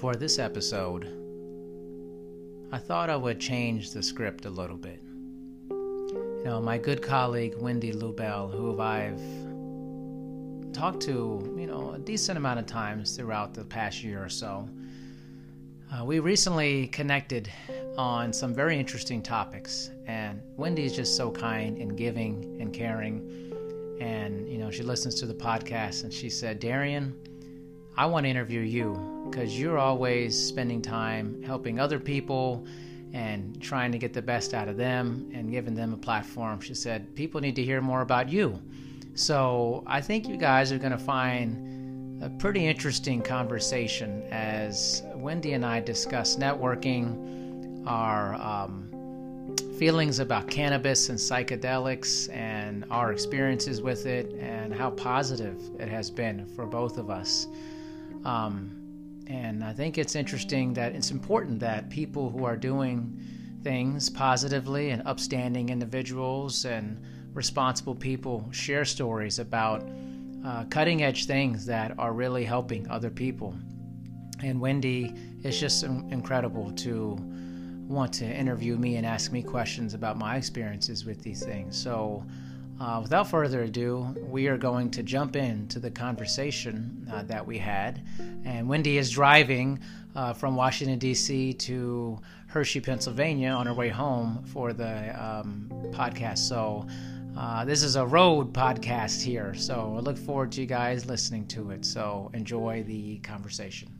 For 0.00 0.14
this 0.14 0.38
episode, 0.38 1.06
I 2.70 2.76
thought 2.76 3.08
I 3.08 3.16
would 3.16 3.40
change 3.40 3.92
the 3.92 4.02
script 4.02 4.44
a 4.44 4.50
little 4.50 4.76
bit. 4.76 5.00
You 5.70 6.42
know, 6.44 6.60
my 6.60 6.76
good 6.76 7.00
colleague 7.00 7.54
Wendy 7.56 7.92
Lubell, 7.92 8.52
who 8.52 8.78
I've 8.78 9.22
talked 10.74 11.00
to, 11.04 11.56
you 11.58 11.66
know, 11.66 11.92
a 11.92 11.98
decent 11.98 12.36
amount 12.36 12.58
of 12.58 12.66
times 12.66 13.16
throughout 13.16 13.54
the 13.54 13.64
past 13.64 14.04
year 14.04 14.22
or 14.22 14.28
so, 14.28 14.68
uh, 15.90 16.04
we 16.04 16.18
recently 16.18 16.88
connected 16.88 17.50
on 17.96 18.34
some 18.34 18.52
very 18.52 18.78
interesting 18.78 19.22
topics. 19.22 19.90
And 20.06 20.42
Wendy 20.58 20.84
is 20.84 20.94
just 20.94 21.16
so 21.16 21.30
kind 21.30 21.78
and 21.78 21.96
giving 21.96 22.58
and 22.60 22.70
caring. 22.70 23.96
And, 23.98 24.46
you 24.46 24.58
know, 24.58 24.70
she 24.70 24.82
listens 24.82 25.14
to 25.20 25.26
the 25.26 25.34
podcast 25.34 26.04
and 26.04 26.12
she 26.12 26.28
said, 26.28 26.60
Darian, 26.60 27.14
I 27.96 28.04
want 28.04 28.24
to 28.24 28.28
interview 28.28 28.60
you 28.60 29.15
because 29.30 29.58
you're 29.58 29.78
always 29.78 30.40
spending 30.40 30.80
time 30.80 31.42
helping 31.42 31.78
other 31.78 31.98
people 31.98 32.66
and 33.12 33.60
trying 33.62 33.92
to 33.92 33.98
get 33.98 34.12
the 34.12 34.22
best 34.22 34.54
out 34.54 34.68
of 34.68 34.76
them 34.76 35.30
and 35.32 35.50
giving 35.50 35.74
them 35.74 35.92
a 35.92 35.96
platform. 35.96 36.60
She 36.60 36.74
said, 36.74 37.14
People 37.14 37.40
need 37.40 37.56
to 37.56 37.62
hear 37.62 37.80
more 37.80 38.02
about 38.02 38.28
you. 38.28 38.60
So 39.14 39.82
I 39.86 40.00
think 40.00 40.28
you 40.28 40.36
guys 40.36 40.72
are 40.72 40.78
going 40.78 40.92
to 40.92 40.98
find 40.98 42.22
a 42.22 42.30
pretty 42.30 42.66
interesting 42.66 43.22
conversation 43.22 44.22
as 44.30 45.02
Wendy 45.14 45.52
and 45.52 45.64
I 45.64 45.80
discuss 45.80 46.36
networking, 46.36 47.86
our 47.86 48.34
um, 48.34 49.54
feelings 49.78 50.18
about 50.18 50.48
cannabis 50.48 51.08
and 51.08 51.18
psychedelics, 51.18 52.34
and 52.34 52.84
our 52.90 53.12
experiences 53.12 53.80
with 53.80 54.06
it, 54.06 54.34
and 54.40 54.74
how 54.74 54.90
positive 54.90 55.60
it 55.78 55.88
has 55.88 56.10
been 56.10 56.46
for 56.46 56.66
both 56.66 56.98
of 56.98 57.10
us. 57.10 57.48
Um, 58.24 58.85
and 59.28 59.64
I 59.64 59.72
think 59.72 59.98
it's 59.98 60.14
interesting 60.14 60.74
that 60.74 60.94
it's 60.94 61.10
important 61.10 61.60
that 61.60 61.90
people 61.90 62.30
who 62.30 62.44
are 62.44 62.56
doing 62.56 63.20
things 63.62 64.08
positively 64.08 64.90
and 64.90 65.02
upstanding 65.06 65.68
individuals 65.68 66.64
and 66.64 67.02
responsible 67.32 67.94
people 67.94 68.48
share 68.52 68.84
stories 68.84 69.38
about 69.38 69.86
uh, 70.44 70.64
cutting 70.66 71.02
edge 71.02 71.26
things 71.26 71.66
that 71.66 71.98
are 71.98 72.12
really 72.12 72.44
helping 72.44 72.88
other 72.88 73.10
people. 73.10 73.54
And 74.42 74.60
Wendy 74.60 75.14
it's 75.46 75.60
just 75.60 75.84
incredible 75.84 76.72
to 76.72 77.16
want 77.86 78.12
to 78.14 78.24
interview 78.24 78.76
me 78.76 78.96
and 78.96 79.06
ask 79.06 79.30
me 79.30 79.42
questions 79.42 79.94
about 79.94 80.16
my 80.16 80.36
experiences 80.36 81.04
with 81.04 81.22
these 81.22 81.44
things. 81.44 81.80
So, 81.80 82.24
uh, 82.80 83.00
without 83.02 83.28
further 83.28 83.62
ado, 83.62 84.14
we 84.28 84.48
are 84.48 84.58
going 84.58 84.90
to 84.90 85.02
jump 85.02 85.36
into 85.36 85.78
the 85.78 85.90
conversation 85.90 87.08
uh, 87.12 87.22
that 87.22 87.46
we 87.46 87.58
had. 87.58 88.02
And 88.44 88.68
Wendy 88.68 88.98
is 88.98 89.10
driving 89.10 89.80
uh, 90.14 90.32
from 90.32 90.56
Washington, 90.56 90.98
D.C. 90.98 91.54
to 91.54 92.18
Hershey, 92.48 92.80
Pennsylvania 92.80 93.50
on 93.50 93.66
her 93.66 93.74
way 93.74 93.88
home 93.88 94.44
for 94.44 94.72
the 94.72 95.22
um, 95.22 95.70
podcast. 95.90 96.38
So, 96.38 96.86
uh, 97.36 97.64
this 97.64 97.82
is 97.82 97.96
a 97.96 98.06
road 98.06 98.52
podcast 98.52 99.22
here. 99.22 99.54
So, 99.54 99.94
I 99.96 100.00
look 100.00 100.16
forward 100.16 100.52
to 100.52 100.60
you 100.60 100.66
guys 100.66 101.06
listening 101.06 101.46
to 101.48 101.70
it. 101.70 101.84
So, 101.84 102.30
enjoy 102.34 102.82
the 102.86 103.18
conversation. 103.18 103.90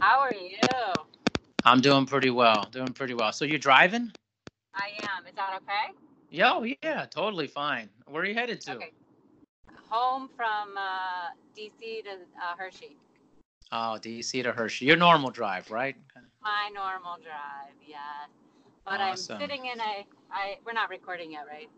How 0.00 0.20
are 0.20 0.34
you? 0.34 0.63
I'm 1.64 1.80
doing 1.80 2.04
pretty 2.06 2.30
well. 2.30 2.68
Doing 2.70 2.92
pretty 2.92 3.14
well. 3.14 3.32
So 3.32 3.44
you're 3.44 3.58
driving? 3.58 4.12
I 4.74 4.90
am. 5.02 5.26
Is 5.26 5.34
that 5.36 5.58
okay? 5.62 5.96
Yo, 6.30 6.64
yeah, 6.82 7.06
totally 7.06 7.46
fine. 7.46 7.88
Where 8.06 8.22
are 8.22 8.26
you 8.26 8.34
headed 8.34 8.60
to? 8.62 8.74
Okay. 8.74 8.92
Home 9.88 10.28
from 10.36 10.76
uh, 10.76 11.30
DC 11.56 12.02
to 12.04 12.10
uh, 12.10 12.56
Hershey. 12.58 12.96
Oh, 13.72 13.98
DC 14.02 14.42
to 14.42 14.52
Hershey. 14.52 14.84
Your 14.84 14.96
normal 14.96 15.30
drive, 15.30 15.70
right? 15.70 15.96
My 16.42 16.70
normal 16.74 17.16
drive, 17.22 17.74
yeah. 17.86 17.98
But 18.84 19.00
awesome. 19.00 19.36
I'm 19.36 19.40
sitting 19.40 19.66
in 19.66 19.80
a. 19.80 20.06
I 20.30 20.58
we're 20.66 20.72
not 20.72 20.90
recording 20.90 21.32
yet, 21.32 21.46
right? 21.50 21.70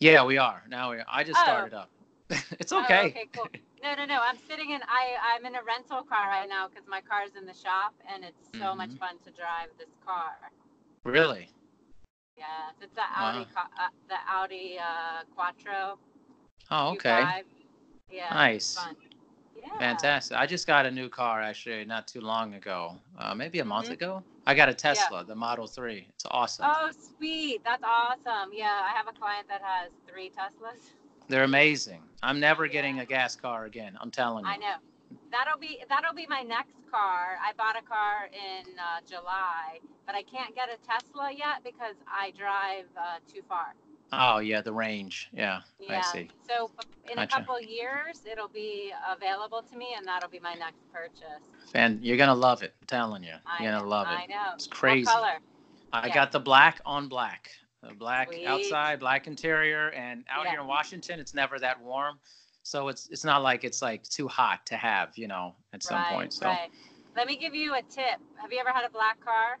Yeah, 0.00 0.24
we 0.24 0.36
are. 0.36 0.62
Now 0.68 0.90
we. 0.90 0.98
Are. 0.98 1.06
I 1.08 1.24
just 1.24 1.38
oh. 1.38 1.42
started 1.42 1.74
up. 1.74 1.90
it's 2.58 2.72
okay. 2.72 3.00
Oh, 3.00 3.06
okay, 3.06 3.24
cool. 3.32 3.46
No, 3.82 3.94
no, 3.94 4.06
no. 4.06 4.20
I'm 4.22 4.38
sitting 4.48 4.70
in. 4.70 4.80
I 4.82 5.34
I'm 5.34 5.44
in 5.46 5.54
a 5.54 5.62
rental 5.62 6.02
car 6.02 6.28
right 6.28 6.48
now 6.48 6.68
because 6.68 6.86
my 6.88 7.00
car's 7.00 7.36
in 7.38 7.46
the 7.46 7.54
shop, 7.54 7.94
and 8.12 8.24
it's 8.24 8.48
so 8.52 8.58
mm-hmm. 8.58 8.78
much 8.78 8.92
fun 8.98 9.16
to 9.24 9.30
drive 9.30 9.68
this 9.78 9.90
car. 10.04 10.32
Really? 11.04 11.48
Yeah, 12.36 12.44
it's 12.82 12.94
the 12.94 13.02
Audi, 13.16 13.46
wow. 13.56 13.62
uh, 13.80 13.88
the 14.08 14.16
Audi 14.28 14.76
uh, 14.78 15.24
Quattro. 15.34 15.98
Oh, 16.70 16.90
okay. 16.90 17.42
Yeah. 18.10 18.28
Nice. 18.30 18.78
Yeah. 19.56 19.78
Fantastic. 19.78 20.36
I 20.36 20.46
just 20.46 20.66
got 20.66 20.84
a 20.84 20.90
new 20.90 21.08
car 21.08 21.40
actually 21.40 21.84
not 21.84 22.06
too 22.06 22.20
long 22.20 22.54
ago. 22.54 22.96
Uh, 23.18 23.34
maybe 23.34 23.60
a 23.60 23.64
month 23.64 23.86
mm-hmm. 23.86 23.94
ago. 23.94 24.22
I 24.46 24.54
got 24.54 24.68
a 24.68 24.74
Tesla, 24.74 25.18
yeah. 25.18 25.22
the 25.24 25.34
Model 25.34 25.66
3. 25.66 26.06
It's 26.08 26.24
awesome. 26.30 26.66
Oh, 26.68 26.90
sweet. 27.16 27.62
That's 27.64 27.82
awesome. 27.82 28.50
Yeah, 28.52 28.82
I 28.84 28.96
have 28.96 29.08
a 29.08 29.18
client 29.18 29.48
that 29.48 29.60
has 29.62 29.90
three 30.08 30.30
Teslas. 30.30 30.92
They're 31.28 31.44
amazing. 31.44 32.02
I'm 32.22 32.40
never 32.40 32.66
getting 32.66 33.00
a 33.00 33.06
gas 33.06 33.36
car 33.36 33.64
again. 33.64 33.96
I'm 34.00 34.10
telling 34.10 34.44
you. 34.44 34.50
I 34.50 34.56
know. 34.56 34.76
That'll 35.30 35.58
be 35.58 35.82
that'll 35.88 36.14
be 36.14 36.26
my 36.28 36.42
next 36.42 36.74
car. 36.90 37.36
I 37.44 37.52
bought 37.56 37.76
a 37.78 37.82
car 37.82 38.28
in 38.32 38.66
uh, 38.78 39.00
July, 39.08 39.78
but 40.06 40.14
I 40.14 40.22
can't 40.22 40.54
get 40.54 40.68
a 40.68 40.76
Tesla 40.86 41.30
yet 41.30 41.62
because 41.62 41.94
I 42.08 42.32
drive 42.36 42.86
uh, 42.96 43.18
too 43.32 43.40
far. 43.48 43.74
Oh 44.12 44.38
yeah, 44.38 44.60
the 44.62 44.72
range. 44.72 45.28
Yeah, 45.32 45.60
yeah. 45.80 45.98
I 45.98 46.12
see. 46.12 46.30
So 46.48 46.70
in 47.10 47.16
gotcha. 47.16 47.36
a 47.36 47.38
couple 47.38 47.60
years, 47.60 48.22
it'll 48.30 48.48
be 48.48 48.92
available 49.08 49.62
to 49.70 49.76
me, 49.76 49.94
and 49.96 50.06
that'll 50.06 50.30
be 50.30 50.40
my 50.40 50.54
next 50.54 50.80
purchase. 50.92 51.44
And 51.74 52.02
you're 52.04 52.16
gonna 52.16 52.34
love 52.34 52.62
it. 52.62 52.74
I'm 52.80 52.86
telling 52.86 53.22
you, 53.22 53.34
you're 53.60 53.72
gonna 53.72 53.86
love 53.86 54.06
it. 54.08 54.18
I 54.18 54.26
know. 54.26 54.54
It's 54.54 54.66
crazy. 54.66 55.06
What 55.06 55.14
color? 55.14 55.38
I 55.92 56.08
yeah. 56.08 56.14
got 56.14 56.32
the 56.32 56.40
black 56.40 56.80
on 56.84 57.08
black 57.08 57.50
black 57.94 58.32
Sweet. 58.32 58.46
outside, 58.46 59.00
black 59.00 59.26
interior, 59.26 59.90
and 59.90 60.24
out 60.30 60.44
yeah. 60.44 60.52
here 60.52 60.60
in 60.60 60.66
Washington, 60.66 61.20
it's 61.20 61.34
never 61.34 61.58
that 61.58 61.80
warm, 61.80 62.18
so 62.62 62.88
it's 62.88 63.08
it's 63.10 63.24
not 63.24 63.42
like 63.42 63.64
it's 63.64 63.82
like 63.82 64.02
too 64.04 64.28
hot 64.28 64.64
to 64.66 64.76
have, 64.76 65.16
you 65.16 65.28
know, 65.28 65.54
at 65.72 65.82
some 65.82 65.98
right, 65.98 66.12
point. 66.12 66.32
So. 66.32 66.46
Right. 66.46 66.70
Let 67.16 67.26
me 67.26 67.36
give 67.36 67.54
you 67.54 67.74
a 67.74 67.82
tip. 67.82 68.20
Have 68.36 68.52
you 68.52 68.58
ever 68.58 68.70
had 68.70 68.84
a 68.84 68.90
black 68.90 69.18
car? 69.24 69.58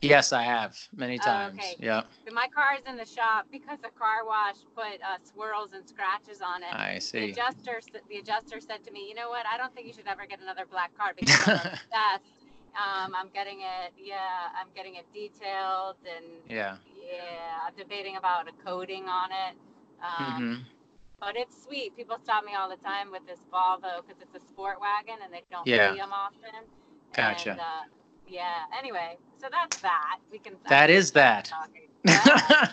Yes, 0.00 0.32
I 0.32 0.42
have 0.42 0.76
many 0.94 1.18
oh, 1.20 1.24
times. 1.24 1.60
Oh, 1.62 1.66
okay. 1.66 1.76
Yeah. 1.78 2.02
My 2.32 2.46
car 2.54 2.74
is 2.74 2.82
in 2.86 2.96
the 2.96 3.06
shop 3.06 3.46
because 3.50 3.78
the 3.80 3.90
car 3.90 4.24
wash 4.26 4.56
put 4.74 5.00
uh, 5.00 5.16
swirls 5.22 5.70
and 5.72 5.86
scratches 5.88 6.42
on 6.42 6.62
it. 6.62 6.74
I 6.74 6.98
see. 6.98 7.32
The 7.32 7.32
adjuster, 7.32 7.80
the 8.10 8.16
adjuster 8.18 8.60
said 8.60 8.84
to 8.84 8.90
me, 8.90 9.06
"You 9.08 9.14
know 9.14 9.28
what? 9.28 9.46
I 9.52 9.56
don't 9.56 9.74
think 9.74 9.86
you 9.86 9.92
should 9.92 10.06
ever 10.06 10.26
get 10.26 10.40
another 10.40 10.64
black 10.70 10.96
car 10.96 11.12
because 11.16 11.48
I'm 11.48 11.54
obsessed 11.56 12.24
um, 12.74 13.14
I'm 13.14 13.28
getting 13.32 13.60
it, 13.60 13.94
yeah, 13.96 14.50
I'm 14.58 14.66
getting 14.74 14.96
it 14.96 15.06
detailed 15.14 15.96
and 16.02 16.26
yeah, 16.48 16.76
yeah, 17.12 17.66
I'm 17.66 17.74
debating 17.76 18.16
about 18.16 18.48
a 18.48 18.52
coating 18.64 19.04
on 19.08 19.30
it. 19.30 19.56
Um, 20.02 20.42
mm-hmm. 20.42 20.62
But 21.20 21.36
it's 21.36 21.62
sweet. 21.62 21.96
People 21.96 22.16
stop 22.22 22.44
me 22.44 22.52
all 22.54 22.68
the 22.68 22.82
time 22.82 23.10
with 23.10 23.26
this 23.26 23.40
Volvo 23.52 24.02
because 24.06 24.20
it's 24.20 24.34
a 24.34 24.46
sport 24.46 24.78
wagon 24.80 25.22
and 25.24 25.32
they 25.32 25.42
don't 25.50 25.66
yeah. 25.66 25.92
see 25.92 25.98
them 25.98 26.12
often. 26.12 26.64
Gotcha. 27.14 27.52
And, 27.52 27.60
uh, 27.60 27.64
yeah. 28.28 28.64
Anyway, 28.76 29.16
so 29.40 29.46
that's 29.50 29.78
that. 29.78 30.18
We 30.30 30.38
can. 30.38 30.54
That 30.68 30.90
is 30.90 31.12
that. 31.12 31.50
Yeah. 32.04 32.68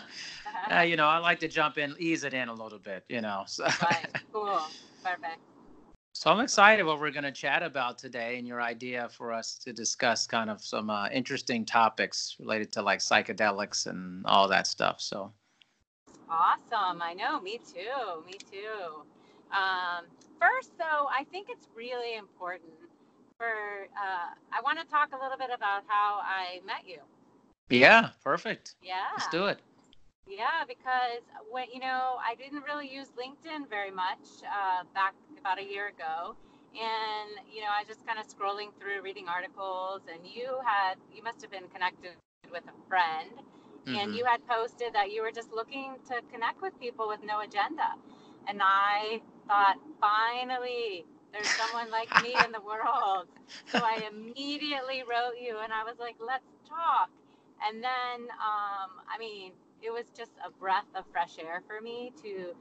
uh, 0.70 0.80
you 0.80 0.96
know, 0.96 1.06
I 1.06 1.18
like 1.18 1.40
to 1.40 1.48
jump 1.48 1.78
in, 1.78 1.94
ease 1.98 2.24
it 2.24 2.34
in 2.34 2.48
a 2.48 2.54
little 2.54 2.78
bit. 2.78 3.04
You 3.08 3.20
know. 3.20 3.44
So. 3.46 3.64
right. 3.64 4.08
Cool. 4.32 4.60
Perfect. 5.02 5.40
So 6.22 6.30
I'm 6.30 6.38
excited 6.38 6.84
what 6.84 7.00
we're 7.00 7.10
going 7.10 7.24
to 7.24 7.32
chat 7.32 7.64
about 7.64 7.98
today 7.98 8.38
and 8.38 8.46
your 8.46 8.62
idea 8.62 9.08
for 9.08 9.32
us 9.32 9.56
to 9.56 9.72
discuss 9.72 10.24
kind 10.24 10.50
of 10.50 10.62
some 10.62 10.88
uh, 10.88 11.08
interesting 11.08 11.64
topics 11.64 12.36
related 12.38 12.70
to 12.74 12.82
like 12.82 13.00
psychedelics 13.00 13.88
and 13.88 14.24
all 14.26 14.46
that 14.46 14.68
stuff. 14.68 15.00
So 15.00 15.32
awesome. 16.30 17.02
I 17.02 17.12
know. 17.12 17.40
Me 17.40 17.58
too. 17.58 18.22
Me 18.24 18.34
too. 18.52 19.02
Um, 19.52 20.04
first, 20.40 20.78
though, 20.78 21.08
I 21.10 21.24
think 21.32 21.48
it's 21.50 21.66
really 21.74 22.16
important 22.16 22.70
for, 23.36 23.88
uh, 24.00 24.30
I 24.52 24.62
want 24.62 24.78
to 24.78 24.86
talk 24.86 25.08
a 25.12 25.20
little 25.20 25.36
bit 25.36 25.50
about 25.52 25.82
how 25.88 26.20
I 26.22 26.60
met 26.64 26.86
you. 26.86 27.00
Yeah, 27.68 28.10
perfect. 28.22 28.76
Yeah. 28.80 29.06
Let's 29.16 29.26
do 29.26 29.46
it. 29.46 29.58
Yeah, 30.26 30.64
because 30.66 31.22
when 31.50 31.66
you 31.72 31.80
know, 31.80 32.16
I 32.22 32.34
didn't 32.34 32.62
really 32.62 32.88
use 32.88 33.08
LinkedIn 33.18 33.68
very 33.68 33.90
much 33.90 34.42
uh, 34.46 34.84
back 34.94 35.14
about 35.38 35.58
a 35.58 35.64
year 35.64 35.88
ago, 35.88 36.36
and 36.74 37.30
you 37.52 37.60
know, 37.60 37.68
I 37.74 37.82
was 37.82 37.88
just 37.88 38.06
kind 38.06 38.18
of 38.18 38.26
scrolling 38.26 38.70
through, 38.78 39.02
reading 39.02 39.26
articles, 39.28 40.02
and 40.06 40.22
you 40.24 40.58
had 40.64 40.94
you 41.12 41.22
must 41.22 41.42
have 41.42 41.50
been 41.50 41.68
connected 41.74 42.12
with 42.52 42.62
a 42.64 42.76
friend, 42.88 43.30
mm-hmm. 43.84 43.96
and 43.98 44.14
you 44.14 44.24
had 44.24 44.46
posted 44.46 44.94
that 44.94 45.10
you 45.10 45.22
were 45.22 45.32
just 45.32 45.50
looking 45.52 45.96
to 46.08 46.22
connect 46.32 46.62
with 46.62 46.78
people 46.78 47.08
with 47.08 47.20
no 47.26 47.40
agenda, 47.40 47.98
and 48.46 48.60
I 48.62 49.20
thought, 49.48 49.76
finally, 50.00 51.04
there's 51.32 51.48
someone 51.48 51.90
like 51.90 52.08
me 52.22 52.34
in 52.44 52.52
the 52.52 52.60
world. 52.60 53.26
So 53.66 53.78
I 53.82 54.08
immediately 54.12 55.02
wrote 55.02 55.40
you, 55.40 55.58
and 55.62 55.72
I 55.72 55.82
was 55.82 55.96
like, 55.98 56.16
let's 56.24 56.46
talk. 56.68 57.10
And 57.66 57.82
then, 57.82 58.28
um, 58.38 59.00
I 59.08 59.18
mean, 59.18 59.52
it 59.82 59.92
was 59.92 60.06
just 60.16 60.32
a 60.46 60.50
breath 60.50 60.86
of 60.94 61.04
fresh 61.12 61.38
air 61.38 61.62
for 61.66 61.80
me 61.80 62.12
to 62.22 62.54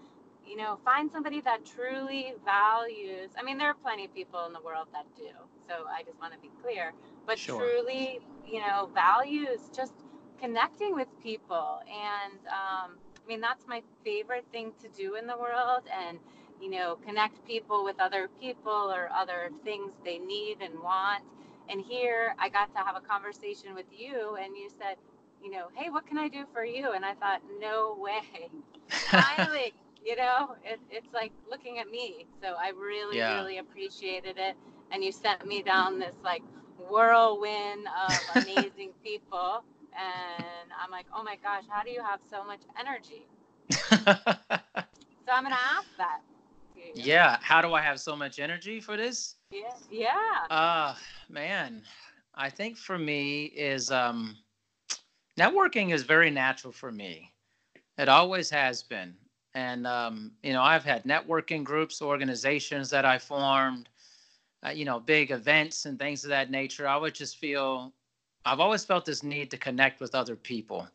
you 0.45 0.57
know, 0.57 0.77
find 0.83 1.11
somebody 1.11 1.41
that 1.41 1.65
truly 1.65 2.33
values. 2.45 3.31
I 3.39 3.43
mean, 3.43 3.57
there 3.57 3.69
are 3.69 3.75
plenty 3.75 4.05
of 4.05 4.13
people 4.13 4.45
in 4.47 4.53
the 4.53 4.61
world 4.61 4.87
that 4.93 5.05
do. 5.15 5.29
So 5.67 5.85
I 5.87 6.03
just 6.03 6.19
want 6.19 6.33
to 6.33 6.39
be 6.39 6.51
clear, 6.63 6.93
but 7.25 7.37
Sure. 7.37 7.57
truly, 7.57 8.19
you 8.47 8.59
know, 8.59 8.89
values 8.93 9.69
just 9.75 9.93
connecting 10.41 10.95
with 10.95 11.07
people. 11.21 11.79
And 11.87 12.39
um, 12.47 12.97
I 13.23 13.27
mean, 13.27 13.41
that's 13.41 13.67
my 13.67 13.81
favorite 14.03 14.45
thing 14.51 14.73
to 14.81 14.89
do 14.89 15.15
in 15.15 15.27
the 15.27 15.37
world. 15.37 15.83
And, 16.07 16.19
you 16.61 16.69
know, 16.69 16.97
connect 17.05 17.45
people 17.45 17.83
with 17.83 17.99
other 17.99 18.29
people 18.39 18.71
or 18.93 19.09
other 19.15 19.51
things 19.63 19.93
they 20.03 20.17
need 20.19 20.57
and 20.61 20.75
want. 20.81 21.23
And 21.69 21.81
here 21.81 22.35
I 22.39 22.49
got 22.49 22.73
to 22.75 22.79
have 22.81 22.95
a 22.97 23.01
conversation 23.01 23.75
with 23.75 23.85
you, 23.97 24.35
and 24.35 24.57
you 24.57 24.69
said, 24.69 24.97
you 25.43 25.49
know, 25.51 25.67
hey, 25.75 25.89
what 25.89 26.05
can 26.07 26.17
I 26.17 26.27
do 26.27 26.45
for 26.53 26.63
you? 26.65 26.91
And 26.93 27.05
I 27.05 27.13
thought, 27.15 27.41
no 27.59 27.95
way. 27.99 28.49
Finally, 29.11 29.73
you 30.05 30.15
know, 30.15 30.55
it, 30.63 30.79
it's 30.89 31.13
like 31.13 31.31
looking 31.49 31.79
at 31.79 31.89
me. 31.89 32.25
So 32.41 32.55
I 32.59 32.69
really, 32.69 33.17
Yeah. 33.17 33.41
really 33.41 33.57
appreciated 33.59 34.37
it. 34.37 34.55
And 34.91 35.03
you 35.03 35.11
sent 35.11 35.45
me 35.47 35.61
down 35.63 35.99
this 35.99 36.15
like 36.23 36.43
whirlwind 36.89 37.87
of 37.87 38.25
amazing 38.43 38.91
people. 39.03 39.63
And 39.93 40.71
I'm 40.81 40.91
like, 40.91 41.05
oh 41.15 41.23
my 41.23 41.35
gosh, 41.41 41.63
how 41.69 41.83
do 41.83 41.91
you 41.91 42.01
have 42.03 42.19
so 42.29 42.43
much 42.43 42.61
energy? 42.79 43.27
So 45.25 45.31
I'm 45.33 45.43
going 45.43 45.53
to 45.53 45.59
ask 45.59 45.87
that. 45.97 46.21
yeah. 46.93 47.37
How 47.41 47.61
do 47.61 47.73
I 47.73 47.81
have 47.81 47.99
so 47.99 48.15
much 48.15 48.39
energy 48.39 48.79
for 48.79 48.97
this? 48.97 49.35
Yeah. 49.51 49.61
Yeah. 49.89 50.47
Uh 50.49 50.95
man, 51.29 51.83
I 52.35 52.49
think 52.49 52.77
for 52.77 52.97
me 52.97 53.45
is 53.45 53.91
um 53.91 54.37
networking 55.39 55.93
is 55.93 56.03
very 56.03 56.29
natural 56.29 56.73
for 56.73 56.91
me. 56.91 57.33
It 57.97 58.09
always 58.09 58.49
has 58.51 58.83
been. 58.83 59.15
And 59.55 59.87
um, 59.87 60.33
you 60.43 60.53
know, 60.53 60.63
I've 60.63 60.85
had 60.85 61.03
networking 61.03 61.63
groups, 61.63 62.01
organizations 62.01 62.89
that 62.91 63.05
I 63.05 63.17
formed, 63.19 63.89
uh, 64.65 64.69
you 64.71 64.85
know, 64.85 64.99
big 64.99 65.31
events 65.31 65.85
and 65.85 65.99
things 65.99 66.23
of 66.23 66.29
that 66.29 66.51
nature. 66.51 66.87
I 66.87 66.97
would 66.97 67.15
just 67.15 67.37
feel 67.37 67.93
I've 68.45 68.59
always 68.59 68.85
felt 68.85 69.05
this 69.05 69.23
need 69.23 69.51
to 69.51 69.57
connect 69.57 70.01
with 70.01 70.15
other 70.15 70.35
people 70.35 70.87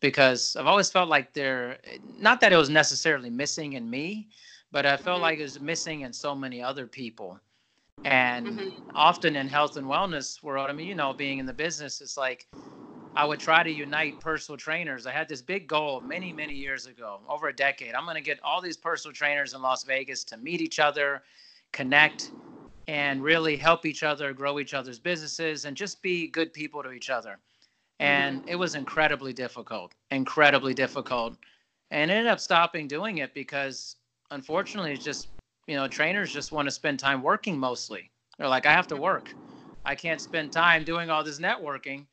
because 0.00 0.56
I've 0.56 0.66
always 0.66 0.90
felt 0.90 1.08
like 1.08 1.32
they're 1.34 1.78
not 2.18 2.40
that 2.40 2.52
it 2.52 2.56
was 2.56 2.70
necessarily 2.70 3.30
missing 3.30 3.74
in 3.74 3.88
me, 3.90 4.28
but 4.72 4.86
I 4.86 4.96
felt 4.96 5.18
Mhm. 5.18 5.22
like 5.22 5.38
it 5.38 5.42
was 5.44 5.60
missing 5.60 6.02
in 6.02 6.12
so 6.12 6.34
many 6.34 6.62
other 6.62 6.86
people. 6.86 7.40
And 8.04 8.46
Mhm. 8.46 8.72
often 8.94 9.36
in 9.36 9.48
health 9.48 9.76
and 9.76 9.86
wellness 9.86 10.42
world, 10.42 10.70
I 10.70 10.72
mean, 10.72 10.88
you 10.88 10.94
know, 10.94 11.14
being 11.14 11.38
in 11.38 11.46
the 11.46 11.54
business, 11.54 12.00
it's 12.00 12.16
like 12.16 12.48
I 13.16 13.24
would 13.24 13.40
try 13.40 13.62
to 13.62 13.70
unite 13.70 14.20
personal 14.20 14.58
trainers. 14.58 15.06
I 15.06 15.10
had 15.10 15.26
this 15.26 15.40
big 15.40 15.66
goal 15.66 16.02
many, 16.02 16.34
many 16.34 16.52
years 16.52 16.84
ago, 16.86 17.20
over 17.28 17.48
a 17.48 17.52
decade. 17.56 17.94
I'm 17.94 18.04
going 18.04 18.16
to 18.16 18.20
get 18.20 18.38
all 18.44 18.60
these 18.60 18.76
personal 18.76 19.14
trainers 19.14 19.54
in 19.54 19.62
Las 19.62 19.84
Vegas 19.84 20.22
to 20.24 20.36
meet 20.36 20.60
each 20.60 20.78
other, 20.78 21.22
connect, 21.72 22.30
and 22.88 23.22
really 23.22 23.56
help 23.56 23.86
each 23.86 24.02
other 24.02 24.34
grow 24.34 24.58
each 24.58 24.74
other's 24.74 24.98
businesses 24.98 25.64
and 25.64 25.74
just 25.76 26.02
be 26.02 26.28
good 26.28 26.52
people 26.52 26.82
to 26.82 26.92
each 26.92 27.08
other. 27.08 27.38
And 28.00 28.42
it 28.46 28.56
was 28.56 28.74
incredibly 28.74 29.32
difficult, 29.32 29.92
incredibly 30.10 30.74
difficult. 30.74 31.36
And 31.90 32.10
ended 32.10 32.26
up 32.26 32.38
stopping 32.38 32.86
doing 32.86 33.18
it 33.18 33.32
because 33.32 33.96
unfortunately, 34.30 34.92
it's 34.92 35.04
just, 35.04 35.28
you 35.66 35.74
know, 35.74 35.88
trainers 35.88 36.30
just 36.30 36.52
want 36.52 36.66
to 36.66 36.70
spend 36.70 36.98
time 36.98 37.22
working 37.22 37.58
mostly. 37.58 38.10
They're 38.36 38.48
like, 38.48 38.66
I 38.66 38.72
have 38.72 38.88
to 38.88 38.96
work. 38.96 39.34
I 39.86 39.94
can't 39.94 40.20
spend 40.20 40.52
time 40.52 40.84
doing 40.84 41.08
all 41.08 41.24
this 41.24 41.40
networking. 41.40 42.04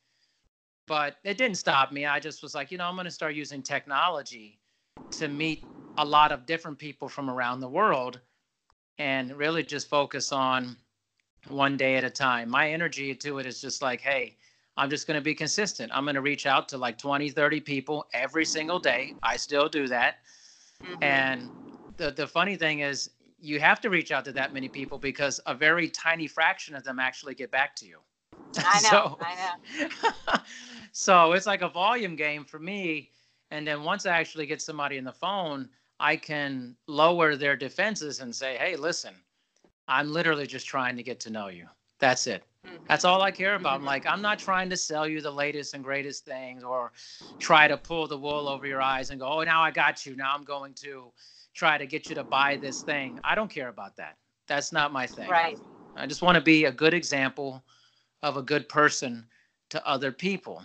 But 0.86 1.16
it 1.24 1.38
didn't 1.38 1.56
stop 1.56 1.92
me. 1.92 2.04
I 2.06 2.20
just 2.20 2.42
was 2.42 2.54
like, 2.54 2.70
you 2.70 2.78
know, 2.78 2.86
I'm 2.86 2.94
going 2.94 3.06
to 3.06 3.10
start 3.10 3.34
using 3.34 3.62
technology 3.62 4.60
to 5.12 5.28
meet 5.28 5.68
a 5.96 6.04
lot 6.04 6.32
of 6.32 6.46
different 6.46 6.78
people 6.78 7.08
from 7.08 7.30
around 7.30 7.60
the 7.60 7.68
world 7.68 8.20
and 8.98 9.32
really 9.36 9.62
just 9.62 9.88
focus 9.88 10.32
on 10.32 10.76
one 11.48 11.76
day 11.76 11.96
at 11.96 12.04
a 12.04 12.10
time. 12.10 12.50
My 12.50 12.70
energy 12.70 13.14
to 13.14 13.38
it 13.38 13.46
is 13.46 13.60
just 13.60 13.82
like, 13.82 14.00
hey, 14.00 14.36
I'm 14.76 14.90
just 14.90 15.06
going 15.06 15.16
to 15.18 15.24
be 15.24 15.34
consistent. 15.34 15.92
I'm 15.94 16.04
going 16.04 16.16
to 16.16 16.20
reach 16.20 16.46
out 16.46 16.68
to 16.70 16.78
like 16.78 16.98
20, 16.98 17.30
30 17.30 17.60
people 17.60 18.06
every 18.12 18.44
single 18.44 18.78
day. 18.78 19.14
I 19.22 19.36
still 19.36 19.68
do 19.68 19.86
that. 19.88 20.16
Mhm. 20.84 21.02
And 21.02 21.52
the 21.96 22.10
the 22.10 22.26
funny 22.26 22.56
thing 22.56 22.80
is 22.80 23.10
you 23.38 23.60
have 23.60 23.80
to 23.82 23.90
reach 23.90 24.10
out 24.10 24.24
to 24.24 24.32
that 24.32 24.52
many 24.52 24.68
people 24.68 24.98
because 24.98 25.40
a 25.46 25.54
very 25.54 25.88
tiny 25.88 26.26
fraction 26.26 26.74
of 26.74 26.84
them 26.84 26.98
actually 26.98 27.34
get 27.34 27.50
back 27.50 27.76
to 27.76 27.86
you. 27.86 28.00
I 28.56 28.80
know. 28.82 28.88
so, 28.90 29.18
I 29.20 29.34
know. 30.32 30.38
so 30.92 31.32
it's 31.32 31.46
like 31.46 31.62
a 31.62 31.68
volume 31.68 32.16
game 32.16 32.44
for 32.44 32.58
me. 32.58 33.10
And 33.50 33.66
then 33.66 33.82
once 33.84 34.06
I 34.06 34.10
actually 34.18 34.46
get 34.46 34.62
somebody 34.62 34.96
in 34.96 35.04
the 35.04 35.12
phone, 35.12 35.68
I 36.00 36.16
can 36.16 36.76
lower 36.86 37.36
their 37.36 37.56
defenses 37.56 38.20
and 38.20 38.34
say, 38.34 38.56
hey, 38.56 38.76
listen, 38.76 39.14
I'm 39.88 40.12
literally 40.12 40.46
just 40.46 40.66
trying 40.66 40.96
to 40.96 41.02
get 41.02 41.20
to 41.20 41.30
know 41.30 41.48
you. 41.48 41.66
That's 41.98 42.26
it. 42.26 42.44
That's 42.88 43.04
all 43.04 43.22
I 43.22 43.30
care 43.30 43.54
about. 43.54 43.76
I'm 43.76 43.82
Mhm. 43.82 43.86
like, 43.86 44.06
I'm 44.06 44.22
not 44.22 44.38
trying 44.38 44.70
to 44.70 44.76
sell 44.76 45.06
you 45.06 45.20
the 45.20 45.30
latest 45.30 45.74
and 45.74 45.84
greatest 45.84 46.24
things 46.24 46.64
or 46.64 46.92
try 47.38 47.68
to 47.68 47.76
pull 47.76 48.06
the 48.08 48.18
wool 48.18 48.48
over 48.48 48.66
your 48.66 48.82
eyes 48.82 49.10
and 49.10 49.20
go, 49.20 49.26
oh, 49.26 49.42
now 49.44 49.62
I 49.62 49.70
got 49.70 50.04
you. 50.04 50.16
Now 50.16 50.34
I'm 50.34 50.44
going 50.44 50.74
to 50.74 51.12
try 51.54 51.78
to 51.78 51.86
get 51.86 52.08
you 52.08 52.14
to 52.16 52.24
buy 52.24 52.56
this 52.56 52.82
thing. 52.82 53.18
I 53.24 53.34
don't 53.34 53.50
care 53.50 53.68
about 53.68 53.96
that. 53.96 54.16
That's 54.48 54.72
not 54.72 54.92
my 54.92 55.06
thing. 55.06 55.28
Right. 55.30 55.58
I 55.96 56.06
just 56.06 56.22
want 56.22 56.34
to 56.36 56.40
be 56.40 56.64
a 56.64 56.72
good 56.72 56.94
example 56.94 57.64
of 58.24 58.38
a 58.38 58.42
good 58.42 58.68
person 58.68 59.28
to 59.70 59.86
other 59.86 60.12
people. 60.12 60.64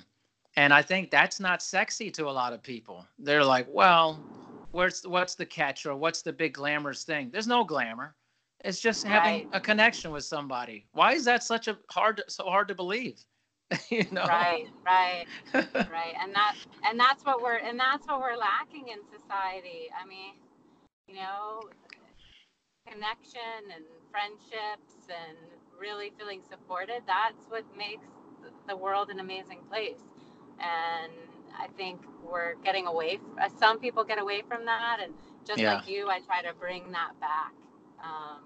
And 0.56 0.73
I 0.73 0.81
think 0.81 1.11
that's 1.11 1.39
not 1.39 1.61
sexy 1.61 2.09
to 2.11 2.29
a 2.29 2.31
lot 2.31 2.53
of 2.53 2.63
people. 2.63 3.06
They're 3.19 3.45
like, 3.45 3.67
well, 3.69 4.25
where's 4.71 5.06
what's 5.06 5.35
the 5.35 5.45
catch 5.45 5.85
or 5.85 5.95
what's 5.95 6.21
the 6.23 6.33
big 6.33 6.53
glamorous 6.53 7.03
thing? 7.03 7.29
There's 7.31 7.47
no 7.47 7.63
glamour. 7.65 8.15
It's 8.63 8.79
just 8.81 9.03
having 9.03 9.44
Right. 9.44 9.47
a 9.53 9.59
connection 9.59 10.11
with 10.11 10.23
somebody. 10.23 10.88
Why 10.94 11.13
is 11.13 11.25
that 11.25 11.44
such 11.44 11.67
a 11.67 11.77
hard 11.89 12.21
so 12.29 12.45
hard 12.45 12.69
to 12.69 12.75
believe? 12.75 13.23
you 13.89 14.05
know? 14.12 14.27
Right. 14.27 14.67
Right. 14.85 15.25
right 15.91 16.13
and 16.21 16.33
that 16.35 16.55
and 16.85 17.00
that's 17.00 17.25
what 17.25 17.41
we're 17.41 17.57
and 17.57 17.79
that's 17.79 18.07
what 18.07 18.19
we're 18.21 18.38
lacking 18.38 18.89
in 18.89 19.00
society 19.09 19.89
i 20.00 20.05
mean 20.07 20.35
you 21.07 21.15
know 21.15 21.69
connection 22.88 23.73
and 23.75 23.85
friendships 24.12 25.09
and 25.09 25.38
really 25.79 26.11
feeling 26.17 26.41
supported 26.49 27.01
that's 27.07 27.45
what 27.49 27.63
makes 27.77 28.07
the 28.67 28.75
world 28.75 29.09
an 29.09 29.19
amazing 29.19 29.59
place 29.69 29.99
and 30.59 31.11
i 31.57 31.67
think 31.77 32.01
we're 32.23 32.55
getting 32.63 32.87
away 32.87 33.19
some 33.57 33.79
people 33.79 34.03
get 34.03 34.19
away 34.19 34.41
from 34.47 34.65
that 34.65 34.99
and 35.01 35.13
just 35.45 35.59
Yeah. 35.59 35.75
like 35.75 35.88
you 35.88 36.09
i 36.09 36.19
try 36.21 36.41
to 36.41 36.53
bring 36.53 36.91
that 36.91 37.19
back 37.19 37.53
um, 38.03 38.43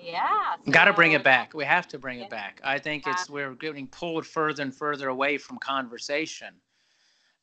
yeah 0.00 0.56
Got 0.70 0.86
to 0.86 0.92
bring 0.94 1.12
it 1.12 1.22
back. 1.22 1.54
We 1.54 1.64
have 1.64 1.86
to 1.88 1.98
bring 1.98 2.20
it 2.20 2.30
back. 2.30 2.60
I 2.64 2.78
think 2.78 3.06
it's 3.06 3.28
we're 3.28 3.54
getting 3.54 3.86
pulled 3.86 4.26
further 4.26 4.62
and 4.62 4.74
further 4.74 5.08
away 5.08 5.36
from 5.38 5.58
conversation. 5.58 6.54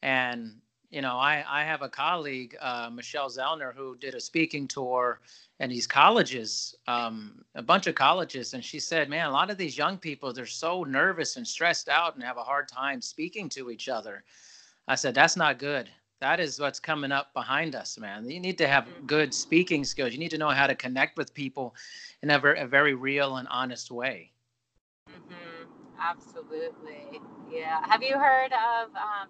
And 0.02 0.62
you 0.92 1.02
know, 1.02 1.18
I 1.18 1.44
I 1.48 1.64
have 1.64 1.82
a 1.82 1.90
colleague, 1.90 2.56
uh, 2.62 2.90
Michelle 2.92 3.30
Zellner, 3.30 3.74
who 3.76 3.96
did 3.98 4.16
a 4.16 4.22
speaking 4.22 4.68
tour 4.68 5.22
and 5.60 5.72
these 5.72 5.88
colleges, 5.88 6.76
um, 6.88 7.46
a 7.56 7.62
bunch 7.62 7.88
of 7.88 7.96
colleges, 7.96 8.54
and 8.54 8.64
she 8.64 8.80
said, 8.80 9.10
"Man, 9.10 9.28
a 9.28 9.32
lot 9.32 9.50
of 9.52 9.58
these 9.58 9.78
young 9.78 9.98
people 9.98 10.34
they're 10.34 10.46
so 10.46 10.84
nervous 10.84 11.38
and 11.38 11.48
stressed 11.48 11.90
out 11.90 12.16
and 12.16 12.24
have 12.24 12.38
a 12.38 12.44
hard 12.44 12.68
time 12.68 13.02
speaking 13.02 13.50
to 13.50 13.72
each 13.72 13.90
other." 13.90 14.24
I 14.88 14.96
said, 14.96 15.16
"That's 15.16 15.38
not 15.38 15.60
good." 15.60 15.90
That 16.20 16.40
is 16.40 16.60
what's 16.60 16.80
coming 16.80 17.12
up 17.12 17.34
behind 17.34 17.76
us, 17.76 17.98
man. 17.98 18.30
You 18.30 18.40
need 18.40 18.58
to 18.60 18.68
have 18.68 18.86
Mhm. 18.86 19.08
good 19.08 19.34
speaking 19.34 19.84
skills. 19.86 20.14
You 20.14 20.20
need 20.20 20.32
to 20.32 20.38
know 20.38 20.50
how 20.50 20.68
to 20.68 20.76
connect 20.76 21.18
with 21.18 21.34
people 21.34 21.76
in 22.22 22.30
a, 22.32 22.40
ver- 22.40 22.54
a 22.54 22.68
very 22.68 22.94
real 22.94 23.38
and 23.38 23.48
honest 23.50 23.92
way. 23.92 24.32
hmm 25.08 25.66
Absolutely. 26.00 27.22
Yeah. 27.52 27.80
Have 27.88 28.04
you 28.04 28.18
heard 28.18 28.52
of? 28.54 28.90
Um, 28.96 29.30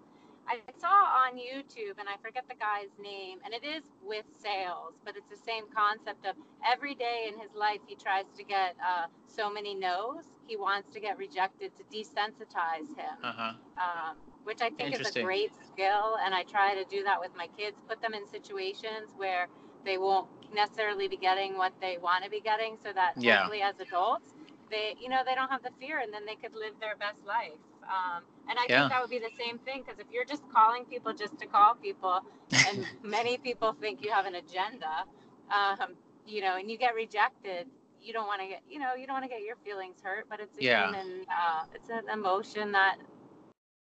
I 0.52 0.60
saw 0.78 0.88
on 1.24 1.38
YouTube, 1.38 1.96
and 1.98 2.10
I 2.10 2.18
forget 2.22 2.44
the 2.50 2.56
guy's 2.56 2.92
name, 3.02 3.40
and 3.46 3.54
it 3.54 3.64
is 3.64 3.84
with 4.04 4.26
sales, 4.36 4.96
but 5.06 5.16
it's 5.16 5.30
the 5.30 5.40
same 5.40 5.64
concept 5.74 6.26
of 6.26 6.36
every 6.66 6.94
day 6.94 7.30
in 7.32 7.40
his 7.40 7.56
life 7.56 7.80
he 7.88 7.96
tries 7.96 8.26
to 8.36 8.44
get 8.44 8.76
uh, 8.84 9.06
so 9.28 9.50
many 9.50 9.74
no's. 9.74 10.26
He 10.48 10.58
wants 10.58 10.90
to 10.94 11.00
get 11.00 11.18
rejected 11.18 11.72
to 11.78 11.84
desensitize 11.88 12.92
him, 13.00 13.16
Uh 13.24 13.32
huh. 13.32 13.54
um, 13.78 14.18
which 14.44 14.62
I 14.62 14.72
think 14.72 15.00
is 15.00 15.08
a 15.16 15.22
great 15.24 15.52
skill. 15.56 16.18
And 16.26 16.36
I 16.36 16.44
try 16.44 16.76
to 16.76 16.84
do 16.84 17.02
that 17.06 17.20
with 17.20 17.32
my 17.38 17.48
kids, 17.58 17.78
put 17.88 18.02
them 18.02 18.14
in 18.14 18.28
situations 18.28 19.16
where 19.16 19.48
they 19.86 19.98
won't 19.98 20.28
necessarily 20.54 21.08
be 21.08 21.18
getting 21.18 21.58
what 21.58 21.72
they 21.80 21.98
want 21.98 22.26
to 22.26 22.30
be 22.30 22.42
getting, 22.42 22.76
so 22.84 22.92
that 22.94 23.14
Yeah. 23.18 23.40
hopefully 23.44 23.62
as 23.62 23.80
adults 23.80 24.34
they 24.70 24.96
you 25.02 25.10
know 25.10 25.22
they 25.26 25.36
don't 25.36 25.50
have 25.52 25.64
the 25.64 25.72
fear 25.80 26.00
and 26.00 26.14
then 26.14 26.26
they 26.26 26.36
could 26.36 26.56
live 26.56 26.74
their 26.80 26.96
best 26.96 27.20
life 27.28 27.60
um, 27.84 28.24
and 28.50 28.58
i 28.60 28.68
Yeah. 28.68 28.78
think 28.78 28.90
that 28.90 29.02
would 29.02 29.10
be 29.10 29.20
the 29.20 29.36
same 29.40 29.58
thing 29.60 29.84
because 29.84 30.00
if 30.00 30.08
you're 30.12 30.26
just 30.26 30.44
calling 30.52 30.86
people 30.86 31.14
just 31.14 31.38
to 31.40 31.46
call 31.46 31.76
people 31.76 32.22
and 32.68 32.86
many 33.04 33.38
people 33.38 33.74
think 33.80 34.04
you 34.04 34.12
have 34.12 34.26
an 34.26 34.36
agenda 34.36 35.06
um, 35.52 35.96
you 36.26 36.42
know 36.42 36.58
and 36.58 36.70
you 36.70 36.78
get 36.78 36.96
rejected 36.96 37.68
you 38.02 38.14
don't 38.14 38.28
want 38.28 38.42
to 38.42 38.48
get 38.48 38.62
you 38.70 38.80
know 38.80 38.94
you 38.96 39.06
don't 39.08 39.16
want 39.16 39.26
to 39.26 39.30
get 39.30 39.42
your 39.44 39.56
feelings 39.66 39.98
hurt 40.04 40.26
but 40.30 40.40
it's 40.40 40.58
a 40.58 40.64
Yeah. 40.64 40.86
human 40.86 41.26
uh, 41.30 41.64
it's 41.74 41.90
an 41.90 42.04
emotion 42.14 42.72
that 42.72 42.98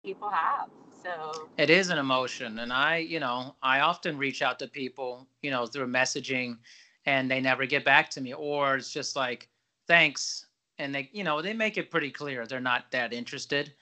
people 0.03 0.29
have 0.29 0.69
So 1.03 1.50
it 1.57 1.69
is 1.69 1.89
an 1.89 1.98
emotion. 1.98 2.60
And 2.60 2.71
I, 2.71 2.98
you 2.98 3.19
know, 3.19 3.55
I 3.62 3.79
often 3.81 4.17
reach 4.17 4.41
out 4.41 4.60
to 4.60 4.67
people, 4.67 5.27
you 5.41 5.51
know, 5.51 5.65
through 5.65 5.88
messaging 5.88 6.57
and 7.05 7.29
they 7.29 7.41
never 7.41 7.65
get 7.65 7.86
back 7.86 8.10
to 8.12 8.21
me. 8.21 8.33
Or 8.33 8.75
it's 8.75 8.91
just 8.91 9.15
like, 9.15 9.50
thanks. 9.88 10.48
And 10.77 10.93
they, 10.93 11.10
you 11.13 11.24
know, 11.24 11.41
they 11.41 11.53
make 11.53 11.77
it 11.77 11.91
pretty 11.91 12.12
clear 12.12 12.45
they're 12.45 12.60
not 12.60 12.91
that 12.91 13.13
interested 13.13 13.74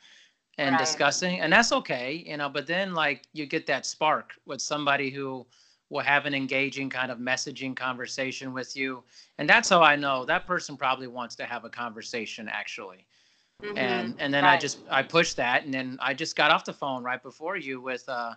in 0.59 0.77
Right. 0.77 0.77
discussing. 0.77 1.41
And 1.41 1.53
that's 1.53 1.71
okay, 1.73 2.23
you 2.27 2.37
know, 2.37 2.49
but 2.49 2.67
then 2.67 2.93
like 2.95 3.27
you 3.33 3.45
get 3.45 3.67
that 3.67 3.85
spark 3.85 4.33
with 4.45 4.61
somebody 4.61 5.09
who 5.11 5.47
will 5.89 6.01
have 6.03 6.25
an 6.25 6.35
engaging 6.35 6.89
kind 6.89 7.11
of 7.11 7.19
messaging 7.19 7.75
conversation 7.75 8.53
with 8.53 8.75
you. 8.75 9.03
And 9.39 9.49
that's 9.49 9.69
how 9.69 9.81
I 9.81 9.95
know 9.95 10.25
that 10.25 10.47
person 10.47 10.77
probably 10.77 11.07
wants 11.07 11.35
to 11.37 11.45
have 11.45 11.65
a 11.65 11.69
conversation 11.69 12.49
actually 12.49 13.07
mhm, 13.61 13.75
and 13.75 14.15
and 14.19 14.33
then 14.33 14.45
I 14.45 14.57
just 14.57 14.81
I 14.89 15.03
pushed 15.03 15.37
that, 15.37 15.65
and 15.65 15.73
then 15.73 15.97
I 16.01 16.13
just 16.13 16.35
got 16.35 16.51
off 16.51 16.65
the 16.65 16.73
phone 16.73 17.03
right 17.03 17.21
before 17.21 17.57
you 17.57 17.81
with 17.81 18.07
uh, 18.09 18.33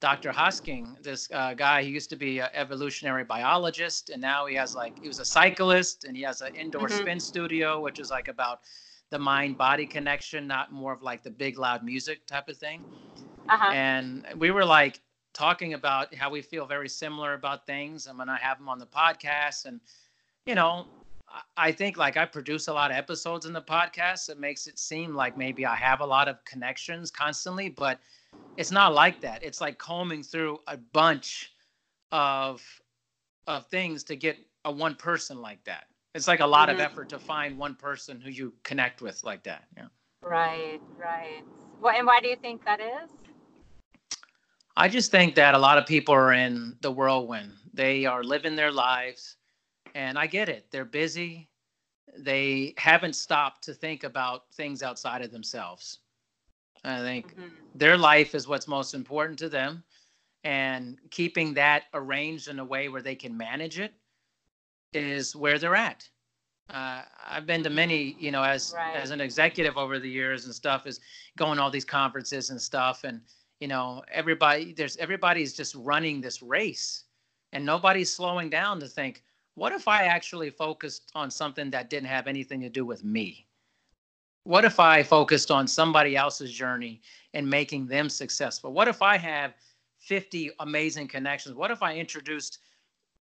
Dr. 0.00 0.32
Hosking, 0.32 1.02
this 1.02 1.30
uh, 1.32 1.54
guy. 1.54 1.82
He 1.82 1.90
used 1.90 2.10
to 2.10 2.16
be 2.16 2.40
an 2.40 2.48
evolutionary 2.54 3.24
biologist, 3.24 4.10
and 4.10 4.20
now 4.20 4.46
he 4.46 4.54
has 4.56 4.74
like 4.74 4.98
he 5.00 5.08
was 5.08 5.18
a 5.18 5.24
cyclist, 5.24 6.04
and 6.04 6.16
he 6.16 6.22
has 6.24 6.40
an 6.42 6.50
indoor 6.54 6.88
Mhm. 6.88 6.90
spin 6.90 7.20
studio, 7.20 7.80
which 7.80 7.98
is 7.98 8.10
like 8.10 8.28
about 8.28 8.60
the 9.12 9.20
mind 9.20 9.58
body 9.58 9.86
connection, 9.86 10.48
not 10.48 10.72
more 10.72 10.92
of 10.92 11.02
like 11.02 11.22
the 11.22 11.30
big 11.30 11.58
loud 11.58 11.84
music 11.84 12.26
type 12.26 12.48
of 12.48 12.58
thing. 12.58 12.86
uh-huh. 13.48 13.74
And 13.74 14.26
we 14.38 14.50
were 14.50 14.64
like 14.64 15.00
talking 15.34 15.74
about 15.74 16.14
how 16.14 16.30
we 16.30 16.42
feel 16.42 16.66
very 16.66 16.88
similar 16.88 17.34
about 17.34 17.66
things. 17.66 18.06
I'm 18.08 18.18
gonna 18.18 18.36
have 18.38 18.58
him 18.58 18.68
on 18.70 18.80
the 18.80 18.86
podcast, 18.86 19.66
and 19.66 19.80
you 20.46 20.54
know, 20.56 20.88
I- 21.28 21.42
I 21.68 21.72
think 21.72 21.98
like 21.98 22.16
I 22.18 22.26
produce 22.26 22.68
a 22.68 22.74
lot 22.74 22.90
of 22.90 22.96
episodes 22.96 23.46
in 23.46 23.52
the 23.54 23.62
podcast. 23.62 24.30
It 24.30 24.40
makes 24.40 24.66
it 24.68 24.78
seem 24.78 25.14
like 25.14 25.36
maybe 25.36 25.66
I 25.66 25.76
have 25.76 26.00
a 26.00 26.06
lot 26.06 26.28
of 26.28 26.44
connections 26.44 27.10
constantly, 27.10 27.70
but 27.70 28.00
it's 28.56 28.72
not 28.72 28.94
like 28.94 29.20
that. 29.22 29.42
It's 29.44 29.60
like 29.60 29.78
combing 29.78 30.22
through 30.24 30.60
a 30.68 30.78
bunch 30.78 31.52
of 32.12 32.62
of 33.46 33.66
things 33.68 34.04
to 34.04 34.16
get 34.16 34.38
a 34.64 34.72
one 34.72 34.96
person 34.96 35.40
like 35.42 35.64
that. 35.64 35.86
It's 36.14 36.28
like 36.28 36.40
a 36.40 36.46
lot 36.46 36.68
of 36.68 36.76
Mhm. 36.76 36.80
effort 36.80 37.08
to 37.10 37.18
find 37.18 37.58
one 37.58 37.74
person 37.74 38.20
who 38.20 38.30
you 38.30 38.54
connect 38.64 39.00
with 39.00 39.24
like 39.24 39.42
that. 39.44 39.66
Yeah. 39.76 39.88
Right, 40.22 40.80
right. 40.98 41.42
Well, 41.80 41.96
and 41.96 42.06
why 42.06 42.20
do 42.20 42.28
you 42.28 42.36
think 42.36 42.64
that 42.64 42.80
is? 42.80 43.10
I 44.76 44.88
just 44.88 45.10
think 45.10 45.34
that 45.34 45.54
a 45.54 45.58
lot 45.58 45.78
of 45.78 45.86
people 45.86 46.14
are 46.14 46.32
in 46.32 46.76
the 46.80 46.90
whirlwind. 46.90 47.52
They 47.74 48.06
are 48.06 48.22
living 48.22 48.56
their 48.56 48.72
lives, 48.72 49.36
and 49.94 50.18
I 50.18 50.26
get 50.26 50.48
it. 50.48 50.70
They're 50.70 50.84
busy. 50.84 51.48
They 52.16 52.74
haven't 52.76 53.14
stopped 53.16 53.64
to 53.64 53.74
think 53.74 54.04
about 54.04 54.52
things 54.54 54.82
outside 54.82 55.22
of 55.22 55.30
themselves. 55.30 55.98
I 56.84 56.98
think 56.98 57.34
Mhm. 57.34 57.52
their 57.74 57.96
life 57.96 58.34
is 58.34 58.48
what's 58.48 58.68
most 58.68 58.94
important 58.94 59.38
to 59.40 59.48
them, 59.48 59.84
and 60.44 60.98
keeping 61.10 61.54
that 61.54 61.84
arranged 61.94 62.48
in 62.48 62.58
a 62.58 62.64
way 62.64 62.88
where 62.88 63.02
they 63.02 63.14
can 63.14 63.36
manage 63.36 63.78
it 63.78 63.94
is 64.92 65.34
where 65.36 65.58
they're 65.58 65.76
at. 65.76 66.08
Uh, 66.70 67.02
I've 67.26 67.46
been 67.46 67.62
to 67.64 67.70
many, 67.70 68.16
you 68.18 68.30
know, 68.30 68.42
as 68.42 68.72
Right. 68.74 68.96
as 68.96 69.10
an 69.10 69.20
executive 69.20 69.76
over 69.76 69.98
the 69.98 70.08
years 70.08 70.44
and 70.46 70.54
stuff, 70.54 70.86
is 70.86 71.00
going 71.36 71.56
to 71.56 71.62
all 71.62 71.70
these 71.70 71.84
conferences 71.84 72.50
and 72.50 72.60
stuff, 72.60 73.04
and 73.04 73.20
you 73.60 73.68
know, 73.68 74.02
everybody 74.10 74.72
there's 74.72 74.96
everybody's 74.96 75.52
just 75.54 75.74
running 75.74 76.20
this 76.20 76.42
race, 76.42 77.04
and 77.52 77.64
nobody's 77.64 78.12
slowing 78.12 78.48
down 78.48 78.80
to 78.80 78.88
think, 78.88 79.22
what 79.54 79.72
if 79.72 79.86
I 79.86 80.04
actually 80.04 80.50
focused 80.50 81.10
on 81.14 81.30
something 81.30 81.70
that 81.70 81.90
didn't 81.90 82.08
have 82.08 82.26
anything 82.26 82.60
to 82.62 82.70
do 82.70 82.86
with 82.86 83.04
me? 83.04 83.46
What 84.44 84.64
if 84.64 84.80
I 84.80 85.02
focused 85.02 85.50
on 85.50 85.68
somebody 85.68 86.16
else's 86.16 86.52
journey 86.52 87.02
and 87.34 87.48
making 87.48 87.86
them 87.86 88.08
successful? 88.08 88.72
What 88.72 88.88
if 88.88 89.02
I 89.02 89.16
have 89.16 89.54
50 89.98 90.50
amazing 90.60 91.06
connections? 91.06 91.54
What 91.54 91.70
if 91.70 91.82
I 91.82 91.94
introduced 91.96 92.58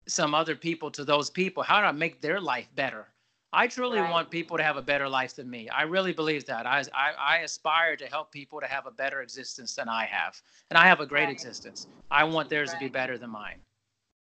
some 0.07 0.33
other 0.35 0.55
people 0.55 0.91
to 0.91 1.03
those 1.05 1.29
people? 1.29 1.63
How 1.63 1.81
do 1.81 1.87
I 1.87 1.91
make 1.91 2.21
their 2.21 2.39
life 2.39 2.67
better? 2.75 3.07
I 3.53 3.67
truly 3.67 3.99
Right. 3.99 4.11
want 4.11 4.29
people 4.31 4.57
to 4.57 4.63
have 4.63 4.77
a 4.77 4.81
better 4.81 5.09
life 5.09 5.35
than 5.35 5.49
me. 5.49 5.67
I 5.69 5.83
really 5.83 6.13
believe 6.13 6.45
that. 6.45 6.65
I, 6.65 6.83
I, 6.93 7.11
I 7.17 7.37
aspire 7.39 7.97
to 7.97 8.05
help 8.07 8.31
people 8.31 8.61
to 8.61 8.67
have 8.67 8.85
a 8.85 8.91
better 8.91 9.21
existence 9.21 9.75
than 9.75 9.89
I 9.89 10.05
have. 10.05 10.41
And 10.69 10.77
I 10.77 10.87
have 10.87 11.01
a 11.01 11.05
great 11.05 11.25
Right. 11.25 11.31
existence. 11.31 11.87
I 12.09 12.23
want 12.23 12.49
theirs 12.49 12.71
to 12.71 12.79
be 12.79 12.87
better 12.87 13.17
than 13.17 13.29
mine. 13.29 13.59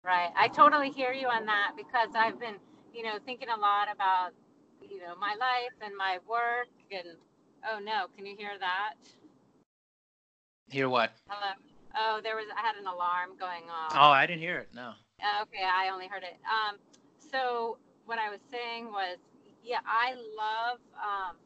Right. 0.04 0.30
I 0.36 0.48
totally 0.48 0.90
hear 0.90 1.12
you 1.12 1.28
on 1.28 1.44
that 1.46 1.72
because 1.76 2.08
I've 2.16 2.40
been, 2.40 2.56
you 2.94 3.02
know, 3.02 3.18
thinking 3.24 3.48
a 3.50 3.60
lot 3.60 3.88
about, 3.92 4.32
you 4.80 4.98
know, 4.98 5.14
my 5.20 5.34
life 5.38 5.76
and 5.84 5.96
my 5.96 6.18
work 6.28 6.68
and 6.90 7.16
oh 7.70 7.78
no, 7.78 8.06
can 8.16 8.26
you 8.26 8.34
hear 8.36 8.58
that? 8.58 8.94
Hear 10.70 10.88
what? 10.88 11.12
Hello. 11.28 11.52
Oh, 11.94 12.20
there 12.22 12.36
was 12.36 12.46
I 12.56 12.60
had 12.62 12.76
an 12.76 12.86
alarm 12.86 13.36
going 13.38 13.68
off. 13.70 13.92
Oh, 13.94 14.10
I 14.10 14.26
didn't 14.26 14.40
hear 14.40 14.58
it. 14.58 14.68
No. 14.74 14.94
Uh, 15.22 15.42
Okay, 15.42 15.64
I 15.64 15.90
only 15.92 16.08
heard 16.08 16.22
it. 16.24 16.36
Um, 16.46 16.78
so 17.18 17.78
what 18.06 18.18
I 18.18 18.30
was 18.30 18.40
saying 18.50 18.86
was, 18.86 19.18
yeah, 19.64 19.80
I 19.86 20.14
love, 20.14 20.78
um, 20.96 21.36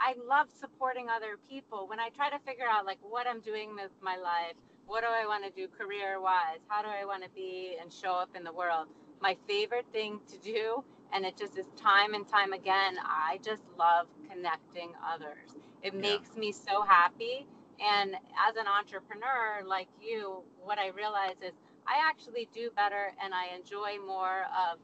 I 0.00 0.14
love 0.28 0.48
supporting 0.50 1.08
other 1.10 1.36
people. 1.48 1.86
When 1.88 2.00
I 2.00 2.08
try 2.10 2.30
to 2.30 2.38
figure 2.40 2.66
out 2.70 2.86
like 2.86 2.98
what 3.02 3.26
I'm 3.26 3.40
doing 3.40 3.74
with 3.74 3.92
my 4.02 4.16
life, 4.16 4.56
what 4.86 5.02
do 5.02 5.08
I 5.08 5.26
want 5.26 5.44
to 5.44 5.50
do 5.50 5.68
career-wise? 5.68 6.60
How 6.68 6.82
do 6.82 6.88
I 6.88 7.04
want 7.04 7.24
to 7.24 7.30
be 7.30 7.76
and 7.80 7.92
show 7.92 8.12
up 8.12 8.30
in 8.36 8.44
the 8.44 8.52
world? 8.52 8.88
My 9.20 9.36
favorite 9.48 9.86
thing 9.92 10.20
to 10.28 10.38
do, 10.38 10.84
and 11.12 11.24
it 11.24 11.36
just 11.36 11.58
is 11.58 11.66
time 11.76 12.14
and 12.14 12.26
time 12.28 12.52
again. 12.52 12.96
I 13.04 13.38
just 13.44 13.62
love 13.78 14.06
connecting 14.30 14.92
others. 15.04 15.56
It 15.82 15.94
Yeah. 15.94 16.00
makes 16.00 16.36
me 16.36 16.52
so 16.52 16.82
happy. 16.82 17.46
And 17.80 18.14
as 18.48 18.56
an 18.56 18.66
entrepreneur 18.66 19.62
like 19.64 19.88
you, 20.00 20.42
what 20.62 20.78
I 20.78 20.88
realize 20.88 21.36
is 21.42 21.54
I 21.88 22.08
actually 22.08 22.48
do 22.52 22.70
better 22.74 23.12
and 23.22 23.32
I 23.34 23.54
enjoy 23.56 24.04
more 24.06 24.46
of 24.52 24.78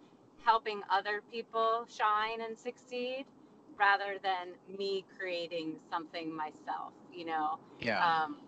helping 0.45 0.83
other 0.91 1.23
people 1.31 1.87
shine 1.89 2.41
and 2.41 2.59
succeed 2.59 3.25
rather 3.79 4.17
than 4.23 4.55
me 4.79 5.05
creating 5.19 5.77
something 5.91 6.35
myself, 6.35 6.93
you 7.13 7.25
know. 7.25 7.59
Yeah. 7.81 8.05
Um, 8.05 8.39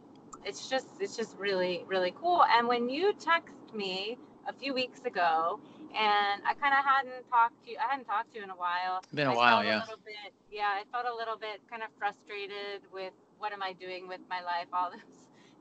it's 0.45 0.69
just 0.69 0.87
it's 1.01 1.17
just 1.17 1.37
really 1.39 1.85
really 1.87 2.13
cool. 2.21 2.45
And 2.45 2.69
when 2.69 2.89
you 2.89 3.13
text 3.15 3.75
me 3.75 4.19
a 4.49 4.53
few 4.53 4.75
weeks 4.75 5.01
ago 5.05 5.59
and 5.97 6.43
I 6.47 6.55
kind 6.55 6.75
of 6.75 6.85
hadn't 6.85 7.29
talked 7.31 7.65
to 7.65 7.71
you 7.71 7.77
I 7.79 7.91
hadn't 7.91 8.05
talked 8.05 8.33
to 8.33 8.39
you 8.39 8.45
in 8.45 8.51
a 8.51 8.57
while. 8.57 9.03
Been 9.15 9.29
a 9.29 9.33
I 9.33 9.37
while, 9.37 9.65
yeah. 9.65 9.83
A 9.83 9.97
bit, 10.05 10.35
yeah, 10.51 10.71
I 10.75 10.83
felt 10.93 11.07
a 11.07 11.17
little 11.17 11.37
bit 11.37 11.61
kind 11.71 11.83
of 11.83 11.89
frustrated 11.99 12.83
with 12.93 13.13
what 13.39 13.53
am 13.53 13.63
I 13.63 13.73
doing 13.73 14.09
with 14.09 14.21
my 14.29 14.41
life? 14.43 14.67
All 14.73 14.91
those 14.93 15.01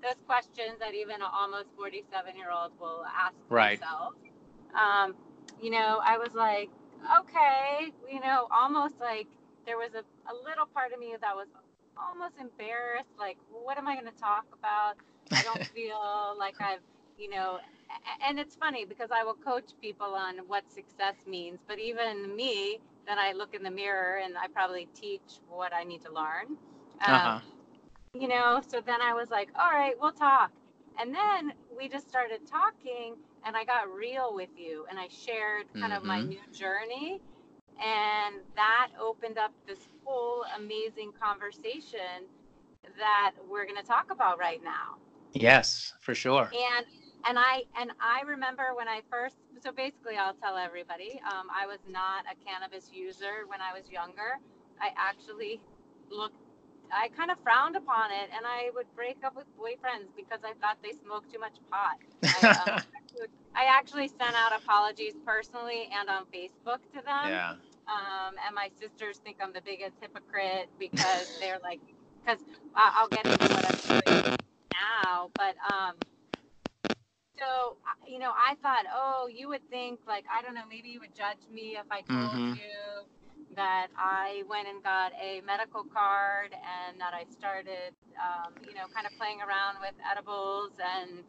those 0.04 0.20
questions 0.28 0.80
that 0.80 0.94
even 0.94 1.16
an 1.16 1.32
almost 1.34 1.70
47 1.78 2.36
year 2.38 2.52
old 2.52 2.72
will 2.80 3.06
ask 3.08 3.36
Right. 3.50 3.80
themselves. 3.80 4.18
Um, 4.76 5.16
you 5.62 5.72
know, 5.72 6.02
I 6.04 6.18
was 6.18 6.34
like, 6.34 6.70
okay, 7.22 7.92
you 8.12 8.20
know, 8.20 8.48
almost 8.52 8.96
like 9.00 9.28
there 9.66 9.78
was 9.78 9.92
a, 9.96 10.04
a 10.32 10.36
little 10.44 10.66
part 10.74 10.94
of 10.94 11.00
me 11.00 11.16
that 11.20 11.36
was 11.36 11.48
almost 11.98 12.36
embarrassed. 12.40 13.14
Like, 13.20 13.38
what 13.52 13.78
am 13.78 13.88
I 13.88 13.96
going 13.96 14.12
to 14.12 14.20
talk 14.20 14.46
about? 14.54 14.96
I 15.34 15.44
don't 15.44 15.62
feel 15.76 16.36
like 16.38 16.56
I've, 16.62 16.82
you 17.18 17.30
know, 17.30 17.60
and 18.28 18.40
it's 18.40 18.56
funny 18.56 18.86
because 18.86 19.10
I 19.12 19.24
will 19.24 19.36
coach 19.36 19.72
people 19.82 20.16
on 20.16 20.38
what 20.48 20.70
success 20.72 21.16
means, 21.28 21.60
but 21.68 21.80
even 21.80 22.36
me, 22.36 22.80
then 23.08 23.20
I 23.20 23.34
look 23.34 23.54
in 23.54 23.64
the 23.64 23.72
mirror 23.72 24.20
and 24.24 24.38
I 24.38 24.48
probably 24.48 24.88
teach 24.94 25.40
what 25.50 25.74
I 25.74 25.84
need 25.84 26.02
to 26.04 26.12
learn. 26.12 26.58
Um, 27.06 27.14
Uh-huh. 27.14 27.40
You 28.14 28.28
know, 28.28 28.62
so 28.68 28.80
then 28.80 29.02
I 29.02 29.14
was 29.14 29.30
like, 29.32 29.50
all 29.60 29.72
right, 29.72 29.96
we'll 30.00 30.12
talk. 30.12 30.52
And 31.00 31.14
then 31.14 31.54
we 31.76 31.90
just 31.90 32.08
started 32.08 32.42
talking 32.46 33.16
and 33.46 33.58
I 33.58 33.66
got 33.66 33.90
real 33.92 34.34
with 34.36 34.50
you 34.56 34.86
and 34.90 35.00
I 35.00 35.08
shared 35.10 35.66
kind 35.74 35.92
of 35.92 36.04
my 36.04 36.22
Mhm. 36.22 36.28
new 36.30 36.48
journey. 36.52 37.22
And 37.82 38.36
that 38.56 38.90
opened 39.00 39.38
up 39.40 39.52
this 39.66 39.88
whole 40.06 40.46
amazing 40.56 41.12
conversation 41.14 42.28
that 42.98 43.34
we're 43.50 43.66
going 43.66 43.78
to 43.82 43.84
talk 43.88 44.12
about 44.12 44.38
right 44.38 44.62
now 44.64 44.98
Yes, 45.34 45.94
for 46.00 46.14
sure. 46.14 46.52
and 46.54 46.86
and 47.26 47.40
i 47.40 47.64
and 47.80 47.92
i 48.02 48.22
remember 48.22 48.76
when 48.76 48.88
i 48.88 49.02
first 49.10 49.38
so 49.64 49.72
basically 49.72 50.18
i'll 50.18 50.34
tell 50.36 50.58
everybody 50.58 51.20
um, 51.32 51.48
i 51.50 51.66
was 51.66 51.80
not 51.88 52.26
a 52.30 52.36
cannabis 52.46 52.92
user 52.92 53.48
when 53.48 53.62
i 53.62 53.72
was 53.74 53.90
younger 53.90 54.38
i 54.82 54.92
actually 54.98 55.62
looked 56.12 56.43
i 56.94 57.10
kind 57.18 57.32
of 57.32 57.38
frowned 57.44 57.76
upon 57.76 58.12
it 58.12 58.30
and 58.36 58.46
i 58.46 58.70
would 58.76 58.88
break 58.96 59.18
up 59.26 59.36
with 59.36 59.48
boyfriends 59.58 60.10
because 60.16 60.40
i 60.46 60.54
thought 60.62 60.78
they 60.84 60.94
smoked 60.94 61.32
too 61.32 61.40
much 61.40 61.58
pot 61.72 61.98
I, 62.34 62.48
um, 62.64 62.72
I 63.56 63.66
actually 63.66 64.08
sent 64.08 64.36
out 64.36 64.54
apologies 64.56 65.16
personally 65.26 65.90
and 66.00 66.10
on 66.10 66.26
facebook 66.34 66.82
to 66.94 67.02
them 67.06 67.32
yeah. 67.32 67.56
um, 67.88 68.36
and 68.46 68.56
my 68.56 68.70
sisters 68.80 69.20
think 69.24 69.38
I'm 69.42 69.54
the 69.54 69.62
biggest 69.62 69.98
hypocrite 70.02 70.70
because 70.80 71.28
they're 71.40 71.60
like, 71.64 71.82
because 72.24 72.40
I'll 72.76 73.10
get 73.10 73.26
into 73.28 73.48
what 73.50 73.66
I'm 73.66 73.80
doing 73.84 74.24
now, 74.72 75.32
but 75.38 75.56
um, 75.66 75.96
so 77.38 77.78
you 78.08 78.20
know, 78.20 78.32
I 78.36 78.56
thought, 78.62 78.86
oh, 78.94 79.28
you 79.32 79.50
would 79.50 79.68
think 79.70 80.00
like 80.08 80.26
I 80.34 80.42
don't 80.42 80.54
know, 80.56 80.68
maybe 80.70 80.90
you 80.90 81.00
would 81.00 81.16
judge 81.16 81.44
me 81.52 81.78
if 81.80 81.86
I 81.92 82.02
told 82.02 82.42
Mhm. 82.42 82.54
you 82.54 82.70
that 83.56 83.88
I 83.98 84.44
went 84.50 84.68
and 84.68 84.84
got 84.84 85.12
a 85.22 85.42
medical 85.42 85.84
card 85.84 86.54
and 86.54 87.00
that 87.00 87.14
I 87.14 87.26
started 87.32 87.94
um, 88.18 88.54
you 88.68 88.74
know, 88.74 88.86
kind 88.94 89.06
of 89.06 89.14
playing 89.18 89.42
around 89.42 89.78
with 89.82 89.94
edibles 90.10 90.72
and 90.80 91.24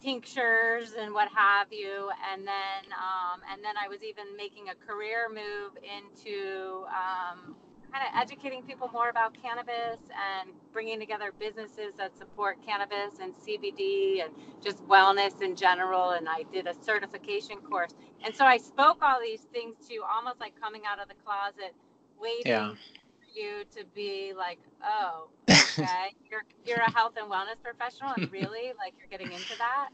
tinctures 0.00 0.92
and 0.98 1.12
what 1.12 1.28
have 1.34 1.72
you. 1.72 2.10
And 2.32 2.46
then, 2.46 2.82
um, 2.96 3.40
and 3.52 3.64
then 3.64 3.76
I 3.76 3.88
was 3.88 4.02
even 4.02 4.36
making 4.36 4.68
a 4.68 4.76
career 4.86 5.28
move 5.28 5.76
into 5.80 6.84
um, 6.88 7.56
kind 7.90 8.04
of 8.06 8.20
educating 8.20 8.62
people 8.62 8.88
more 8.92 9.08
about 9.08 9.34
cannabis 9.40 9.98
and 10.10 10.50
bringing 10.72 11.00
together 11.00 11.32
businesses 11.38 11.94
that 11.98 12.16
support 12.16 12.58
cannabis 12.64 13.18
and 13.20 13.34
CBD 13.34 14.24
and 14.24 14.32
just 14.62 14.86
wellness 14.86 15.42
in 15.42 15.56
general. 15.56 16.10
And 16.10 16.28
I 16.28 16.44
did 16.52 16.66
a 16.66 16.74
certification 16.82 17.58
course. 17.58 17.94
And 18.24 18.34
so 18.34 18.44
I 18.44 18.58
spoke 18.58 18.98
all 19.02 19.20
these 19.20 19.42
things 19.52 19.76
to 19.88 19.94
you, 19.94 20.04
almost 20.04 20.40
like 20.40 20.52
coming 20.60 20.82
out 20.86 21.00
of 21.00 21.08
the 21.08 21.14
closet, 21.24 21.74
waiting 22.20 22.42
yeah. 22.46 22.70
for 22.70 23.38
you 23.38 23.64
to 23.76 23.84
be 23.94 24.32
like, 24.36 24.58
oh, 24.84 25.28
okay, 25.50 26.14
you're, 26.30 26.44
you're 26.64 26.84
a 26.84 26.90
health 26.92 27.14
and 27.16 27.30
wellness 27.30 27.60
professional 27.62 28.12
and 28.16 28.30
really 28.30 28.72
like 28.78 28.94
you're 28.98 29.08
getting 29.10 29.32
into 29.32 29.56
that. 29.58 29.88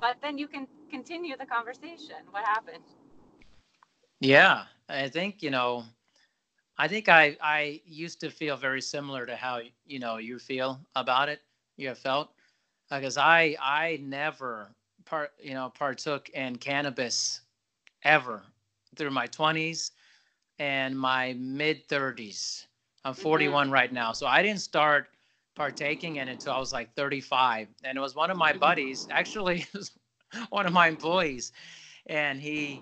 But 0.00 0.16
then 0.22 0.38
you 0.38 0.48
can 0.48 0.66
continue 0.90 1.36
the 1.36 1.46
conversation. 1.46 2.16
What 2.30 2.44
happened? 2.44 2.84
Yeah, 4.20 4.64
I 4.88 5.08
think, 5.08 5.42
you 5.42 5.50
know, 5.50 5.84
I 6.78 6.88
think 6.88 7.08
I 7.08 7.36
I 7.40 7.80
used 7.84 8.20
to 8.20 8.30
feel 8.30 8.56
very 8.56 8.80
similar 8.80 9.26
to 9.26 9.36
how 9.36 9.60
you 9.86 9.98
know 9.98 10.16
you 10.16 10.38
feel 10.38 10.80
about 10.96 11.28
it. 11.28 11.40
You 11.76 11.88
have 11.88 11.98
felt 11.98 12.30
because 12.90 13.16
I 13.16 13.56
I 13.60 14.00
never 14.02 14.74
part 15.04 15.32
you 15.40 15.54
know 15.54 15.72
partook 15.74 16.28
in 16.30 16.56
cannabis 16.56 17.42
ever 18.04 18.42
through 18.96 19.10
my 19.10 19.26
20s 19.26 19.92
and 20.58 20.98
my 20.98 21.34
mid 21.34 21.88
30s. 21.88 22.66
I'm 23.04 23.14
41 23.14 23.66
mm-hmm. 23.66 23.72
right 23.72 23.92
now, 23.92 24.12
so 24.12 24.26
I 24.26 24.42
didn't 24.42 24.60
start 24.60 25.08
partaking 25.54 26.16
in 26.16 26.28
it 26.28 26.32
until 26.32 26.52
I 26.52 26.58
was 26.58 26.72
like 26.72 26.94
35, 26.94 27.68
and 27.84 27.98
it 27.98 28.00
was 28.00 28.14
one 28.14 28.30
of 28.30 28.36
my 28.36 28.50
mm-hmm. 28.50 28.60
buddies, 28.60 29.08
actually, 29.10 29.66
one 30.50 30.66
of 30.66 30.72
my 30.72 30.88
employees, 30.88 31.52
and 32.06 32.40
he 32.40 32.80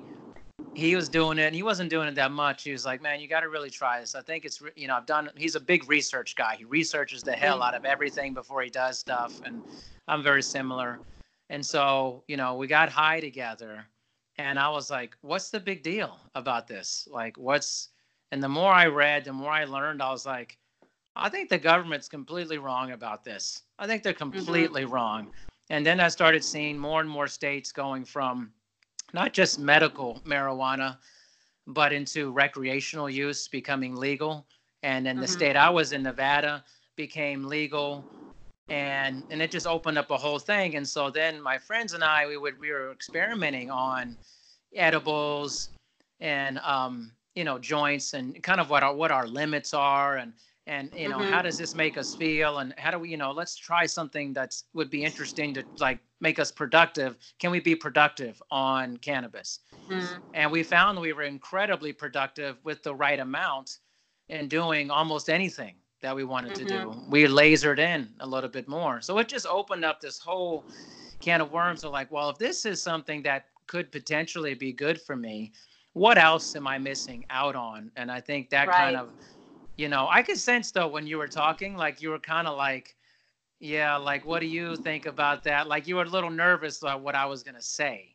he 0.74 0.94
was 0.94 1.08
doing 1.08 1.38
it 1.38 1.42
and 1.42 1.54
he 1.54 1.62
wasn't 1.62 1.90
doing 1.90 2.08
it 2.08 2.14
that 2.14 2.30
much. 2.30 2.62
He 2.62 2.72
was 2.72 2.84
like 2.84 3.02
man 3.02 3.20
you 3.20 3.28
got 3.28 3.40
to 3.40 3.48
really 3.48 3.70
try 3.70 4.00
this. 4.00 4.14
I 4.14 4.22
think 4.22 4.44
it's 4.44 4.62
you 4.76 4.86
know 4.86 4.96
i've 4.96 5.06
done 5.06 5.30
he's 5.36 5.54
a 5.54 5.60
big 5.60 5.88
research 5.88 6.36
guy. 6.36 6.56
He 6.56 6.64
researches 6.64 7.22
the 7.22 7.32
hell 7.32 7.62
out 7.62 7.74
of 7.74 7.84
everything 7.84 8.34
before 8.34 8.62
he 8.62 8.70
does 8.70 8.98
stuff 8.98 9.40
and 9.44 9.62
i'm 10.08 10.22
very 10.22 10.42
similar. 10.42 11.00
And 11.48 11.64
so 11.64 12.22
you 12.28 12.36
know 12.36 12.54
we 12.54 12.66
got 12.66 12.88
high 12.88 13.20
together 13.20 13.84
and 14.38 14.58
i 14.58 14.68
was 14.68 14.90
like 14.90 15.16
what's 15.22 15.50
the 15.50 15.60
big 15.60 15.82
deal 15.82 16.18
about 16.34 16.66
this? 16.66 17.08
Like 17.10 17.36
what's 17.36 17.88
and 18.30 18.42
the 18.42 18.48
more 18.48 18.72
i 18.72 18.86
read 18.86 19.24
the 19.24 19.32
more 19.32 19.50
i 19.50 19.64
learned 19.64 20.00
i 20.00 20.10
was 20.10 20.24
like 20.24 20.56
i 21.16 21.28
think 21.28 21.48
the 21.48 21.58
government's 21.58 22.08
completely 22.08 22.58
wrong 22.58 22.92
about 22.92 23.24
this. 23.24 23.62
I 23.78 23.86
think 23.86 24.02
they're 24.02 24.12
mm-hmm. 24.12 24.30
completely 24.30 24.82
mm-hmm. 24.82 24.94
wrong. 24.94 25.30
And 25.68 25.84
then 25.84 25.98
i 25.98 26.08
started 26.08 26.44
seeing 26.44 26.78
more 26.78 27.00
and 27.00 27.10
more 27.10 27.26
states 27.26 27.72
going 27.72 28.04
from 28.04 28.52
not 29.12 29.32
just 29.32 29.58
medical 29.58 30.20
marijuana, 30.24 30.96
but 31.66 31.92
into 31.92 32.30
recreational 32.32 33.08
use 33.08 33.48
becoming 33.48 33.94
legal. 33.96 34.46
And 34.82 35.04
then 35.04 35.16
mm-hmm. 35.16 35.22
the 35.22 35.28
state 35.28 35.56
I 35.56 35.70
was 35.70 35.92
in, 35.92 36.02
Nevada, 36.02 36.64
became 36.96 37.44
legal. 37.44 38.04
And, 38.68 39.24
and 39.30 39.42
it 39.42 39.50
just 39.50 39.66
opened 39.66 39.98
up 39.98 40.10
a 40.10 40.16
whole 40.16 40.38
thing. 40.38 40.76
And 40.76 40.86
so 40.86 41.10
then 41.10 41.40
my 41.42 41.58
friends 41.58 41.92
and 41.92 42.04
I, 42.04 42.26
we 42.26 42.36
would 42.36 42.58
we 42.58 42.70
were 42.70 42.92
experimenting 42.92 43.70
on 43.70 44.16
edibles 44.74 45.70
and 46.20 46.58
um, 46.58 47.12
you 47.34 47.44
know 47.44 47.58
joints 47.58 48.14
and 48.14 48.40
kind 48.42 48.60
of 48.60 48.70
what 48.70 48.82
our 48.82 48.94
what 48.94 49.10
our 49.10 49.26
limits 49.26 49.74
are 49.74 50.18
and 50.18 50.32
and 50.66 50.90
you 50.94 51.08
know 51.08 51.18
mm-hmm. 51.18 51.32
how 51.32 51.42
does 51.42 51.56
this 51.56 51.74
make 51.74 51.96
us 51.96 52.14
feel 52.14 52.58
and 52.58 52.74
how 52.76 52.90
do 52.90 52.98
we 52.98 53.08
you 53.08 53.16
know 53.16 53.30
let's 53.30 53.56
try 53.56 53.86
something 53.86 54.32
that's 54.32 54.64
would 54.74 54.90
be 54.90 55.02
interesting 55.02 55.54
to 55.54 55.64
like 55.78 55.98
make 56.20 56.38
us 56.38 56.50
productive 56.50 57.16
can 57.38 57.50
we 57.50 57.60
be 57.60 57.74
productive 57.74 58.42
on 58.50 58.96
cannabis 58.98 59.60
mm-hmm. 59.88 60.20
and 60.34 60.50
we 60.50 60.62
found 60.62 60.98
we 60.98 61.12
were 61.12 61.22
incredibly 61.22 61.92
productive 61.92 62.56
with 62.64 62.82
the 62.82 62.94
right 62.94 63.20
amount 63.20 63.78
in 64.28 64.48
doing 64.48 64.90
almost 64.90 65.28
anything 65.28 65.74
that 66.02 66.14
we 66.14 66.24
wanted 66.24 66.52
mm-hmm. 66.52 66.66
to 66.66 66.78
do 66.78 66.86
mm-hmm. 66.90 67.10
we 67.10 67.24
lasered 67.24 67.78
in 67.78 68.08
a 68.20 68.26
little 68.26 68.50
bit 68.50 68.68
more 68.68 69.00
so 69.00 69.18
it 69.18 69.28
just 69.28 69.46
opened 69.46 69.84
up 69.84 70.00
this 70.00 70.18
whole 70.18 70.64
can 71.20 71.40
of 71.40 71.50
worms 71.52 71.84
of 71.84 71.92
like 71.92 72.10
well 72.10 72.28
if 72.30 72.38
this 72.38 72.66
is 72.66 72.82
something 72.82 73.22
that 73.22 73.46
could 73.66 73.90
potentially 73.92 74.54
be 74.54 74.72
good 74.72 75.00
for 75.00 75.16
me 75.16 75.52
what 75.94 76.18
else 76.18 76.54
am 76.54 76.66
i 76.66 76.78
missing 76.78 77.24
out 77.30 77.56
on 77.56 77.90
and 77.96 78.10
i 78.10 78.20
think 78.20 78.50
that 78.50 78.68
right. 78.68 78.76
kind 78.76 78.96
of 78.96 79.08
you 79.80 79.88
know 79.88 80.06
i 80.10 80.22
could 80.22 80.36
sense 80.36 80.70
though 80.70 80.86
when 80.86 81.06
you 81.06 81.16
were 81.16 81.26
talking 81.26 81.74
like 81.74 82.02
you 82.02 82.10
were 82.10 82.18
kind 82.18 82.46
of 82.46 82.56
like 82.56 82.94
yeah 83.60 83.96
like 83.96 84.26
what 84.26 84.40
do 84.40 84.46
you 84.46 84.76
think 84.76 85.06
about 85.06 85.42
that? 85.44 85.68
Like 85.68 85.86
you 85.86 85.96
were 85.96 86.02
a 86.02 86.08
little 86.08 86.30
nervous 86.30 86.82
about 86.82 87.00
what 87.00 87.14
i 87.14 87.24
was 87.24 87.42
going 87.42 87.54
to 87.54 87.62
say 87.62 88.14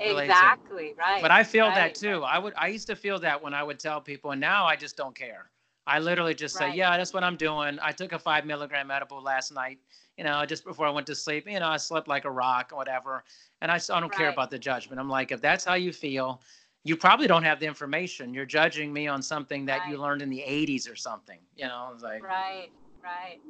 exactly 0.00 0.94
right 0.96 1.20
but 1.20 1.32
i 1.32 1.42
feel 1.42 1.66
right, 1.66 1.74
that 1.74 1.94
too. 1.94 2.20
Right. 2.20 2.34
i 2.34 2.38
would 2.38 2.52
i 2.56 2.68
used 2.68 2.86
to 2.88 2.96
feel 2.96 3.18
that 3.20 3.40
when 3.42 3.54
i 3.54 3.62
would 3.62 3.78
tell 3.80 4.00
people 4.00 4.30
and 4.32 4.40
now 4.40 4.64
i 4.66 4.76
just 4.76 4.96
don't 4.96 5.14
care. 5.14 5.50
I 5.86 6.00
literally 6.00 6.34
just 6.34 6.60
right. 6.60 6.72
say 6.72 6.78
yeah 6.78 6.96
that's 6.96 7.14
what 7.14 7.24
i'm 7.24 7.36
doing. 7.36 7.78
I 7.80 7.92
took 7.92 8.12
a 8.12 8.18
five 8.18 8.44
milligram 8.44 8.90
edible 8.90 9.22
last 9.22 9.52
night 9.52 9.78
you 10.16 10.24
know 10.24 10.44
just 10.44 10.64
before 10.64 10.86
i 10.86 10.90
went 10.90 11.06
to 11.08 11.14
sleep 11.14 11.48
you 11.48 11.58
know 11.60 11.68
i 11.68 11.76
slept 11.76 12.08
like 12.08 12.24
a 12.24 12.30
rock 12.30 12.70
or 12.72 12.76
whatever 12.76 13.24
and 13.60 13.70
i, 13.70 13.76
I 13.76 14.00
don't 14.00 14.12
care 14.12 14.30
about 14.30 14.50
the 14.50 14.58
judgment. 14.58 15.00
I'm 15.00 15.08
like 15.08 15.32
if 15.32 15.40
that's 15.40 15.64
how 15.64 15.74
you 15.74 15.92
feel 15.92 16.40
you 16.84 16.96
probably 16.96 17.26
don't 17.26 17.42
have 17.42 17.60
the 17.60 17.66
information. 17.66 18.32
You're 18.32 18.46
judging 18.46 18.92
me 18.92 19.08
on 19.08 19.22
something 19.22 19.66
that 19.66 19.80
right. 19.80 19.90
you 19.90 19.98
learned 19.98 20.22
in 20.22 20.30
the 20.30 20.44
80s 20.46 20.90
or 20.90 20.96
something. 20.96 21.38
You 21.56 21.66
know, 21.66 21.92
like 22.02 22.22
right, 22.22 22.68
right. 23.02 23.40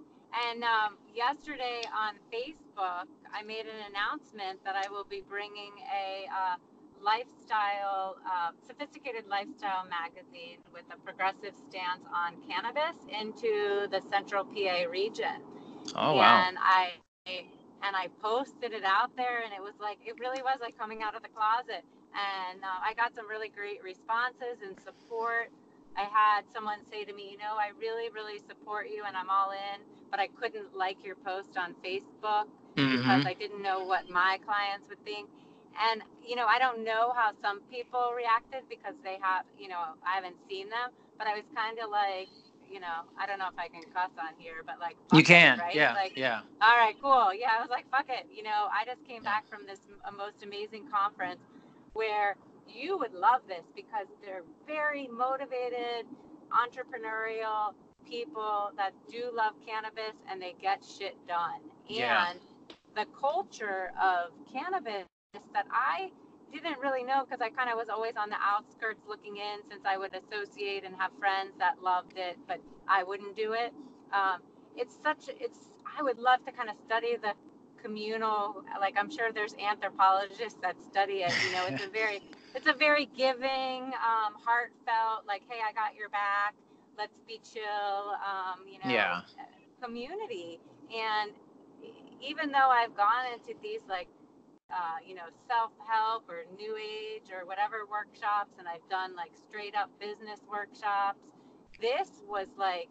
And 0.50 0.62
um, 0.62 0.96
yesterday 1.14 1.82
on 1.96 2.14
Facebook, 2.32 3.08
I 3.32 3.42
made 3.42 3.64
an 3.66 3.80
announcement 3.90 4.62
that 4.64 4.76
I 4.76 4.88
will 4.90 5.04
be 5.04 5.22
bringing 5.28 5.72
a 5.88 6.26
uh, 6.28 6.56
lifestyle, 7.02 8.16
uh, 8.26 8.50
sophisticated 8.66 9.24
lifestyle 9.28 9.84
magazine 9.88 10.58
with 10.72 10.84
a 10.92 10.98
progressive 10.98 11.54
stance 11.68 12.04
on 12.14 12.34
cannabis 12.48 12.96
into 13.08 13.88
the 13.90 14.02
Central 14.10 14.44
PA 14.44 14.84
region. 14.90 15.42
Oh 15.94 16.16
wow! 16.16 16.44
And 16.46 16.58
I 16.60 16.92
and 17.26 17.96
I 17.96 18.08
posted 18.20 18.72
it 18.72 18.84
out 18.84 19.16
there, 19.16 19.42
and 19.44 19.52
it 19.52 19.62
was 19.62 19.74
like 19.80 19.98
it 20.04 20.18
really 20.18 20.42
was 20.42 20.58
like 20.60 20.76
coming 20.78 21.02
out 21.02 21.14
of 21.14 21.22
the 21.22 21.28
closet 21.28 21.84
and 22.14 22.62
uh, 22.64 22.80
I 22.82 22.94
got 22.94 23.14
some 23.14 23.28
really 23.28 23.48
great 23.48 23.82
responses 23.82 24.62
and 24.64 24.76
support. 24.84 25.50
I 25.96 26.06
had 26.06 26.42
someone 26.54 26.78
say 26.90 27.04
to 27.04 27.12
me, 27.12 27.30
you 27.32 27.38
know, 27.38 27.58
I 27.58 27.74
really, 27.78 28.08
really 28.10 28.38
support 28.46 28.86
you 28.88 29.02
and 29.06 29.16
I'm 29.16 29.30
all 29.30 29.50
in, 29.50 29.82
but 30.10 30.20
I 30.20 30.28
couldn't 30.28 30.76
like 30.76 30.96
your 31.04 31.16
post 31.16 31.58
on 31.58 31.74
Facebook 31.84 32.46
mm-hmm. 32.76 32.96
because 32.96 33.26
I 33.26 33.34
didn't 33.34 33.62
know 33.62 33.84
what 33.84 34.08
my 34.08 34.38
clients 34.46 34.88
would 34.88 35.02
think. 35.04 35.28
And, 35.78 36.02
you 36.26 36.34
know, 36.34 36.46
I 36.46 36.58
don't 36.58 36.84
know 36.84 37.12
how 37.14 37.32
some 37.42 37.60
people 37.70 38.14
reacted 38.16 38.62
because 38.70 38.94
they 39.02 39.18
have, 39.22 39.44
you 39.58 39.68
know, 39.68 39.94
I 40.06 40.14
haven't 40.14 40.36
seen 40.48 40.70
them, 40.70 40.90
but 41.18 41.26
I 41.26 41.34
was 41.34 41.44
kind 41.54 41.78
of 41.78 41.90
like, 41.90 42.30
you 42.70 42.80
know, 42.80 43.06
I 43.18 43.26
don't 43.26 43.38
know 43.38 43.48
if 43.48 43.58
I 43.58 43.68
can 43.68 43.82
cuss 43.94 44.12
on 44.18 44.34
here, 44.38 44.62
but 44.66 44.78
like 44.78 44.96
you 45.12 45.24
can, 45.24 45.58
it, 45.58 45.62
right? 45.62 45.74
Yeah, 45.74 45.94
like, 45.94 46.12
yeah. 46.16 46.40
All 46.60 46.76
right, 46.76 46.94
cool. 47.00 47.32
Yeah, 47.32 47.56
I 47.56 47.60
was 47.60 47.70
like, 47.70 47.88
fuck 47.90 48.06
it. 48.08 48.26
You 48.34 48.42
know, 48.42 48.68
I 48.70 48.84
just 48.84 49.02
came 49.08 49.22
yeah. 49.24 49.40
back 49.40 49.48
from 49.48 49.66
this 49.66 49.80
most 50.14 50.42
amazing 50.42 50.90
conference 50.90 51.40
where 51.92 52.36
you 52.68 52.98
would 52.98 53.12
love 53.12 53.42
this 53.48 53.64
because 53.74 54.06
they're 54.22 54.44
very 54.66 55.08
motivated, 55.08 56.06
entrepreneurial 56.52 57.74
people 58.08 58.70
that 58.76 58.92
do 59.10 59.30
love 59.34 59.54
cannabis 59.66 60.16
and 60.30 60.40
they 60.40 60.54
get 60.60 60.82
shit 60.84 61.16
done. 61.26 61.60
Yeah. 61.86 62.30
And 62.30 62.40
the 62.94 63.06
culture 63.18 63.92
of 64.00 64.32
cannabis 64.52 65.06
that 65.52 65.66
I 65.70 66.10
didn't 66.52 66.78
really 66.78 67.04
know 67.04 67.24
because 67.24 67.40
I 67.42 67.50
kind 67.50 67.68
of 67.70 67.76
was 67.76 67.88
always 67.88 68.14
on 68.16 68.30
the 68.30 68.40
outskirts 68.40 69.02
looking 69.06 69.36
in 69.36 69.60
since 69.68 69.82
I 69.84 69.98
would 69.98 70.12
associate 70.14 70.84
and 70.84 70.94
have 70.96 71.10
friends 71.18 71.52
that 71.58 71.82
loved 71.82 72.14
it, 72.16 72.38
but 72.46 72.60
I 72.88 73.04
wouldn't 73.04 73.36
do 73.36 73.52
it. 73.52 73.72
Um, 74.12 74.40
it's 74.76 74.96
such, 75.04 75.28
it's, 75.28 75.58
I 75.84 76.02
would 76.02 76.18
love 76.18 76.44
to 76.46 76.52
kind 76.52 76.70
of 76.70 76.76
study 76.86 77.16
the 77.20 77.34
communal 77.82 78.62
like 78.80 78.96
i'm 78.98 79.10
sure 79.10 79.32
there's 79.32 79.54
anthropologists 79.54 80.58
that 80.62 80.74
study 80.82 81.24
it 81.26 81.32
you 81.46 81.52
know 81.52 81.64
it's 81.66 81.84
a 81.84 81.88
very 81.90 82.20
it's 82.54 82.66
a 82.66 82.72
very 82.72 83.08
giving 83.16 83.92
um, 83.94 84.34
heartfelt 84.44 85.26
like 85.26 85.42
hey 85.48 85.58
i 85.66 85.72
got 85.72 85.94
your 85.96 86.08
back. 86.08 86.54
Let's 86.96 87.20
be 87.28 87.40
chill 87.44 88.16
um, 88.26 88.66
you 88.66 88.78
know 88.84 88.92
yeah. 88.92 89.20
community. 89.82 90.58
And 90.90 91.30
even 92.20 92.50
though 92.50 92.68
i've 92.70 92.96
gone 92.96 93.26
into 93.32 93.54
these 93.62 93.82
like 93.88 94.08
uh, 94.70 94.98
you 95.06 95.14
know 95.14 95.30
self-help 95.46 96.28
or 96.28 96.44
new 96.58 96.76
age 96.76 97.30
or 97.32 97.46
whatever 97.46 97.86
workshops 97.88 98.52
and 98.58 98.68
i've 98.68 98.86
done 98.90 99.16
like 99.16 99.30
straight 99.48 99.74
up 99.74 99.88
business 99.98 100.40
workshops 100.50 101.20
this 101.80 102.10
was 102.28 102.48
like 102.58 102.88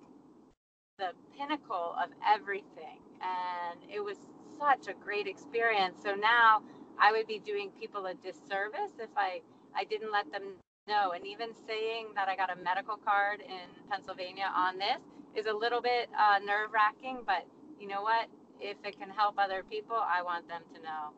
the 0.97 1.11
pinnacle 1.37 1.95
of 2.01 2.09
everything. 2.25 2.97
And 3.21 3.79
it 3.93 3.99
was 3.99 4.17
such 4.59 4.87
a 4.87 4.93
great 5.03 5.27
experience. 5.27 5.99
So 6.03 6.15
now 6.15 6.61
I 6.99 7.11
would 7.11 7.27
be 7.27 7.39
doing 7.39 7.71
people 7.79 8.05
a 8.05 8.13
disservice 8.15 8.93
if 8.99 9.09
I, 9.15 9.41
I 9.75 9.83
didn't 9.83 10.11
let 10.11 10.31
them 10.31 10.55
know. 10.87 11.11
And 11.11 11.25
even 11.25 11.49
saying 11.67 12.07
that 12.15 12.27
I 12.27 12.35
got 12.35 12.51
a 12.51 12.61
medical 12.61 12.97
card 12.97 13.41
in 13.41 13.89
Pennsylvania 13.89 14.51
on 14.55 14.77
this 14.77 14.99
is 15.35 15.45
a 15.45 15.53
little 15.53 15.81
bit 15.81 16.09
uh, 16.17 16.39
nerve 16.39 16.71
wracking, 16.73 17.19
but 17.25 17.45
you 17.79 17.87
know 17.87 18.01
what? 18.01 18.27
If 18.59 18.77
it 18.83 18.97
can 18.99 19.09
help 19.09 19.35
other 19.37 19.63
people, 19.69 19.95
I 19.95 20.23
want 20.23 20.47
them 20.47 20.61
to 20.73 20.81
know. 20.81 21.11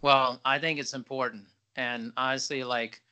Well, 0.00 0.40
I 0.44 0.58
think 0.58 0.78
it's 0.78 0.94
important. 0.94 1.44
And 1.76 2.12
honestly, 2.16 2.64
like, 2.64 3.02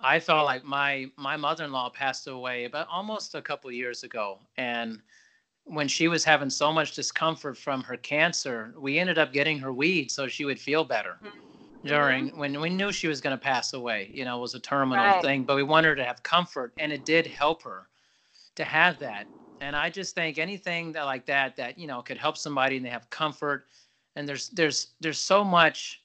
I 0.00 0.18
felt 0.18 0.46
like 0.46 0.64
my 0.64 1.06
my 1.16 1.36
mother-in-law 1.36 1.90
passed 1.90 2.26
away 2.26 2.64
about 2.64 2.88
almost 2.90 3.34
a 3.34 3.42
couple 3.42 3.70
years 3.70 4.02
ago, 4.02 4.40
and 4.56 5.00
when 5.64 5.88
she 5.88 6.08
was 6.08 6.24
having 6.24 6.50
so 6.50 6.72
much 6.72 6.94
discomfort 6.94 7.56
from 7.56 7.82
her 7.82 7.96
cancer, 7.96 8.74
we 8.78 8.98
ended 8.98 9.18
up 9.18 9.32
getting 9.32 9.58
her 9.58 9.72
weed 9.72 10.10
so 10.10 10.28
she 10.28 10.44
would 10.44 10.58
feel 10.58 10.84
better. 10.84 11.18
Mm-hmm 11.24 11.38
during 11.84 12.28
mm-hmm. 12.28 12.38
when 12.38 12.60
we 12.60 12.70
knew 12.70 12.92
she 12.92 13.08
was 13.08 13.20
going 13.20 13.36
to 13.36 13.42
pass 13.42 13.72
away. 13.72 14.10
You 14.12 14.24
know, 14.24 14.38
it 14.38 14.40
was 14.40 14.54
a 14.54 14.60
terminal 14.60 15.04
right. 15.04 15.22
thing, 15.22 15.44
but 15.44 15.56
we 15.56 15.62
wanted 15.62 15.88
her 15.88 15.96
to 15.96 16.04
have 16.04 16.22
comfort, 16.22 16.72
and 16.78 16.92
it 16.92 17.04
did 17.04 17.26
help 17.26 17.62
her 17.62 17.88
to 18.54 18.64
have 18.64 18.98
that. 19.00 19.26
And 19.60 19.76
I 19.76 19.90
just 19.90 20.14
think 20.14 20.38
anything 20.38 20.92
that 20.92 21.04
like 21.04 21.26
that 21.26 21.56
that 21.56 21.78
you 21.78 21.86
know 21.86 22.02
could 22.02 22.18
help 22.18 22.36
somebody 22.36 22.76
and 22.76 22.84
they 22.84 22.90
have 22.90 23.08
comfort. 23.10 23.66
And 24.16 24.28
there's 24.28 24.48
there's 24.50 24.88
there's 25.00 25.18
so 25.18 25.44
much 25.44 26.02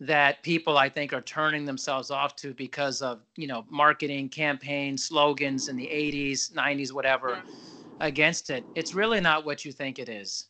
that 0.00 0.42
people 0.42 0.78
I 0.78 0.88
think 0.88 1.12
are 1.12 1.20
turning 1.20 1.66
themselves 1.66 2.10
off 2.10 2.34
to 2.36 2.54
because 2.54 3.02
of 3.02 3.20
you 3.36 3.46
know 3.46 3.64
marketing 3.70 4.28
campaigns, 4.28 5.04
slogans 5.04 5.68
in 5.68 5.76
the 5.76 5.86
80s, 5.86 6.52
90s, 6.52 6.92
whatever, 6.92 7.42
yeah. 7.44 7.52
Against 8.00 8.50
it. 8.50 8.64
It's 8.74 8.94
really 8.94 9.20
not 9.20 9.44
what 9.44 9.64
you 9.64 9.72
think 9.72 9.98
it 9.98 10.08
is. 10.08 10.46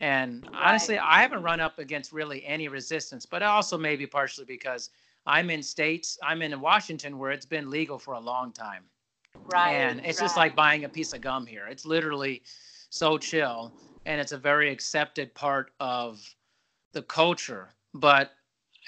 And 0.00 0.46
honestly, 0.52 0.98
I 0.98 1.22
haven't 1.22 1.42
run 1.42 1.60
up 1.60 1.78
against 1.78 2.12
really 2.12 2.44
any 2.44 2.68
resistance, 2.68 3.24
but 3.24 3.42
also 3.42 3.78
maybe 3.78 4.06
partially 4.06 4.44
because 4.44 4.90
I'm 5.26 5.50
in 5.50 5.62
states, 5.62 6.18
I'm 6.22 6.42
in 6.42 6.60
Washington 6.60 7.18
where 7.18 7.30
it's 7.30 7.46
been 7.46 7.70
legal 7.70 7.98
for 7.98 8.14
a 8.14 8.20
long 8.20 8.52
time. 8.52 8.84
Right. 9.52 9.72
And 9.72 10.00
it's 10.00 10.20
right. 10.20 10.24
just 10.26 10.36
like 10.36 10.56
buying 10.56 10.84
a 10.84 10.88
piece 10.88 11.12
of 11.12 11.20
gum 11.20 11.46
here. 11.46 11.66
It's 11.68 11.86
literally 11.86 12.42
so 12.90 13.18
chill 13.18 13.72
and 14.06 14.20
it's 14.20 14.32
a 14.32 14.38
very 14.38 14.70
accepted 14.70 15.34
part 15.34 15.70
of 15.80 16.22
the 16.92 17.02
culture. 17.02 17.70
But 17.94 18.32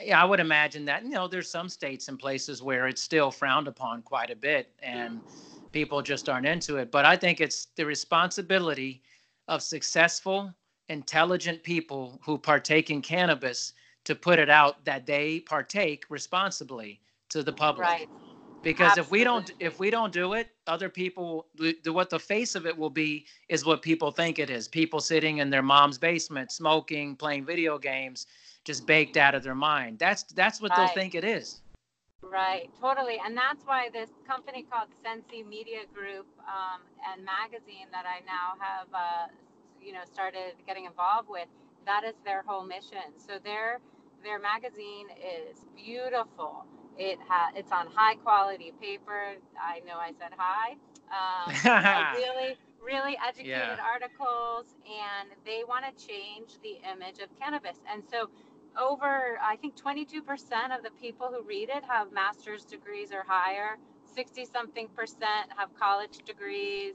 yeah, 0.00 0.20
I 0.20 0.24
would 0.24 0.40
imagine 0.40 0.84
that, 0.86 1.04
you 1.04 1.10
know, 1.10 1.26
there's 1.26 1.50
some 1.50 1.68
states 1.68 2.08
and 2.08 2.18
places 2.18 2.62
where 2.62 2.86
it's 2.86 3.02
still 3.02 3.30
frowned 3.30 3.68
upon 3.68 4.02
quite 4.02 4.30
a 4.30 4.36
bit 4.36 4.72
and 4.82 5.20
mm. 5.20 5.55
People 5.76 6.00
just 6.00 6.26
aren't 6.30 6.46
into 6.46 6.78
it. 6.78 6.90
But 6.90 7.04
I 7.04 7.16
think 7.16 7.38
it's 7.38 7.66
the 7.76 7.84
responsibility 7.84 9.02
of 9.46 9.60
successful 9.60 10.54
intelligent 10.88 11.62
people 11.62 12.18
who 12.24 12.38
partake 12.38 12.88
in 12.88 13.02
cannabis 13.02 13.74
to 14.04 14.14
put 14.14 14.38
it 14.38 14.48
out 14.48 14.82
that 14.86 15.04
they 15.04 15.40
partake 15.40 16.06
responsibly 16.08 16.98
to 17.28 17.42
the 17.42 17.52
public. 17.52 17.86
Right. 17.86 18.08
Because 18.62 18.96
Absolutely. 18.96 19.02
if 19.02 19.10
we 19.10 19.24
don't 19.24 19.52
if 19.60 19.78
we 19.78 19.90
don't 19.90 20.14
do 20.14 20.32
it, 20.32 20.48
other 20.66 20.88
people 20.88 21.46
the, 21.56 21.92
what 21.92 22.08
the 22.08 22.18
face 22.18 22.54
of 22.54 22.64
it 22.64 22.76
will 22.76 22.94
be 23.04 23.26
is 23.50 23.66
what 23.66 23.82
people 23.82 24.10
think 24.10 24.38
it 24.38 24.48
is. 24.48 24.68
People 24.68 24.98
sitting 24.98 25.38
in 25.38 25.50
their 25.50 25.62
mom's 25.62 25.98
basement 25.98 26.50
smoking, 26.52 27.14
playing 27.16 27.44
video 27.44 27.76
games, 27.76 28.26
just 28.64 28.86
baked 28.86 29.18
out 29.18 29.34
of 29.34 29.42
their 29.42 29.54
mind. 29.54 29.98
That's 29.98 30.22
that's 30.22 30.58
what 30.58 30.70
right. 30.70 30.86
they'll 30.86 30.94
think 31.02 31.14
it 31.14 31.24
is. 31.24 31.60
Right, 32.30 32.70
totally, 32.80 33.18
and 33.24 33.36
that's 33.36 33.64
why 33.64 33.88
this 33.92 34.10
company 34.26 34.64
called 34.68 34.88
Sensi 35.02 35.42
Media 35.44 35.86
Group 35.94 36.26
um, 36.42 36.82
and 37.12 37.24
magazine 37.24 37.86
that 37.92 38.04
I 38.06 38.20
now 38.26 38.58
have 38.58 38.88
uh, 38.92 39.26
you 39.80 39.92
know 39.92 40.02
started 40.04 40.54
getting 40.66 40.84
involved 40.86 41.28
with 41.28 41.48
that 41.86 42.04
is 42.04 42.14
their 42.24 42.42
whole 42.46 42.64
mission. 42.66 43.14
So 43.16 43.38
their 43.42 43.80
their 44.24 44.38
magazine 44.40 45.06
is 45.16 45.66
beautiful. 45.76 46.66
It 46.98 47.18
ha- 47.28 47.52
it's 47.54 47.72
on 47.72 47.86
high 47.94 48.16
quality 48.16 48.72
paper. 48.80 49.36
I 49.60 49.80
know 49.86 49.98
i 49.98 50.12
said 50.18 50.32
hi 50.36 50.76
um, 51.12 51.52
really 52.12 52.56
really 52.82 53.16
educated 53.26 53.78
yeah. 53.78 53.82
articles 53.82 54.76
and 54.86 55.30
they 55.44 55.62
want 55.66 55.84
to 55.84 55.92
change 56.06 56.58
the 56.62 56.78
image 56.90 57.18
of 57.18 57.28
cannabis. 57.40 57.78
And 57.90 58.02
so 58.04 58.30
over 58.78 59.38
i 59.42 59.56
think 59.56 59.76
22% 59.76 60.20
of 60.76 60.82
the 60.82 60.90
people 61.00 61.28
who 61.32 61.42
read 61.42 61.68
it 61.68 61.84
have 61.88 62.12
master's 62.12 62.64
degrees 62.64 63.12
or 63.12 63.24
higher. 63.26 63.76
60 64.14 64.46
something 64.46 64.88
percent 64.88 65.50
have 65.56 65.68
college 65.78 66.18
degrees. 66.24 66.94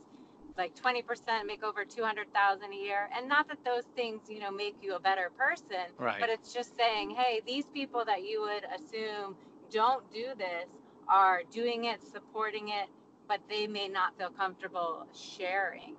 Like 0.58 0.76
20% 0.76 1.46
make 1.46 1.64
over 1.64 1.86
200,000 1.86 2.64
a 2.64 2.76
year. 2.76 3.10
And 3.16 3.30
not 3.30 3.48
that 3.48 3.64
those 3.64 3.86
things 3.96 4.22
you 4.30 4.40
know 4.40 4.52
make 4.52 4.76
you 4.82 4.96
a 4.96 5.00
better 5.00 5.32
person 5.38 5.86
right. 5.98 6.20
but 6.20 6.30
it's 6.30 6.54
just 6.54 6.76
saying 6.76 7.12
hey 7.12 7.42
these 7.46 7.66
people 7.74 8.04
that 8.06 8.24
you 8.24 8.42
would 8.42 8.66
assume 8.76 9.36
don't 9.72 10.10
do 10.12 10.28
this 10.38 10.68
are 11.08 11.42
doing 11.52 11.86
it 11.86 12.02
supporting 12.12 12.70
it 12.70 12.90
but 13.28 13.40
they 13.50 13.66
may 13.66 13.88
not 13.88 14.18
feel 14.18 14.30
comfortable 14.30 15.06
sharing. 15.16 15.96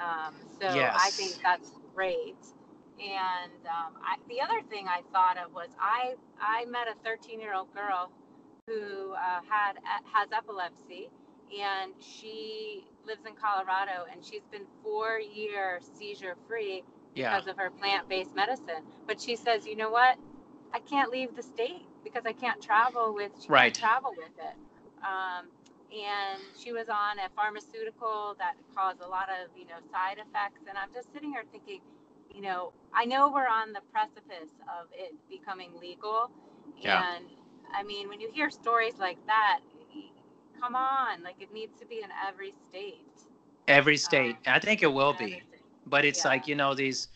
Um, 0.00 0.34
so 0.60 0.74
yes. 0.74 0.96
i 0.98 1.10
think 1.10 1.40
that's 1.42 1.70
great 1.94 2.36
and 3.00 3.52
um, 3.66 3.94
I, 4.02 4.16
the 4.28 4.40
other 4.40 4.62
thing 4.68 4.86
i 4.88 5.00
thought 5.12 5.36
of 5.38 5.52
was 5.54 5.68
i 5.80 6.14
i 6.40 6.64
met 6.66 6.88
a 6.88 6.94
13 7.04 7.40
year 7.40 7.54
old 7.54 7.72
girl 7.74 8.10
who 8.66 9.12
uh, 9.12 9.40
had 9.48 9.74
has 10.12 10.28
epilepsy 10.32 11.10
and 11.52 11.92
she 12.00 12.84
lives 13.06 13.22
in 13.26 13.32
Colorado 13.34 14.06
and 14.10 14.24
she's 14.24 14.46
been 14.50 14.64
four 14.82 15.18
years 15.18 15.84
seizure 15.98 16.36
free 16.48 16.82
yeah. 17.14 17.30
because 17.30 17.48
of 17.48 17.56
her 17.56 17.70
plant 17.70 18.08
based 18.08 18.34
medicine. 18.34 18.82
But 19.06 19.20
she 19.20 19.36
says, 19.36 19.66
you 19.66 19.76
know 19.76 19.90
what? 19.90 20.16
I 20.72 20.78
can't 20.78 21.10
leave 21.10 21.36
the 21.36 21.42
state 21.42 21.84
because 22.04 22.24
I 22.26 22.32
can't 22.32 22.60
travel 22.62 23.14
with 23.14 23.32
she 23.42 23.48
right. 23.48 23.74
can't 23.74 23.74
travel 23.74 24.14
with 24.16 24.32
it. 24.38 24.56
Um, 25.04 25.48
and 25.92 26.40
she 26.58 26.72
was 26.72 26.88
on 26.88 27.18
a 27.18 27.28
pharmaceutical 27.36 28.34
that 28.38 28.54
caused 28.74 29.02
a 29.02 29.08
lot 29.08 29.28
of 29.28 29.50
you 29.56 29.66
know 29.66 29.76
side 29.90 30.16
effects. 30.16 30.64
And 30.68 30.78
I'm 30.78 30.88
just 30.94 31.12
sitting 31.12 31.32
here 31.32 31.44
thinking, 31.52 31.80
you 32.34 32.42
know, 32.42 32.72
I 32.94 33.04
know 33.04 33.30
we're 33.32 33.48
on 33.48 33.72
the 33.72 33.80
precipice 33.92 34.52
of 34.62 34.88
it 34.92 35.14
becoming 35.28 35.70
legal. 35.80 36.30
Yeah. 36.78 37.14
And 37.16 37.26
I 37.74 37.82
mean, 37.82 38.08
when 38.08 38.20
you 38.20 38.30
hear 38.32 38.50
stories 38.50 38.94
like 38.98 39.18
that, 39.26 39.60
come 40.60 40.74
on, 40.74 41.22
like 41.22 41.36
it 41.40 41.52
needs 41.52 41.78
to 41.80 41.86
be 41.86 41.96
in 41.96 42.10
every 42.26 42.52
state. 42.68 43.06
Every 43.68 43.96
state. 43.96 44.36
Um, 44.46 44.54
I 44.54 44.58
think 44.58 44.82
it 44.82 44.92
will 44.92 45.14
be. 45.14 45.42
But 45.86 46.04
it's 46.04 46.24
yeah. 46.24 46.30
like, 46.30 46.46
you 46.46 46.54
know, 46.54 46.74
these 46.74 47.08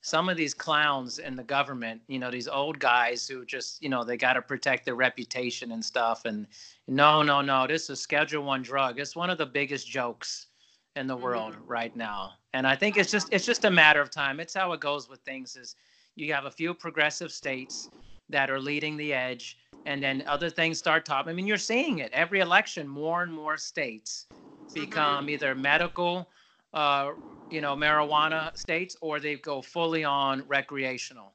some 0.00 0.28
of 0.28 0.36
these 0.36 0.52
clowns 0.52 1.18
in 1.18 1.34
the 1.34 1.42
government, 1.42 2.02
you 2.08 2.18
know, 2.18 2.30
these 2.30 2.46
old 2.46 2.78
guys 2.78 3.26
who 3.26 3.42
just, 3.46 3.82
you 3.82 3.88
know, 3.88 4.04
they 4.04 4.18
got 4.18 4.34
to 4.34 4.42
protect 4.42 4.84
their 4.84 4.94
reputation 4.94 5.72
and 5.72 5.82
stuff. 5.82 6.26
And 6.26 6.46
no, 6.86 7.22
no, 7.22 7.40
no, 7.40 7.66
this 7.66 7.88
is 7.88 8.00
Schedule 8.00 8.44
One 8.44 8.62
drug. 8.62 8.98
It's 8.98 9.16
one 9.16 9.30
of 9.30 9.38
the 9.38 9.46
biggest 9.46 9.88
jokes 9.88 10.48
in 10.94 11.06
the 11.06 11.14
mm-hmm. 11.14 11.24
world 11.24 11.56
right 11.66 11.94
now. 11.96 12.32
And 12.54 12.68
I 12.68 12.76
think 12.76 12.96
it's 12.96 13.10
just 13.10 13.28
it's 13.32 13.44
just 13.44 13.64
a 13.64 13.70
matter 13.70 14.00
of 14.00 14.10
time. 14.10 14.38
It's 14.38 14.54
how 14.54 14.72
it 14.72 14.80
goes 14.80 15.08
with 15.08 15.20
things. 15.20 15.56
Is 15.56 15.74
you 16.14 16.32
have 16.32 16.44
a 16.44 16.50
few 16.50 16.72
progressive 16.72 17.32
states 17.32 17.90
that 18.30 18.48
are 18.48 18.60
leading 18.60 18.96
the 18.96 19.12
edge 19.12 19.58
and 19.86 20.02
then 20.02 20.22
other 20.26 20.48
things 20.48 20.78
start 20.78 21.04
top. 21.04 21.26
I 21.26 21.32
mean, 21.32 21.46
you're 21.46 21.58
seeing 21.58 21.98
it 21.98 22.10
every 22.12 22.40
election. 22.40 22.86
More 22.88 23.22
and 23.22 23.32
more 23.32 23.56
states 23.56 24.26
become 24.72 25.22
mm-hmm. 25.22 25.30
either 25.30 25.54
medical, 25.56 26.30
uh, 26.72 27.10
you 27.50 27.60
know, 27.60 27.76
marijuana 27.76 28.56
states, 28.56 28.96
or 29.00 29.18
they 29.18 29.34
go 29.34 29.60
fully 29.60 30.04
on 30.04 30.44
recreational. 30.46 31.32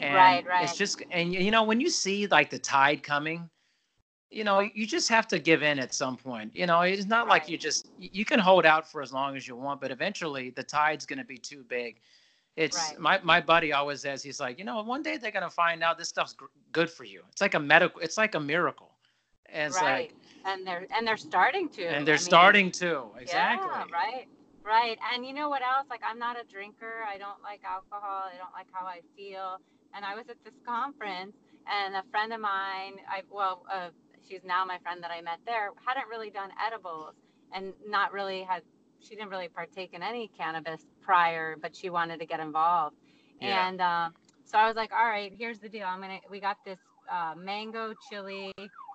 And 0.00 0.14
right, 0.14 0.44
right. 0.46 0.64
It's 0.64 0.76
just, 0.76 1.02
and 1.10 1.32
you 1.32 1.50
know, 1.50 1.62
when 1.62 1.80
you 1.80 1.90
see 1.90 2.26
like 2.26 2.50
the 2.50 2.58
tide 2.58 3.02
coming, 3.02 3.48
you 4.34 4.42
know, 4.42 4.60
you 4.60 4.86
just 4.86 5.08
have 5.08 5.28
to 5.28 5.38
give 5.38 5.62
in 5.62 5.78
at 5.78 5.94
some 5.94 6.16
point. 6.16 6.50
You 6.54 6.66
know, 6.66 6.80
it's 6.80 7.06
not 7.06 7.28
like 7.28 7.48
you 7.48 7.56
just 7.56 7.88
you 7.98 8.24
can 8.24 8.40
hold 8.40 8.66
out 8.66 8.90
for 8.90 9.00
as 9.00 9.12
long 9.12 9.36
as 9.36 9.46
you 9.46 9.54
want, 9.54 9.80
but 9.80 9.92
eventually 9.92 10.50
the 10.50 10.62
tide's 10.62 11.06
going 11.06 11.20
to 11.20 11.24
be 11.24 11.38
too 11.38 11.64
big. 11.68 12.00
It's 12.56 12.76
right. 12.76 12.98
my 12.98 13.20
my 13.22 13.40
buddy 13.40 13.72
always 13.72 14.00
says 14.00 14.22
he's 14.22 14.38
like 14.38 14.58
you 14.60 14.64
know 14.64 14.80
one 14.82 15.02
day 15.02 15.16
they're 15.16 15.32
gonna 15.32 15.50
find 15.50 15.82
out 15.82 15.98
this 15.98 16.08
stuff's 16.08 16.34
g- 16.34 16.46
good 16.70 16.88
for 16.88 17.02
you. 17.02 17.22
It's 17.32 17.40
like 17.40 17.54
a 17.54 17.58
medical 17.58 18.00
it's 18.00 18.16
like 18.16 18.36
a 18.36 18.40
miracle. 18.40 18.90
And 19.48 19.72
it's 19.72 19.82
right. 19.82 20.12
like 20.12 20.14
and 20.44 20.64
they're 20.64 20.86
and 20.96 21.06
they're 21.06 21.16
starting 21.16 21.68
to 21.70 21.84
and 21.84 22.06
they're 22.06 22.14
I 22.14 22.32
starting 22.32 22.66
mean, 22.66 22.72
to 22.72 23.06
exactly. 23.18 23.68
Yeah, 23.72 23.84
right 23.92 24.28
right. 24.64 24.96
And 25.12 25.26
you 25.26 25.34
know 25.34 25.48
what 25.48 25.62
else? 25.62 25.86
Like 25.90 26.02
i'm 26.08 26.18
not 26.18 26.36
a 26.40 26.44
drinker. 26.48 27.02
I 27.12 27.18
don't 27.18 27.42
like 27.42 27.60
alcohol. 27.64 28.30
I 28.32 28.36
don't 28.38 28.52
like 28.52 28.68
how 28.72 28.86
i 28.86 29.00
feel. 29.16 29.58
And 29.92 30.04
i 30.04 30.14
was 30.14 30.28
at 30.28 30.36
this 30.44 30.54
conference 30.64 31.34
and 31.66 31.96
a 31.96 32.04
friend 32.10 32.32
of 32.32 32.40
mine 32.40 32.94
i 33.08 33.22
well 33.30 33.64
uh, 33.72 33.88
she's 34.28 34.44
now 34.44 34.64
my 34.64 34.78
friend 34.78 35.02
that 35.02 35.10
i 35.10 35.20
met 35.20 35.38
there 35.46 35.70
hadn't 35.86 36.08
really 36.08 36.30
done 36.30 36.50
edibles 36.66 37.14
and 37.54 37.72
not 37.86 38.12
really 38.12 38.42
had 38.42 38.62
she 39.04 39.14
didn't 39.14 39.30
really 39.30 39.48
partake 39.48 39.92
in 39.92 40.02
any 40.02 40.30
cannabis 40.36 40.86
prior, 41.02 41.56
but 41.60 41.76
she 41.76 41.90
wanted 41.90 42.18
to 42.20 42.26
get 42.26 42.40
involved. 42.40 42.96
Yeah. 43.40 43.68
And 43.68 43.80
uh, 43.80 44.08
so 44.44 44.58
I 44.58 44.66
was 44.66 44.76
like, 44.76 44.92
all 44.92 45.06
right, 45.06 45.32
here's 45.36 45.58
the 45.58 45.68
deal. 45.68 45.86
I'm 45.86 46.00
gonna. 46.00 46.18
We 46.30 46.40
got 46.40 46.58
this 46.64 46.78
uh, 47.10 47.34
mango 47.36 47.94
chili 48.10 48.52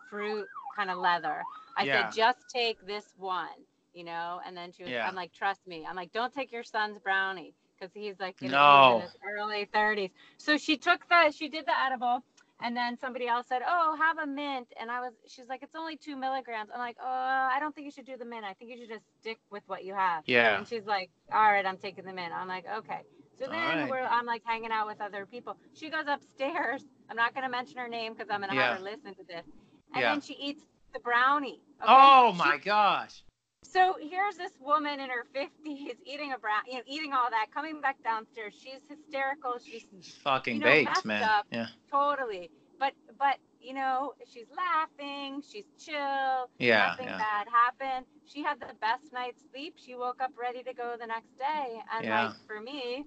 fruit 0.10 0.48
kind 0.76 0.90
of 0.90 0.98
leather. 0.98 1.42
I 1.78 1.84
yeah. 1.84 2.10
said, 2.10 2.16
just 2.16 2.40
take 2.54 2.86
this 2.86 3.14
one, 3.18 3.48
you 3.94 4.04
know. 4.04 4.42
And 4.46 4.58
then 4.58 4.72
she 4.76 4.84
was, 4.84 4.92
yeah. 4.92 5.08
I'm 5.08 5.16
like, 5.16 5.34
trust 5.34 5.66
me. 5.68 5.86
I'm 5.88 5.96
like, 5.96 6.12
don't 6.12 6.34
take 6.34 6.52
your 6.52 6.64
son's 6.64 6.98
brownie 7.00 7.54
because 7.80 7.94
he's 7.94 8.20
like, 8.20 8.42
you 8.42 8.50
know, 8.50 8.90
no. 8.90 8.96
in 8.96 9.02
his 9.04 9.12
early 9.38 9.70
30s. 9.74 10.12
So 10.38 10.58
she 10.58 10.78
took 10.78 11.08
the, 11.08 11.32
she 11.32 11.48
did 11.48 11.66
the 11.66 11.80
edible, 11.80 12.24
And 12.62 12.76
then 12.76 12.98
somebody 12.98 13.28
else 13.28 13.48
said, 13.48 13.62
"Oh, 13.66 13.96
have 14.00 14.18
a 14.18 14.28
mint," 14.28 14.68
and 14.80 14.92
I 14.92 15.00
was, 15.00 15.14
she's 15.28 15.48
like, 15.48 15.64
"It's 15.64 15.76
only 15.76 15.96
two 15.96 16.16
milligrams." 16.18 16.70
I'm 16.74 16.80
like, 16.80 16.98
"Oh, 17.02 17.06
I 17.08 17.58
don't 17.60 17.74
think 17.74 17.86
you 17.86 17.92
should 17.92 18.06
do 18.06 18.18
the 18.18 18.26
mint. 18.26 18.44
I 18.44 18.54
think 18.54 18.70
you 18.72 18.78
should 18.78 18.90
just 18.90 19.06
stick 19.22 19.40
with 19.50 19.64
what 19.68 19.86
you 19.86 19.94
have." 19.94 20.24
Yeah. 20.26 20.58
And 20.58 20.68
she's 20.68 20.86
like, 20.86 21.10
"All 21.32 21.52
right, 21.52 21.66
I'm 21.66 21.78
taking 21.78 22.04
the 22.06 22.12
mint." 22.14 22.34
I'm 22.36 22.48
like, 22.50 22.66
"Okay." 22.80 23.02
So 23.40 23.46
then 23.46 23.54
right. 23.54 23.90
we're, 23.90 24.00
I'm 24.04 24.26
like 24.26 24.42
hanging 24.46 24.72
out 24.72 24.88
with 24.88 25.00
other 25.00 25.26
people. 25.26 25.56
She 25.74 25.90
goes 25.90 26.04
upstairs. 26.08 26.84
I'm 27.10 27.16
not 27.16 27.34
gonna 27.34 27.48
mention 27.50 27.78
her 27.78 27.88
name 27.88 28.12
because 28.14 28.28
I'm 28.30 28.42
gonna 28.42 28.54
Yeah. 28.54 28.70
have 28.72 28.78
her 28.80 28.84
listen 28.84 29.16
to 29.16 29.24
this. 29.24 29.46
And 29.94 30.02
Yeah. 30.02 30.12
then 30.12 30.20
she 30.22 30.34
eats 30.34 30.64
the 30.94 31.00
brownie. 31.00 31.62
okay? 31.82 31.86
Oh 31.88 32.32
She- 32.34 32.38
my 32.40 32.58
gosh. 32.58 33.24
So 33.64 33.96
here's 34.00 34.36
this 34.36 34.52
woman 34.60 35.00
in 35.00 35.10
her 35.10 35.26
50s 35.36 35.96
eating 36.06 36.34
a 36.34 36.38
brown, 36.40 36.62
you 36.68 36.76
know, 36.76 36.84
eating 36.88 37.14
all 37.14 37.30
that, 37.30 37.48
coming 37.54 37.82
back 37.82 38.02
downstairs. 38.04 38.54
She's 38.58 38.82
hysterical. 38.90 39.58
She's 39.64 39.86
Fucking 40.24 40.56
You 40.56 40.60
know, 40.62 40.66
baked, 40.66 41.06
man. 41.06 41.24
up. 41.24 41.46
Yeah. 41.52 41.68
totally, 41.92 42.50
but 42.80 42.94
but 43.18 43.38
you 43.62 43.74
know, 43.74 44.14
she's 44.32 44.48
laughing. 44.56 45.42
She's 45.42 45.66
chill. 45.78 46.50
Yeah. 46.58 46.90
Nothing 46.90 47.08
Yeah. 47.08 47.18
bad 47.18 47.48
happened. 47.52 48.06
She 48.26 48.42
had 48.42 48.60
the 48.60 48.74
best 48.82 49.12
night's 49.12 49.44
sleep. 49.52 49.76
She 49.78 49.96
woke 49.96 50.22
up 50.22 50.32
ready 50.40 50.64
to 50.64 50.74
go 50.74 50.96
the 51.00 51.08
next 51.08 51.38
day. 51.38 51.82
And 51.94 52.06
Yeah. 52.06 52.28
like 52.28 52.36
for 52.48 52.62
me, 52.62 53.06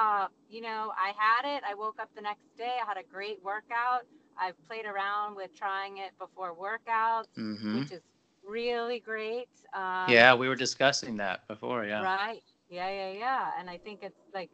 uh, 0.00 0.28
you 0.48 0.60
know, 0.60 0.92
I 0.96 1.12
had 1.16 1.56
it. 1.56 1.64
I 1.68 1.74
woke 1.74 1.98
up 2.00 2.08
the 2.14 2.22
next 2.22 2.56
day. 2.56 2.76
I 2.80 2.86
had 2.86 2.96
a 2.96 3.02
great 3.02 3.42
workout. 3.42 4.06
I've 4.38 4.56
played 4.68 4.86
around 4.86 5.34
with 5.34 5.54
trying 5.54 5.98
it 5.98 6.16
before 6.18 6.54
workouts, 6.54 7.34
hmm 7.36 7.78
which 7.78 7.92
is 7.92 8.02
really 8.48 9.00
great. 9.00 9.48
Um, 9.74 10.10
Yeah, 10.10 10.34
we 10.34 10.48
were 10.48 10.56
discussing 10.56 11.16
that 11.18 11.46
before. 11.48 11.84
Yeah. 11.84 12.02
Right. 12.02 12.42
Yeah, 12.68 12.88
yeah, 12.90 13.12
yeah. 13.12 13.50
And 13.58 13.68
I 13.70 13.78
think 13.78 14.00
it's 14.02 14.18
like 14.34 14.50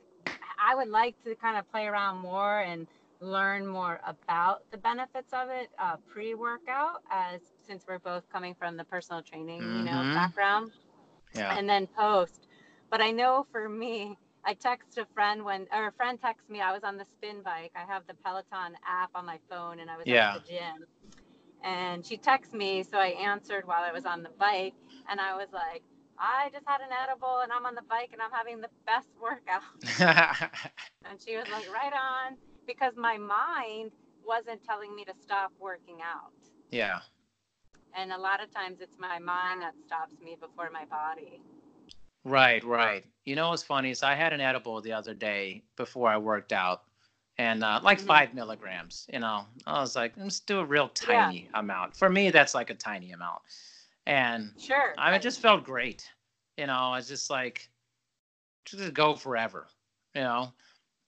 I 0.58 0.74
would 0.74 0.88
like 0.88 1.22
to 1.24 1.34
kind 1.36 1.56
of 1.56 1.70
play 1.70 1.86
around 1.86 2.18
more 2.18 2.60
and 2.60 2.86
learn 3.20 3.66
more 3.66 4.00
about 4.06 4.62
the 4.70 4.78
benefits 4.78 5.32
of 5.32 5.48
it 5.50 5.68
uh, 5.78 5.96
pre-workout, 6.08 7.02
as 7.10 7.40
since 7.66 7.84
we're 7.86 7.98
both 7.98 8.24
coming 8.32 8.54
from 8.54 8.76
the 8.76 8.84
personal 8.84 9.22
training, 9.22 9.60
you 9.60 9.84
know, 9.84 10.02
Mhm. 10.02 10.14
background, 10.14 10.72
Yeah. 11.34 11.54
and 11.56 11.68
then 11.68 11.86
post. 11.86 12.46
But 12.90 13.00
I 13.00 13.10
know 13.10 13.46
for 13.52 13.68
me, 13.68 14.18
I 14.44 14.54
text 14.54 14.96
a 14.96 15.04
friend 15.14 15.44
when, 15.44 15.66
or 15.72 15.88
a 15.88 15.92
friend 15.92 16.18
texts 16.20 16.48
me. 16.48 16.60
I 16.62 16.72
was 16.72 16.82
on 16.82 16.96
the 16.96 17.04
spin 17.04 17.42
bike. 17.42 17.72
I 17.76 17.84
have 17.92 18.06
the 18.06 18.14
Peloton 18.14 18.76
app 18.86 19.10
on 19.14 19.26
my 19.26 19.38
phone, 19.50 19.80
and 19.80 19.90
I 19.90 19.96
was 19.98 20.06
Yeah. 20.06 20.36
at 20.36 20.42
the 20.46 20.48
gym. 20.52 20.86
And 21.62 22.04
she 22.04 22.16
texted 22.16 22.54
me, 22.54 22.82
so 22.82 22.98
I 22.98 23.08
answered 23.08 23.66
while 23.66 23.82
I 23.82 23.92
was 23.92 24.06
on 24.06 24.22
the 24.22 24.30
bike, 24.38 24.74
and 25.10 25.20
I 25.20 25.36
was 25.36 25.48
like, 25.52 25.82
I 26.18 26.50
just 26.52 26.66
had 26.66 26.80
an 26.80 26.88
edible, 27.02 27.40
and 27.42 27.52
I'm 27.52 27.66
on 27.66 27.74
the 27.74 27.82
bike, 27.88 28.10
and 28.12 28.20
I'm 28.22 28.30
having 28.30 28.60
the 28.60 28.68
best 28.86 29.08
workout. 29.20 29.62
And 31.10 31.18
she 31.20 31.36
was 31.36 31.46
like, 31.50 31.66
right 31.72 31.92
on, 31.92 32.36
because 32.66 32.92
my 32.96 33.16
mind 33.16 33.90
wasn't 34.26 34.62
telling 34.64 34.94
me 34.94 35.04
to 35.04 35.12
stop 35.20 35.50
working 35.58 35.96
out. 36.02 36.32
yeah. 36.70 37.00
And 37.96 38.12
a 38.12 38.18
lot 38.18 38.40
of 38.42 38.54
times 38.54 38.80
it's 38.80 38.96
my 38.98 39.18
mind 39.18 39.62
that 39.62 39.74
stops 39.84 40.14
me 40.22 40.36
before 40.40 40.70
my 40.70 40.84
body. 40.84 41.42
Right, 42.24 42.62
right. 42.62 43.04
You 43.24 43.34
know 43.34 43.48
what's 43.50 43.64
funny 43.64 43.90
is 43.90 44.02
I 44.04 44.14
had 44.14 44.32
an 44.32 44.40
edible 44.40 44.80
the 44.80 44.92
other 44.92 45.14
day 45.14 45.64
before 45.76 46.08
I 46.08 46.16
worked 46.18 46.52
out, 46.52 46.82
and 47.40 47.64
uh, 47.64 47.80
like 47.82 47.98
Mhm. 47.98 48.06
five 48.06 48.34
milligrams. 48.34 49.06
You 49.12 49.20
know, 49.20 49.46
I 49.66 49.80
was 49.80 49.96
like, 49.96 50.12
let's 50.16 50.40
do 50.40 50.60
a 50.60 50.64
real 50.64 50.88
Yeah. 51.00 51.32
tiny 51.32 51.48
amount. 51.54 51.96
For 51.96 52.10
me, 52.10 52.30
that's 52.30 52.54
like 52.54 52.70
a 52.70 52.74
tiny 52.74 53.12
amount, 53.12 53.42
and 54.06 54.52
Sure. 54.58 54.94
I 54.98 55.12
right. 55.12 55.22
just 55.22 55.40
felt 55.40 55.64
great. 55.64 56.10
You 56.58 56.66
know, 56.66 56.94
it's 56.94 57.08
just 57.08 57.30
like 57.30 57.70
just 58.66 58.92
go 58.94 59.14
forever. 59.14 59.68
You 60.14 60.22
know, 60.22 60.52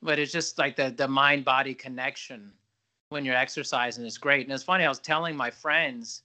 but 0.03 0.19
it's 0.19 0.33
just 0.33 0.59
like 0.59 0.77
the 0.77 0.91
the 0.91 1.09
mind 1.09 1.45
body 1.45 1.75
connection 1.75 2.53
when 3.11 3.25
you're 3.25 3.37
exercising 3.37 4.07
is 4.07 4.19
great. 4.19 4.47
And 4.47 4.53
it's 4.55 4.65
funny. 4.65 4.85
I 4.85 4.89
was 4.89 5.01
telling 5.01 5.37
my 5.37 5.51
friends, 5.51 6.23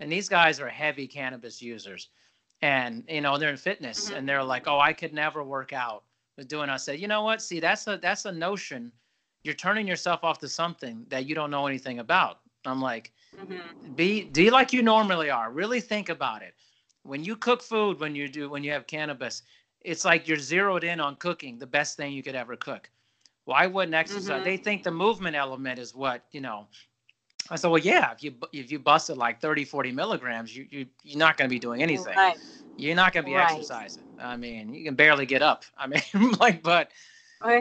and 0.00 0.12
these 0.12 0.28
guys 0.28 0.60
are 0.60 0.68
heavy 0.68 1.06
cannabis 1.08 1.60
users, 1.62 2.10
and 2.62 3.04
you 3.08 3.20
know 3.20 3.38
they're 3.38 3.50
in 3.50 3.56
fitness, 3.56 4.10
Mhm. 4.10 4.18
and 4.18 4.28
they're 4.28 4.44
like, 4.44 4.68
"Oh, 4.68 4.78
I 4.78 4.92
could 4.92 5.12
never 5.14 5.42
work 5.42 5.72
out 5.72 6.04
with 6.36 6.48
doing." 6.48 6.70
I 6.70 6.76
said, 6.76 7.00
"You 7.00 7.08
know 7.08 7.22
what? 7.24 7.42
See, 7.42 7.60
that's 7.60 7.86
a 7.88 7.98
that's 7.98 8.24
a 8.26 8.32
notion. 8.32 8.92
You're 9.44 9.54
turning 9.54 9.86
yourself 9.88 10.24
off 10.24 10.38
to 10.40 10.48
something 10.48 11.06
that 11.08 11.26
you 11.26 11.34
don't 11.34 11.50
know 11.50 11.66
anything 11.66 11.98
about." 11.98 12.40
I'm 12.64 12.80
like, 12.80 13.12
Mhm. 13.36 13.94
be 13.94 14.24
be 14.24 14.50
like 14.50 14.72
you 14.72 14.82
normally 14.82 15.30
are 15.30 15.50
really 15.50 15.80
think 15.80 16.08
about 16.08 16.42
it 16.42 16.54
when 17.02 17.24
you 17.24 17.36
cook 17.36 17.62
food 17.62 17.98
when 18.00 18.14
you 18.14 18.28
do 18.28 18.48
when 18.50 18.62
you 18.64 18.70
have 18.72 18.86
cannabis 18.86 19.42
it's 19.82 20.04
like 20.04 20.26
you're 20.28 20.38
zeroed 20.38 20.84
in 20.84 21.00
on 21.00 21.16
cooking 21.16 21.58
the 21.58 21.66
best 21.66 21.96
thing 21.96 22.12
you 22.12 22.22
could 22.22 22.34
ever 22.34 22.56
cook 22.56 22.90
why 23.44 23.66
wouldn't 23.66 23.94
exercise 23.94 24.40
Mhm. 24.40 24.44
they 24.44 24.56
think 24.56 24.82
the 24.82 24.90
movement 24.90 25.36
element 25.36 25.78
is 25.78 25.94
what 25.94 26.24
you 26.32 26.40
know 26.40 26.66
i 27.50 27.56
said 27.56 27.68
well 27.68 27.80
yeah 27.80 28.12
if 28.12 28.22
you 28.22 28.34
if 28.52 28.70
you 28.70 28.78
busted 28.78 29.16
like 29.16 29.40
30 29.40 29.64
40 29.64 29.92
milligrams 29.92 30.56
you, 30.56 30.66
you 30.70 30.86
you're 31.02 31.18
not 31.18 31.36
going 31.36 31.48
to 31.48 31.54
be 31.54 31.58
doing 31.58 31.82
anything 31.82 32.16
Right. 32.16 32.36
you're 32.76 32.96
not 32.96 33.12
going 33.12 33.24
to 33.24 33.30
be 33.30 33.36
Right. 33.36 33.38
exercising 33.38 34.04
i 34.18 34.36
mean 34.36 34.74
you 34.74 34.84
can 34.84 34.94
barely 34.94 35.26
get 35.26 35.42
up 35.42 35.64
i 35.78 35.86
mean 35.86 36.32
like 36.40 36.62
but 36.62 36.90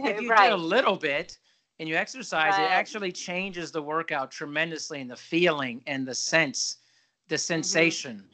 if 0.03 0.19
you 0.19 0.31
right. 0.31 0.37
did 0.37 0.51
a 0.51 0.57
little 0.57 0.95
bit 0.97 1.37
and 1.79 1.87
you 1.89 1.95
exercise, 1.95 2.57
it 2.57 2.69
actually 2.69 3.11
changes 3.11 3.71
the 3.71 3.81
workout 3.81 4.31
tremendously 4.31 5.01
in 5.01 5.07
the 5.07 5.15
feeling 5.15 5.81
and 5.87 6.07
the 6.07 6.15
sense, 6.15 6.77
the 7.27 7.35
Mm-hmm. 7.35 7.37
sensation. 7.37 8.27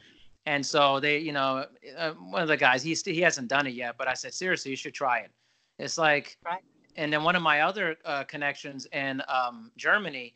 And 0.46 0.64
so 0.64 1.00
they, 1.00 1.18
you 1.18 1.32
know, 1.32 1.66
uh, 1.96 2.12
one 2.12 2.42
of 2.42 2.48
the 2.48 2.56
guys, 2.56 2.82
he's 2.82 3.04
he 3.04 3.20
hasn't 3.20 3.48
done 3.48 3.66
it 3.66 3.74
yet, 3.74 3.96
but 3.98 4.08
I 4.08 4.14
said 4.14 4.34
seriously, 4.34 4.70
you 4.70 4.76
should 4.76 4.94
try 4.94 5.20
it. 5.20 5.30
It's 5.78 5.98
like, 5.98 6.38
Right. 6.44 6.62
and 6.96 7.12
then 7.12 7.22
one 7.22 7.36
of 7.36 7.42
my 7.42 7.62
other 7.62 7.96
uh, 8.04 8.24
connections 8.24 8.86
in 8.92 9.22
um, 9.28 9.70
Germany, 9.76 10.34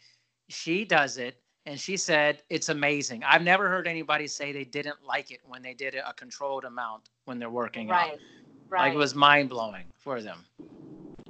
she 0.48 0.84
does 0.84 1.18
it, 1.18 1.42
and 1.66 1.78
she 1.78 1.96
said 1.96 2.42
it's 2.50 2.68
amazing. 2.70 3.22
I've 3.24 3.42
never 3.42 3.68
heard 3.68 3.86
anybody 3.86 4.26
say 4.26 4.52
they 4.52 4.64
didn't 4.64 5.02
like 5.04 5.30
it 5.30 5.40
when 5.44 5.62
they 5.62 5.74
did 5.74 5.94
a 5.94 6.12
controlled 6.14 6.64
amount 6.64 7.10
when 7.26 7.38
they're 7.38 7.50
working 7.50 7.90
out. 7.90 8.10
Right. 8.10 8.18
Right. 8.70 8.80
Like 8.82 8.94
it 8.94 8.98
was 8.98 9.14
mind 9.14 9.50
blowing 9.50 9.86
for 9.96 10.22
them. 10.22 10.46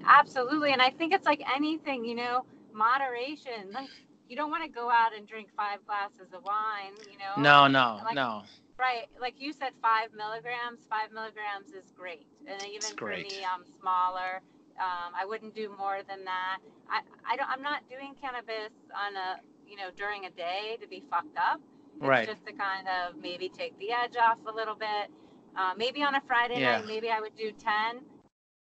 Absolutely. 0.07 0.73
And 0.73 0.83
I 0.83 0.91
think 0.91 1.13
it's 1.13 1.27
like 1.27 1.43
anything, 1.55 2.05
you 2.05 2.15
know, 2.15 2.45
moderation. 2.73 3.71
Like 3.73 3.89
you 4.29 4.37
don't 4.37 4.51
want 4.51 4.63
to 4.65 4.69
go 4.71 4.91
out 4.91 5.15
and 5.17 5.27
drink 5.27 5.49
five 5.57 5.85
glasses 5.87 6.33
of 6.35 6.45
wine, 6.45 6.93
you 7.11 7.19
know? 7.19 7.41
No, 7.43 7.67
no, 7.67 8.01
Like- 8.05 8.15
no. 8.15 8.43
Right. 8.79 9.07
Like 9.21 9.35
you 9.39 9.53
said, 9.53 9.73
five 9.83 10.11
milligrams. 10.17 10.87
Five 10.89 11.11
milligrams 11.13 11.73
is 11.73 11.91
great. 11.97 12.27
And 12.47 12.63
even 12.65 12.97
for 12.97 13.09
me, 13.09 13.45
I'm 13.45 13.65
smaller. 13.81 14.41
Um, 14.79 15.13
I 15.21 15.25
wouldn't 15.27 15.53
do 15.53 15.75
more 15.77 15.99
than 16.09 16.25
that. 16.25 16.59
I, 16.89 17.01
I 17.29 17.35
don't, 17.37 17.49
I'm 17.51 17.63
not 17.63 17.83
doing 17.91 18.15
cannabis 18.21 18.71
on 18.95 19.17
a, 19.17 19.41
you 19.69 19.75
know, 19.77 19.89
during 19.97 20.27
a 20.27 20.31
day 20.31 20.79
to 20.81 20.87
be 20.87 21.03
fucked 21.11 21.37
up. 21.37 21.61
It's 21.97 22.07
Right. 22.07 22.29
just 22.29 22.47
to 22.47 22.53
kind 22.53 22.87
of 22.87 23.17
maybe 23.21 23.49
take 23.49 23.77
the 23.81 23.91
edge 23.91 24.17
off 24.17 24.39
a 24.47 24.53
little 24.55 24.77
bit. 24.77 25.11
Uh, 25.57 25.73
maybe 25.77 26.05
on 26.05 26.15
a 26.15 26.21
Friday 26.29 26.61
Yeah. 26.61 26.77
night, 26.79 26.87
maybe 26.87 27.11
I 27.11 27.19
would 27.21 27.35
do 27.35 27.51
10, 27.51 28.05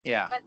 Yeah, 0.05 0.29
but 0.29 0.39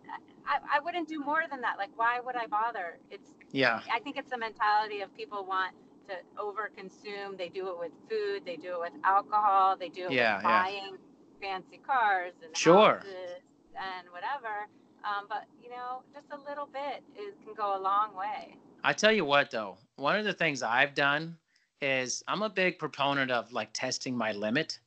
I, 0.47 0.79
I 0.79 0.81
wouldn't 0.81 1.09
do 1.09 1.21
more 1.21 1.43
than 1.51 1.61
that. 1.61 1.77
Like, 1.79 1.91
why 1.97 2.21
would 2.21 2.37
I 2.37 2.47
bother? 2.47 2.99
It's, 3.11 3.31
yeah, 3.53 3.81
I 3.93 4.01
think 4.01 4.17
it's 4.17 4.31
the 4.31 4.39
mentality 4.39 5.01
of 5.01 5.15
people 5.17 5.45
want 5.45 5.75
to 6.09 6.15
overconsume. 6.41 7.39
They 7.39 7.49
do 7.49 7.69
it 7.69 7.79
with 7.79 7.93
food, 8.09 8.43
they 8.45 8.57
do 8.57 8.75
it 8.75 8.81
with 8.81 8.93
alcohol, 9.05 9.77
they 9.79 9.89
do 9.89 10.05
it 10.05 10.13
Yeah, 10.13 10.37
with 10.37 10.45
yeah. 10.45 10.63
buying 10.63 10.97
fancy 11.41 11.81
cars 11.85 12.33
and 12.45 12.57
Sure. 12.57 12.95
houses 12.95 13.43
and 13.77 14.09
whatever. 14.11 14.69
Um, 15.05 15.27
but 15.29 15.45
you 15.63 15.71
know, 15.71 16.03
just 16.13 16.27
a 16.33 16.49
little 16.49 16.67
bit 16.67 17.03
is, 17.17 17.35
can 17.45 17.55
go 17.55 17.77
a 17.77 17.81
long 17.81 18.15
way. 18.17 18.57
I 18.85 18.93
tell 18.93 19.13
you 19.13 19.25
what, 19.25 19.51
though, 19.51 19.77
one 19.97 20.17
of 20.17 20.25
the 20.25 20.33
things 20.33 20.63
I've 20.63 20.95
done 20.95 21.37
is 21.81 22.23
I'm 22.29 22.43
a 22.43 22.51
big 22.51 22.79
proponent 22.79 23.31
of 23.31 23.53
like 23.53 23.71
testing 23.73 24.17
my 24.17 24.33
limit. 24.33 24.79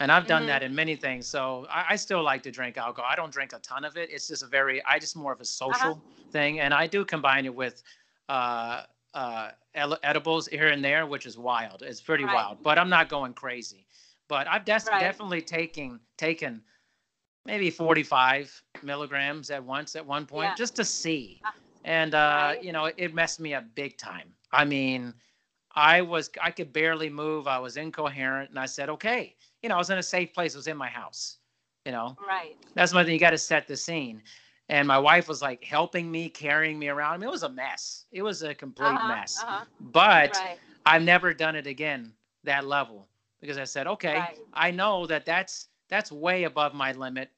And 0.00 0.12
I've 0.12 0.26
done 0.26 0.44
Mhm. 0.44 0.46
that 0.46 0.62
in 0.62 0.74
many 0.74 0.94
things. 0.94 1.26
So 1.26 1.66
I, 1.68 1.86
I 1.90 1.96
still 1.96 2.22
like 2.22 2.42
to 2.44 2.50
drink 2.50 2.76
alcohol. 2.76 3.10
I 3.10 3.16
don't 3.16 3.32
drink 3.32 3.52
a 3.52 3.58
ton 3.58 3.84
of 3.84 3.96
it. 3.96 4.10
It's 4.10 4.28
just 4.28 4.42
a 4.42 4.46
very, 4.46 4.84
I 4.84 4.98
just 4.98 5.16
more 5.16 5.32
of 5.32 5.40
a 5.40 5.44
social 5.44 6.04
thing. 6.30 6.60
And 6.60 6.72
I 6.72 6.86
do 6.86 7.04
combine 7.04 7.46
it 7.46 7.54
with 7.54 7.82
uh, 8.28 8.84
uh, 9.14 9.50
edibles 9.74 10.46
here 10.46 10.68
and 10.68 10.84
there, 10.84 11.06
which 11.06 11.26
is 11.26 11.36
wild. 11.36 11.82
It's 11.82 12.00
pretty 12.00 12.24
Right. 12.24 12.34
wild, 12.34 12.62
but 12.62 12.78
I'm 12.78 12.88
not 12.90 13.08
going 13.08 13.34
crazy. 13.34 13.86
But 14.28 14.46
I've 14.46 14.64
des- 14.64 14.84
Right. 14.88 15.00
definitely 15.00 15.42
taken, 15.42 16.00
taken 16.16 16.62
maybe 17.44 17.70
45 17.70 18.62
milligrams 18.82 19.50
at 19.50 19.64
once 19.64 19.96
at 19.96 20.04
one 20.04 20.26
point 20.26 20.50
Yeah. 20.50 20.54
just 20.54 20.76
to 20.76 20.84
see. 20.84 21.40
Ah, 21.44 21.54
And, 21.84 22.14
uh, 22.14 22.18
right. 22.18 22.62
you 22.62 22.72
know, 22.72 22.84
it 22.84 23.14
messed 23.14 23.40
me 23.40 23.54
up 23.54 23.64
big 23.74 23.96
time. 23.96 24.34
I 24.52 24.64
mean, 24.64 25.14
I 25.74 26.02
was, 26.02 26.30
I 26.40 26.50
could 26.50 26.72
barely 26.72 27.08
move. 27.08 27.48
I 27.48 27.58
was 27.58 27.76
incoherent. 27.76 28.50
And 28.50 28.58
I 28.58 28.66
said, 28.66 28.90
okay, 28.90 29.36
you 29.62 29.68
know, 29.68 29.74
I 29.74 29.78
was 29.78 29.90
in 29.90 29.98
a 29.98 30.02
safe 30.02 30.32
place. 30.32 30.54
It 30.54 30.58
was 30.58 30.66
in 30.66 30.76
my 30.76 30.88
house, 30.88 31.38
you 31.84 31.92
know, 31.92 32.16
Right. 32.26 32.56
that's 32.74 32.92
my 32.92 33.04
thing. 33.04 33.14
You 33.14 33.20
got 33.20 33.30
to 33.30 33.38
set 33.38 33.66
the 33.66 33.76
scene. 33.76 34.22
And 34.70 34.86
my 34.86 34.98
wife 34.98 35.28
was 35.28 35.40
like 35.40 35.64
helping 35.64 36.10
me, 36.10 36.28
carrying 36.28 36.78
me 36.78 36.88
around. 36.88 37.14
I 37.14 37.16
mean, 37.18 37.28
it 37.28 37.32
was 37.32 37.42
a 37.42 37.48
mess. 37.48 38.04
It 38.12 38.22
was 38.22 38.42
a 38.42 38.54
complete 38.54 38.86
Uh-huh, 38.88 39.08
mess. 39.08 39.42
uh-huh. 39.42 39.64
But 39.80 40.36
Right. 40.36 40.58
I've 40.84 41.02
never 41.02 41.32
done 41.32 41.56
it 41.56 41.66
again 41.66 42.12
that 42.44 42.66
level 42.66 43.08
because 43.40 43.58
I 43.58 43.64
said, 43.64 43.86
okay, 43.86 44.18
Right. 44.18 44.38
I 44.52 44.70
know 44.70 45.06
that 45.06 45.24
that's 45.24 45.68
that's 45.88 46.12
way 46.12 46.44
above 46.44 46.74
my 46.74 46.92
limit. 46.92 47.30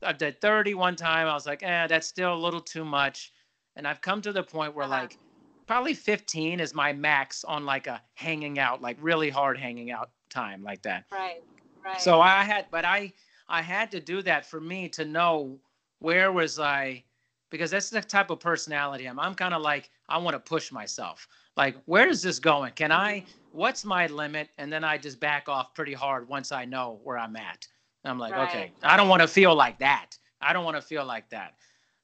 I 0.00 0.12
did 0.12 0.40
30 0.40 0.74
one 0.74 0.94
time. 0.94 1.26
I 1.26 1.34
was 1.34 1.46
like, 1.46 1.62
eh, 1.64 1.88
that's 1.88 2.06
still 2.06 2.32
a 2.32 2.38
little 2.38 2.60
too 2.60 2.84
much. 2.84 3.32
And 3.74 3.86
I've 3.86 4.00
come 4.00 4.22
to 4.22 4.32
the 4.32 4.44
point 4.44 4.74
where 4.74 4.86
Uh-huh. 4.86 5.00
like 5.00 5.18
probably 5.66 5.94
15 5.94 6.60
is 6.60 6.72
my 6.72 6.92
max 6.92 7.42
on 7.42 7.64
like 7.66 7.88
a 7.88 8.00
hanging 8.14 8.60
out, 8.60 8.80
like 8.80 8.96
really 9.00 9.28
hard 9.30 9.58
hanging 9.58 9.90
out 9.90 10.10
time 10.30 10.62
like 10.62 10.82
that. 10.82 11.04
Right. 11.10 11.42
Right. 11.86 12.00
So 12.00 12.20
I 12.20 12.42
had, 12.42 12.66
but 12.70 12.84
I 12.84 13.12
I 13.48 13.62
had 13.62 13.90
to 13.92 14.00
do 14.00 14.20
that 14.22 14.44
for 14.44 14.60
me 14.60 14.88
to 14.90 15.04
know 15.04 15.56
where 16.00 16.32
was 16.32 16.58
I, 16.58 17.04
because 17.50 17.70
that's 17.70 17.90
the 17.90 18.00
type 18.00 18.30
of 18.30 18.40
personality 18.40 19.06
I'm. 19.06 19.20
I'm 19.20 19.34
kind 19.34 19.54
of 19.54 19.62
like 19.62 19.90
I 20.08 20.18
want 20.18 20.34
to 20.34 20.40
push 20.40 20.72
myself. 20.72 21.28
Like 21.56 21.76
where 21.86 22.08
is 22.08 22.22
this 22.22 22.40
going? 22.40 22.72
Can 22.72 22.90
I? 22.90 23.24
What's 23.52 23.84
my 23.84 24.08
limit? 24.08 24.48
And 24.58 24.72
then 24.72 24.82
I 24.82 24.98
just 24.98 25.20
back 25.20 25.48
off 25.48 25.74
pretty 25.74 25.94
hard 25.94 26.28
once 26.28 26.50
I 26.50 26.64
know 26.64 26.98
where 27.04 27.18
I'm 27.18 27.36
at. 27.36 27.66
And 28.02 28.10
I'm 28.10 28.18
like, 28.18 28.32
Right, 28.32 28.48
okay, 28.48 28.72
I 28.82 28.96
don't 28.96 29.08
want 29.08 29.22
to 29.22 29.28
feel 29.28 29.54
like 29.54 29.78
that. 29.78 30.18
I 30.40 30.52
don't 30.52 30.64
want 30.64 30.76
to 30.76 30.82
feel 30.82 31.04
like 31.04 31.30
that. 31.30 31.54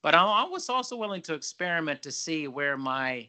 But 0.00 0.14
I, 0.14 0.22
I 0.24 0.44
was 0.44 0.68
also 0.68 0.96
willing 0.96 1.22
to 1.22 1.34
experiment 1.34 2.02
to 2.02 2.12
see 2.12 2.46
where 2.48 2.76
my 2.76 3.28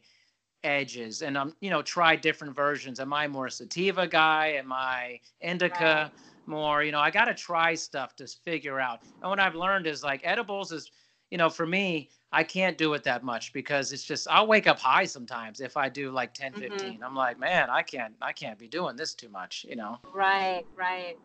edges 0.63 1.21
and 1.23 1.37
I'm, 1.37 1.55
you 1.59 1.69
know, 1.69 1.81
try 1.81 2.15
different 2.15 2.55
versions. 2.55 2.99
Am 2.99 3.11
I 3.11 3.27
more 3.27 3.49
sativa 3.49 4.07
guy? 4.07 4.53
Am 4.57 4.71
I 4.71 5.19
indica 5.41 6.11
more? 6.47 6.83
You 6.83 6.91
know, 6.91 6.99
I 6.99 7.11
got 7.11 7.25
to 7.25 7.33
try 7.33 7.75
stuff 7.75 8.15
to 8.17 8.27
figure 8.27 8.79
out. 8.79 8.99
And 9.21 9.29
what 9.29 9.39
I've 9.39 9.55
learned 9.55 9.87
is 9.87 10.03
like 10.03 10.21
edibles 10.23 10.71
is, 10.71 10.91
you 11.31 11.37
know, 11.37 11.49
for 11.49 11.65
me, 11.65 12.09
I 12.31 12.43
can't 12.43 12.77
do 12.77 12.93
it 12.93 13.03
that 13.03 13.23
much 13.23 13.53
because 13.53 13.91
it's 13.93 14.03
just 14.03 14.27
I'll 14.29 14.47
wake 14.47 14.67
up 14.67 14.79
high 14.79 15.05
sometimes 15.05 15.61
if 15.61 15.77
I 15.77 15.89
do 15.89 16.11
like 16.11 16.33
10, 16.33 16.53
Mhm. 16.53 16.59
15. 16.59 17.03
I'm 17.03 17.15
like, 17.15 17.39
man, 17.39 17.69
I 17.69 17.83
can't, 17.83 18.15
I 18.21 18.33
can't 18.33 18.57
be 18.57 18.67
doing 18.67 18.95
this 18.95 19.13
too 19.13 19.29
much, 19.29 19.65
you 19.69 19.75
know. 19.75 19.99
Right, 20.13 20.65
right. 20.75 21.17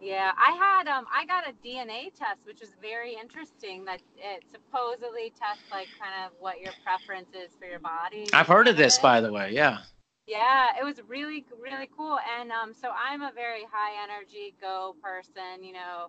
Yeah, 0.00 0.32
I 0.36 0.52
had 0.52 0.86
um 0.88 1.06
I 1.10 1.24
got 1.24 1.48
a 1.48 1.52
DNA 1.66 2.12
test 2.14 2.40
which 2.44 2.60
was 2.60 2.70
very 2.82 3.14
interesting 3.14 3.86
that 3.86 4.00
it 4.18 4.44
supposedly 4.52 5.32
tests 5.40 5.64
like 5.70 5.88
kind 5.98 6.12
of 6.26 6.32
what 6.40 6.60
your 6.60 6.72
preference 6.84 7.28
is 7.32 7.50
for 7.58 7.66
your 7.66 7.78
body. 7.78 8.26
I've 8.34 8.46
heard 8.46 8.68
of 8.68 8.76
this, 8.76 8.98
by 8.98 9.22
the 9.22 9.32
way. 9.32 9.52
Yeah. 9.52 9.78
Yeah, 10.26 10.68
it 10.80 10.84
was 10.84 11.00
really 11.06 11.44
really 11.60 11.88
cool 11.94 12.18
and 12.38 12.50
um 12.50 12.72
so 12.72 12.88
I'm 12.90 13.20
a 13.22 13.30
very 13.34 13.64
high 13.70 14.02
energy 14.02 14.54
go 14.60 14.96
person, 15.02 15.62
you 15.62 15.72
know. 15.72 16.08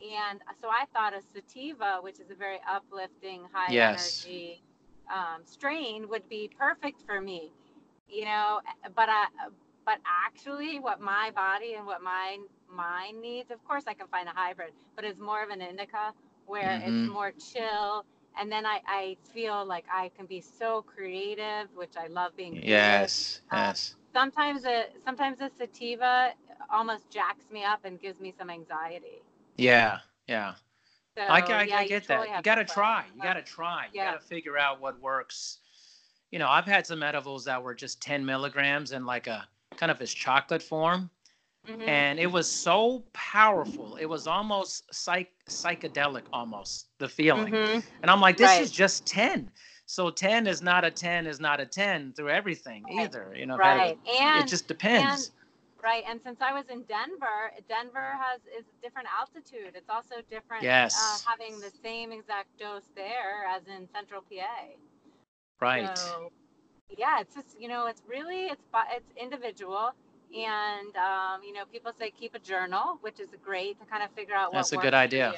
And 0.00 0.40
so 0.60 0.68
I 0.68 0.86
thought 0.92 1.14
a 1.14 1.22
sativa, 1.22 1.98
which 2.02 2.18
is 2.18 2.30
a 2.30 2.34
very 2.34 2.58
uplifting, 2.68 3.44
high 3.52 3.74
Yes. 3.74 4.28
energy 4.28 4.62
um, 5.14 5.42
strain, 5.44 6.08
would 6.08 6.28
be 6.28 6.50
perfect 6.58 7.02
for 7.06 7.20
me. 7.20 7.52
You 8.08 8.24
know, 8.24 8.60
but 8.96 9.08
I, 9.08 9.26
but 9.86 9.98
actually, 10.26 10.80
what 10.80 11.00
my 11.00 11.30
body 11.34 11.74
and 11.74 11.86
what 11.86 12.02
my 12.02 12.38
mind 12.68 13.20
needs, 13.20 13.50
of 13.52 13.64
course, 13.64 13.84
I 13.86 13.94
can 13.94 14.08
find 14.08 14.28
a 14.28 14.32
hybrid, 14.32 14.72
but 14.96 15.04
it's 15.04 15.20
more 15.20 15.42
of 15.44 15.50
an 15.50 15.60
indica 15.62 16.12
where 16.46 16.80
Mhm. 16.80 16.82
it's 16.82 17.04
more 17.06 17.32
chill. 17.32 18.04
And 18.38 18.50
then 18.50 18.64
I, 18.66 18.80
I 18.86 19.16
feel 19.32 19.64
like 19.64 19.84
I 19.92 20.10
can 20.16 20.26
be 20.26 20.40
so 20.40 20.82
creative, 20.82 21.68
which 21.74 21.96
I 21.96 22.06
love 22.06 22.36
being 22.36 22.52
creative 22.52 22.68
Yes. 22.68 23.40
Um, 23.50 23.58
Yes. 23.58 23.96
sometimes 24.14 24.64
a 24.64 24.86
sometimes 25.04 25.40
a 25.40 25.50
sativa 25.58 26.32
almost 26.70 27.10
jacks 27.10 27.44
me 27.50 27.64
up 27.64 27.80
and 27.84 28.00
gives 28.00 28.20
me 28.20 28.34
some 28.38 28.50
anxiety. 28.50 29.22
Yeah. 29.56 29.98
Yeah. 30.26 30.54
So 31.16 31.22
I, 31.22 31.40
I, 31.40 31.62
yeah, 31.64 31.76
I 31.78 31.88
get 31.88 32.06
totally 32.06 32.28
that. 32.28 32.38
You 32.38 32.42
got 32.42 32.54
to 32.54 32.64
try. 32.64 33.04
You 33.14 33.22
got 33.22 33.34
to 33.34 33.42
try. 33.42 33.86
You 33.92 34.00
yeah. 34.00 34.12
got 34.12 34.20
to 34.20 34.26
figure 34.26 34.56
out 34.56 34.80
what 34.80 34.98
works. 35.00 35.58
You 36.30 36.38
know, 36.38 36.48
I've 36.48 36.64
had 36.64 36.86
some 36.86 37.02
edibles 37.02 37.44
that 37.44 37.62
were 37.62 37.74
just 37.74 38.00
10 38.00 38.24
milligrams 38.24 38.92
in 38.92 39.04
like 39.04 39.26
a 39.26 39.46
kind 39.76 39.92
of 39.92 40.00
as 40.00 40.12
chocolate 40.12 40.62
form. 40.62 41.10
Mhm. 41.68 41.88
And 41.88 42.18
it 42.18 42.26
was 42.26 42.50
so 42.50 43.04
powerful. 43.12 43.96
It 43.96 44.06
was 44.06 44.26
almost 44.26 44.92
psych- 44.92 45.32
psychedelic, 45.48 46.24
almost 46.32 46.88
the 46.98 47.08
feeling. 47.08 47.52
Mhm. 47.54 47.82
And 48.02 48.10
I'm 48.10 48.20
like, 48.20 48.36
this 48.36 48.50
Right. 48.52 48.62
is 48.62 48.70
just 48.70 49.06
10. 49.06 49.50
So 49.86 50.10
10 50.10 50.46
is 50.46 50.62
not 50.62 50.84
a 50.84 50.90
10 50.90 51.26
is 51.26 51.40
not 51.40 51.60
a 51.60 51.66
10 51.66 52.12
through 52.14 52.30
everything 52.30 52.84
Right. 52.84 53.00
either. 53.00 53.34
You 53.36 53.46
know, 53.46 53.56
Right. 53.56 53.98
And 54.06 54.44
it 54.44 54.48
just 54.48 54.68
depends. 54.68 55.32
right. 55.82 56.04
And 56.06 56.20
since 56.22 56.40
I 56.40 56.52
was 56.52 56.68
in 56.68 56.82
Denver, 56.84 57.52
Denver 57.68 58.12
has 58.18 58.40
is 58.58 58.64
different 58.82 59.08
altitude. 59.18 59.72
It's 59.74 59.90
also 59.90 60.16
different 60.30 60.62
Yes. 60.62 60.94
uh, 60.96 61.18
having 61.28 61.60
the 61.60 61.70
same 61.70 62.12
exact 62.12 62.56
dose 62.58 62.88
there 62.94 63.44
as 63.46 63.66
in 63.66 63.88
central 63.88 64.22
PA. 64.22 64.76
right. 65.60 65.96
So, 65.98 66.30
yeah, 66.96 67.20
it's 67.20 67.34
just 67.34 67.58
you 67.60 67.68
know, 67.68 67.86
it's 67.86 68.02
really 68.08 68.46
it's 68.46 68.64
it's 68.94 69.10
individual, 69.16 69.92
and 70.34 70.96
um, 70.96 71.42
you 71.46 71.52
know, 71.52 71.64
people 71.70 71.92
say 71.98 72.10
keep 72.10 72.34
a 72.34 72.38
journal, 72.38 72.98
which 73.00 73.20
is 73.20 73.28
great 73.44 73.78
to 73.80 73.86
kind 73.86 74.02
of 74.02 74.10
figure 74.12 74.34
out 74.34 74.52
what 74.52 74.58
That's 74.58 74.72
a 74.72 74.76
good 74.76 74.94
idea. 74.94 75.34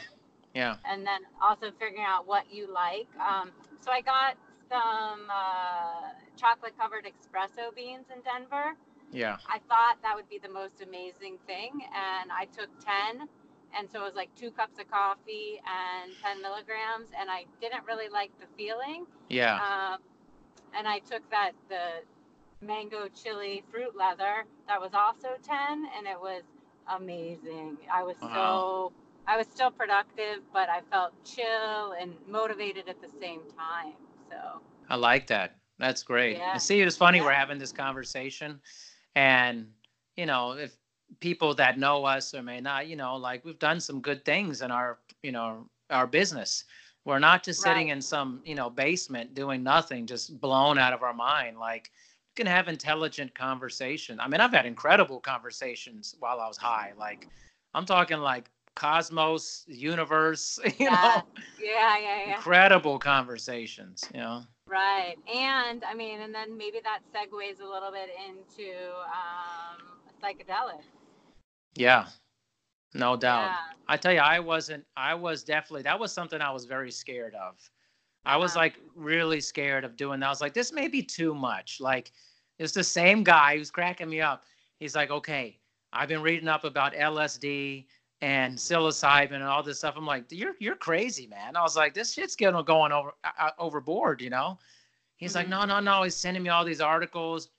yeah. 0.55 0.77
and 0.89 1.07
then 1.07 1.21
also 1.43 1.71
figuring 1.79 2.05
out 2.07 2.27
what 2.27 2.45
you 2.53 2.73
like. 2.73 3.09
Um, 3.21 3.51
so 3.81 3.91
I 3.91 4.01
got 4.01 4.37
some 4.69 5.29
uh, 5.31 6.15
chocolate 6.37 6.73
covered 6.79 7.05
espresso 7.05 7.75
beans 7.75 8.07
in 8.15 8.21
Denver. 8.23 8.75
Yeah. 9.13 9.37
I 9.49 9.59
thought 9.69 9.99
that 10.03 10.17
would 10.17 10.29
be 10.29 10.39
the 10.39 10.49
most 10.49 10.83
amazing 10.83 11.39
thing, 11.47 11.71
and 11.95 12.31
I 12.33 12.47
took 12.47 12.69
10. 12.85 13.29
And 13.77 13.91
so 13.91 14.01
it 14.01 14.05
was 14.05 14.15
like 14.15 14.31
two 14.37 14.51
cups 14.53 14.79
of 14.79 14.89
coffee 14.91 15.61
and 15.67 16.13
10 16.23 16.41
milligrams, 16.43 17.11
and 17.19 17.29
I 17.29 17.45
didn't 17.61 17.85
really 17.87 18.09
like 18.09 18.31
the 18.39 18.47
feeling. 18.57 19.07
Yeah. 19.29 19.57
Um, 19.57 19.99
and 20.77 20.87
I 20.87 21.01
took 21.01 21.29
that 21.31 21.53
the 21.69 22.03
mango 22.67 23.09
chili 23.09 23.63
fruit 23.71 23.97
leather 23.97 24.45
that 24.69 24.81
was 24.81 24.93
also 24.95 25.37
10, 25.43 25.87
and 25.97 26.07
it 26.07 26.21
was 26.21 26.43
amazing. 26.89 27.77
I 27.93 28.03
was 28.03 28.17
Wow. 28.21 28.31
so 28.35 28.93
I 29.27 29.37
was 29.37 29.47
still 29.47 29.71
productive, 29.71 30.43
but 30.53 30.69
I 30.69 30.81
felt 30.91 31.13
chill 31.25 31.93
and 31.99 32.15
motivated 32.29 32.89
at 32.89 33.01
the 33.01 33.09
same 33.21 33.41
time. 33.57 33.95
So 34.31 34.61
I 34.89 34.97
like 34.97 35.27
that. 35.29 35.57
That's 35.79 36.03
great. 36.03 36.37
Yeah. 36.37 36.53
And 36.53 36.63
see, 36.63 36.81
it's 36.81 36.97
funny 36.97 37.19
Yeah. 37.19 37.25
we're 37.25 37.33
having 37.33 37.59
this 37.59 37.73
conversation, 37.73 38.61
and 39.15 39.73
you 40.17 40.27
know, 40.27 40.53
if 40.53 40.77
people 41.21 41.55
that 41.55 41.79
know 41.79 42.05
us 42.05 42.35
or 42.35 42.43
may 42.43 42.61
not, 42.61 42.87
you 42.87 42.97
know, 42.97 43.17
like 43.17 43.45
we've 43.45 43.59
done 43.59 43.81
some 43.81 44.01
good 44.01 44.25
things 44.25 44.63
in 44.63 44.71
our, 44.71 44.99
you 45.23 45.33
know, 45.33 45.69
our 45.91 46.07
business. 46.07 46.65
We're 47.05 47.19
not 47.19 47.43
just 47.45 47.61
sitting 47.61 47.89
Right. 47.89 47.93
in 47.97 48.01
some, 48.03 48.41
you 48.45 48.55
know, 48.55 48.71
basement 48.71 49.35
doing 49.35 49.63
nothing, 49.63 50.07
just 50.07 50.41
blown 50.41 50.79
out 50.79 50.93
of 50.93 51.03
our 51.03 51.13
mind. 51.13 51.59
Like 51.59 51.91
can 52.35 52.47
have 52.47 52.69
intelligent 52.69 53.35
conversation. 53.35 54.21
I 54.21 54.29
mean, 54.29 54.41
I've 54.41 54.53
had 54.53 54.67
incredible 54.67 55.21
conversations 55.21 56.17
while 56.19 56.41
I 56.41 56.49
was 56.49 56.57
high. 56.57 56.93
Like 56.99 57.29
I'm 57.75 57.87
talking 57.87 58.19
like 58.19 58.51
cosmos, 58.75 59.65
universe, 59.69 60.59
you 60.65 60.73
yeah, 60.79 60.91
know, 60.91 61.23
yeah, 61.63 61.99
yeah, 61.99 62.27
yeah. 62.27 62.37
incredible 62.37 62.99
conversations, 62.99 64.05
you 64.13 64.21
know. 64.21 64.43
Right. 64.67 65.17
And 65.33 65.85
I 65.85 65.95
mean, 65.95 66.21
and 66.21 66.35
then 66.35 66.57
maybe 66.57 66.81
that 66.83 67.01
segues 67.15 67.61
a 67.61 67.69
little 67.69 67.93
bit 67.93 68.11
into 68.27 68.73
um, 69.05 69.83
psychedelics. 70.23 70.85
Yeah, 71.77 72.07
no 72.95 73.17
doubt. 73.17 73.51
Yeah. 73.51 73.57
I 73.89 73.97
tell 73.97 74.13
you, 74.13 74.21
I 74.21 74.41
wasn't, 74.41 74.85
I 74.97 75.15
was 75.15 75.45
definitely, 75.45 75.83
that 75.83 75.99
was 75.99 76.13
something 76.13 76.41
I 76.41 76.51
was 76.51 76.65
very 76.65 76.91
scared 76.91 77.35
of. 77.35 77.57
I 78.27 78.37
was 78.37 78.53
Uh-huh. 78.53 78.61
like 78.61 78.79
really 78.95 79.41
scared 79.41 79.85
of 79.85 79.97
doing 79.97 80.21
that. 80.21 80.27
I 80.27 80.31
was 80.31 80.41
like, 80.41 80.55
this 80.55 80.73
may 80.73 80.89
be 80.89 81.03
too 81.03 81.35
much. 81.35 81.81
Like, 81.81 82.13
it's 82.59 82.73
the 82.73 82.85
same 82.85 83.23
guy 83.25 83.57
who's 83.57 83.71
cracking 83.71 84.09
me 84.09 84.21
up. 84.21 84.45
He's 84.79 84.95
like, 84.95 85.11
okay, 85.11 85.59
I've 85.93 86.09
been 86.09 86.23
reading 86.23 86.49
up 86.49 86.65
about 86.65 86.95
LSD 86.95 87.87
and 88.21 88.57
psilocybin 88.57 89.35
and 89.35 89.45
all 89.45 89.63
this 89.63 89.79
stuff. 89.79 89.95
I'm 89.97 90.07
like, 90.07 90.25
you're 90.31 90.55
you're 90.59 90.77
crazy, 90.77 91.27
man. 91.27 91.57
I 91.57 91.63
was 91.63 91.77
like, 91.77 91.95
this 91.95 92.13
shit's 92.13 92.37
getting 92.37 92.63
going 92.65 92.93
over 92.93 93.13
uh, 93.25 93.51
overboard, 93.59 94.21
you 94.23 94.31
know. 94.31 94.59
He's 95.17 95.35
like, 95.35 95.47
Mhm. 95.47 95.51
no, 95.51 95.65
no, 95.65 95.81
no. 95.81 96.03
He's 96.03 96.17
sending 96.17 96.43
me 96.43 96.49
all 96.51 96.65
these 96.65 96.81
articles, 96.81 97.51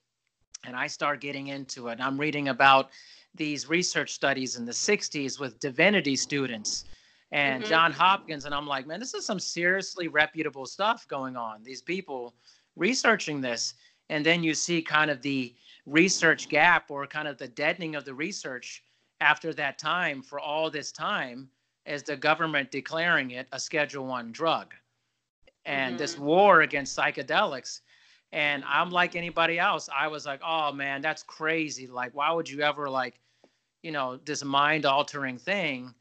and 0.64 0.76
I 0.76 0.86
start 0.88 1.20
getting 1.20 1.48
into 1.48 1.88
it. 1.88 1.92
And 1.92 2.02
I'm 2.02 2.18
reading 2.18 2.48
about 2.48 2.90
these 3.34 3.68
research 3.68 4.12
studies 4.12 4.56
in 4.56 4.64
the 4.64 4.72
60s 4.72 5.38
with 5.38 5.58
divinity 5.60 6.16
students 6.16 6.84
and 7.32 7.64
Mhm. 7.64 7.66
John 7.66 7.92
Hopkins. 7.92 8.44
And 8.44 8.54
I'm 8.54 8.66
like, 8.66 8.86
man, 8.86 9.00
this 9.00 9.14
is 9.14 9.24
some 9.26 9.40
seriously 9.40 10.08
reputable 10.08 10.66
stuff 10.66 11.06
going 11.08 11.36
on. 11.36 11.62
These 11.62 11.82
people 11.82 12.34
researching 12.76 13.40
this. 13.40 13.74
And 14.08 14.24
then 14.24 14.42
you 14.42 14.54
see 14.54 14.82
kind 14.82 15.10
of 15.10 15.22
the 15.22 15.54
research 15.86 16.48
gap 16.48 16.90
or 16.90 17.06
kind 17.06 17.28
of 17.28 17.38
the 17.38 17.48
deadening 17.48 17.94
of 17.94 18.04
the 18.04 18.14
research 18.14 18.82
after 19.20 19.52
that 19.54 19.78
time 19.78 20.22
for 20.22 20.38
all 20.40 20.70
this 20.70 20.92
time 20.92 21.50
as 21.86 22.02
the 22.02 22.16
government 22.16 22.70
declaring 22.70 23.30
it 23.30 23.48
a 23.52 23.58
schedule 23.60 24.06
one 24.06 24.32
drug 24.32 24.74
and 25.64 25.98
this 25.98 26.16
Mhm. 26.16 26.18
war 26.18 26.62
against 26.62 26.96
psychedelics 26.96 27.80
and 28.32 28.64
i'm 28.66 28.90
like 28.90 29.14
anybody 29.16 29.58
else 29.58 29.88
i 29.96 30.06
was 30.06 30.26
like 30.26 30.40
oh 30.44 30.72
man 30.72 31.00
that's 31.00 31.22
crazy 31.22 31.86
like 31.86 32.14
why 32.14 32.30
would 32.32 32.48
you 32.48 32.60
ever 32.60 32.88
like 32.88 33.20
you 33.82 33.90
know 33.92 34.16
this 34.18 34.44
mind 34.44 34.84
altering 34.86 35.38
thing 35.38 35.94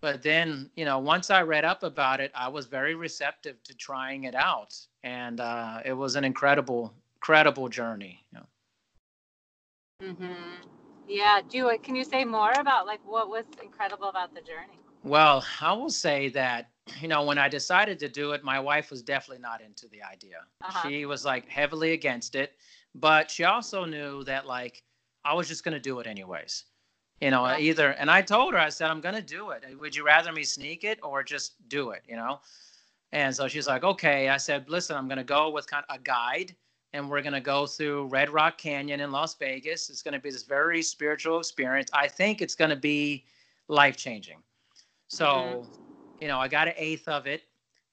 but 0.00 0.22
then 0.22 0.70
you 0.76 0.84
know 0.84 0.98
once 0.98 1.30
i 1.30 1.42
read 1.42 1.64
up 1.64 1.82
about 1.82 2.20
it 2.20 2.30
i 2.34 2.48
was 2.48 2.66
very 2.66 2.94
receptive 2.94 3.62
to 3.62 3.74
trying 3.74 4.24
it 4.24 4.34
out 4.34 4.74
and 5.04 5.40
uh, 5.40 5.80
it 5.84 5.92
was 5.92 6.16
an 6.16 6.24
incredible 6.24 6.92
incredible 7.16 7.68
journey 7.68 8.24
you 8.32 8.38
know. 8.38 8.46
hmm 10.14 10.54
Yeah. 11.08 11.40
Do 11.48 11.76
can 11.82 11.96
you 11.96 12.04
say 12.04 12.24
more 12.24 12.52
about 12.58 12.86
like 12.86 13.00
what 13.04 13.28
was 13.28 13.44
incredible 13.62 14.08
about 14.08 14.34
the 14.34 14.40
journey? 14.40 14.78
Well, 15.02 15.44
I 15.60 15.72
will 15.72 15.90
say 15.90 16.28
that 16.30 16.70
you 17.00 17.08
know, 17.08 17.24
when 17.24 17.38
I 17.38 17.48
decided 17.48 17.98
to 18.00 18.08
do 18.08 18.32
it, 18.32 18.42
my 18.44 18.58
wife 18.60 18.90
was 18.90 19.02
definitely 19.02 19.42
not 19.42 19.60
into 19.60 19.88
the 19.88 20.02
idea. 20.02 20.38
Uh-huh. 20.62 20.88
She 20.88 21.06
was 21.06 21.24
like 21.24 21.48
heavily 21.48 21.92
against 21.92 22.34
it, 22.34 22.52
but 22.94 23.30
she 23.30 23.44
also 23.44 23.84
knew 23.84 24.24
that 24.24 24.46
like 24.46 24.82
I 25.24 25.34
was 25.34 25.48
just 25.48 25.64
going 25.64 25.74
to 25.74 25.80
do 25.80 26.00
it 26.00 26.06
anyways. 26.06 26.64
You 27.20 27.30
know, 27.30 27.46
Yeah. 27.46 27.58
either, 27.58 27.90
and 27.90 28.10
I 28.10 28.22
told 28.22 28.54
her, 28.54 28.60
I 28.60 28.68
said, 28.68 28.90
I'm 28.90 29.00
going 29.00 29.14
to 29.14 29.22
do 29.22 29.50
it. 29.50 29.64
Would 29.80 29.96
you 29.96 30.04
rather 30.04 30.32
me 30.32 30.44
sneak 30.44 30.84
it 30.84 31.00
or 31.02 31.22
just 31.24 31.68
do 31.68 31.90
it, 31.90 32.02
you 32.06 32.16
know? 32.16 32.40
And 33.12 33.34
so 33.34 33.48
she's 33.48 33.66
like, 33.66 33.84
okay. 33.84 34.28
I 34.28 34.36
said, 34.36 34.68
listen, 34.68 34.96
I'm 34.96 35.08
going 35.08 35.18
to 35.18 35.24
go 35.24 35.50
with 35.50 35.66
kind 35.66 35.84
of 35.88 35.96
a 35.96 35.98
guide 35.98 36.54
and 36.92 37.10
we're 37.10 37.22
going 37.22 37.32
to 37.32 37.40
go 37.40 37.66
through 37.66 38.06
Red 38.06 38.30
Rock 38.30 38.58
Canyon 38.58 39.00
in 39.00 39.10
Las 39.10 39.34
Vegas. 39.34 39.90
It's 39.90 40.02
going 40.02 40.14
to 40.14 40.20
be 40.20 40.30
this 40.30 40.44
very 40.44 40.82
spiritual 40.82 41.38
experience. 41.38 41.90
I 41.92 42.06
think 42.06 42.40
it's 42.40 42.54
going 42.54 42.70
to 42.70 42.76
be 42.76 43.24
life 43.68 43.96
changing. 43.96 44.42
So, 45.08 45.26
Mhm. 45.26 45.68
you 46.20 46.28
know, 46.28 46.38
I 46.38 46.48
got 46.48 46.68
an 46.68 46.74
eighth 46.76 47.08
of 47.08 47.26
it 47.26 47.42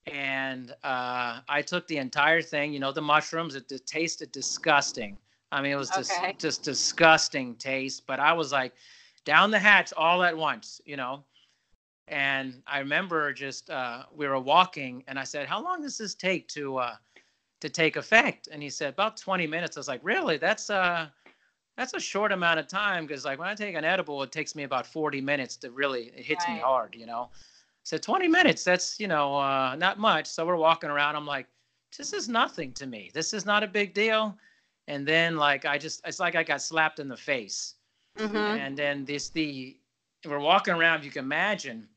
and 0.06 0.72
uh, 0.84 1.40
I 1.48 1.62
took 1.62 1.88
the 1.88 1.98
entire 1.98 2.42
thing. 2.42 2.74
You 2.74 2.80
know, 2.80 2.92
the 2.92 3.02
mushrooms, 3.02 3.56
it, 3.56 3.72
it 3.72 3.88
tasted 3.88 4.32
disgusting. 4.32 5.18
I 5.52 5.62
mean, 5.62 5.72
it 5.72 5.78
was 5.78 5.90
just, 5.90 6.12
just 6.38 6.64
disgusting 6.64 7.56
taste. 7.56 8.06
But 8.06 8.20
I 8.20 8.34
was 8.34 8.52
like, 8.52 8.74
down 9.26 9.52
the 9.52 9.60
hatch 9.60 9.92
all 9.98 10.24
at 10.24 10.38
once, 10.38 10.80
you 10.86 10.96
know. 10.96 11.24
And 12.08 12.62
I 12.68 12.80
remember 12.80 13.34
just 13.34 13.70
uh, 13.70 14.04
we 14.16 14.28
were 14.28 14.40
walking, 14.40 15.04
and 15.08 15.18
I 15.18 15.24
said, 15.24 15.48
"How 15.48 15.62
long 15.62 15.82
does 15.82 15.98
this 15.98 16.14
take 16.14 16.48
to 16.50 16.78
uh, 16.78 16.96
to 17.62 17.70
take 17.70 17.96
effect?" 17.96 18.48
And 18.52 18.62
he 18.62 18.70
said, 18.70 18.94
"About 18.94 19.18
20 19.18 19.48
minutes." 19.48 19.76
I 19.76 19.80
was 19.80 19.88
like, 19.88 20.02
"Really? 20.04 20.38
That's 20.38 20.70
uh 20.70 21.08
that's 21.78 21.94
a 21.94 22.00
short 22.00 22.32
amount 22.32 22.60
of 22.60 22.68
time 22.68 23.06
because 23.06 23.26
like 23.26 23.40
when 23.40 23.50
I 23.50 23.56
take 23.56 23.76
an 23.76 23.84
edible, 23.84 24.22
it 24.24 24.32
takes 24.32 24.56
me 24.56 24.64
about 24.64 24.86
40 24.86 25.20
minutes 25.20 25.58
to 25.58 25.72
really 25.72 26.12
it 26.16 26.24
hits 26.24 26.48
me 26.48 26.60
hard, 26.60 26.96
you 26.96 27.08
know." 27.08 27.30
So 27.84 27.98
20 27.98 28.28
minutes, 28.28 28.64
that's 28.64 29.00
you 29.00 29.08
know 29.08 29.36
uh, 29.38 29.76
not 29.76 29.98
much. 30.00 30.28
So 30.28 30.46
we're 30.46 30.56
walking 30.58 30.92
around. 30.92 31.16
I'm 31.16 31.26
like, 31.26 31.48
"This 31.98 32.14
is 32.14 32.30
nothing 32.30 32.72
to 32.74 32.86
me. 32.86 33.10
This 33.16 33.34
is 33.34 33.46
not 33.48 33.64
a 33.64 33.68
big 33.68 33.96
deal." 33.96 34.38
And 34.88 35.08
then 35.08 35.38
like 35.38 35.66
I 35.66 35.80
just 35.80 36.02
it's 36.06 36.20
like 36.20 36.36
I 36.36 36.44
got 36.44 36.62
slapped 36.62 37.00
in 37.00 37.08
the 37.08 37.18
face 37.18 37.75
Mhm. 38.18 38.58
and 38.58 38.78
then 38.78 39.06
this 39.06 39.30
the 39.30 39.78
we're 40.26 40.40
walking 40.40 40.74
around 40.74 41.04
you 41.04 41.12
can 41.12 41.26
imagine 41.26 41.88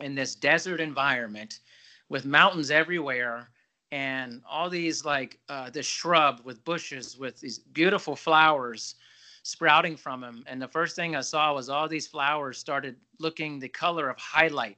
in 0.00 0.14
this 0.14 0.34
desert 0.34 0.80
environment 0.80 1.60
with 2.08 2.24
mountains 2.24 2.70
everywhere 2.70 3.48
and 3.92 4.42
all 4.48 4.68
these 4.68 5.04
like 5.04 5.38
uh, 5.48 5.70
this 5.70 5.86
shrub 5.86 6.40
with 6.44 6.64
bushes 6.64 7.16
with 7.18 7.40
these 7.40 7.58
beautiful 7.58 8.16
flowers 8.16 8.96
sprouting 9.42 9.96
from 9.96 10.20
them 10.20 10.44
and 10.46 10.60
the 10.60 10.68
first 10.68 10.96
thing 10.96 11.14
i 11.16 11.20
saw 11.20 11.54
was 11.54 11.68
all 11.68 11.88
these 11.88 12.06
flowers 12.06 12.58
started 12.58 12.96
looking 13.18 13.58
the 13.58 13.68
color 13.68 14.08
of 14.08 14.16
highlight 14.18 14.76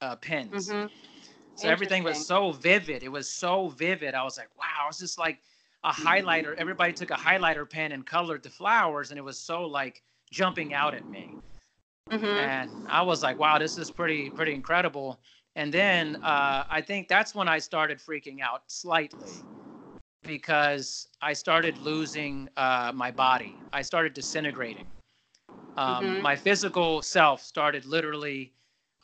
uh, 0.00 0.16
pens 0.16 0.74
Mhm. 0.74 0.90
so 1.54 1.68
everything 1.68 2.02
was 2.04 2.20
so 2.20 2.52
vivid. 2.52 3.02
It 3.02 3.08
was 3.08 3.30
so 3.30 3.68
vivid. 3.68 4.14
I 4.14 4.22
was 4.22 4.38
like, 4.38 4.48
wow, 4.58 4.86
it's 4.88 4.98
just 4.98 5.18
like 5.18 5.40
a 5.84 5.90
highlighter. 5.90 6.54
Everybody 6.56 6.92
took 6.92 7.10
a 7.10 7.14
highlighter 7.14 7.68
pen 7.68 7.92
and 7.92 8.06
colored 8.06 8.42
the 8.42 8.50
flowers, 8.50 9.10
and 9.10 9.18
it 9.18 9.22
was 9.24 9.38
so 9.38 9.64
like 9.66 10.02
jumping 10.30 10.72
out 10.74 10.94
at 10.94 11.08
me. 11.10 11.38
Mhm. 12.10 12.38
And 12.38 12.86
I 12.88 13.02
was 13.02 13.22
like, 13.22 13.38
wow, 13.38 13.58
this 13.58 13.76
is 13.78 13.90
pretty 13.90 14.30
pretty 14.30 14.54
incredible. 14.54 15.20
And 15.56 15.72
then 15.74 16.16
uh, 16.22 16.64
I 16.70 16.80
think 16.82 17.08
that's 17.08 17.34
when 17.34 17.48
I 17.48 17.58
started 17.58 17.98
freaking 17.98 18.40
out 18.40 18.70
slightly 18.70 19.46
because 20.24 21.08
I 21.22 21.32
started 21.32 21.78
losing 21.78 22.48
uh, 22.56 22.92
my 22.94 23.10
body. 23.10 23.62
I 23.72 23.82
started 23.82 24.14
disintegrating. 24.14 24.92
Um, 25.76 26.18
Mhm. 26.18 26.22
My 26.22 26.36
physical 26.36 27.02
self 27.02 27.42
started 27.42 27.84
literally. 27.86 28.54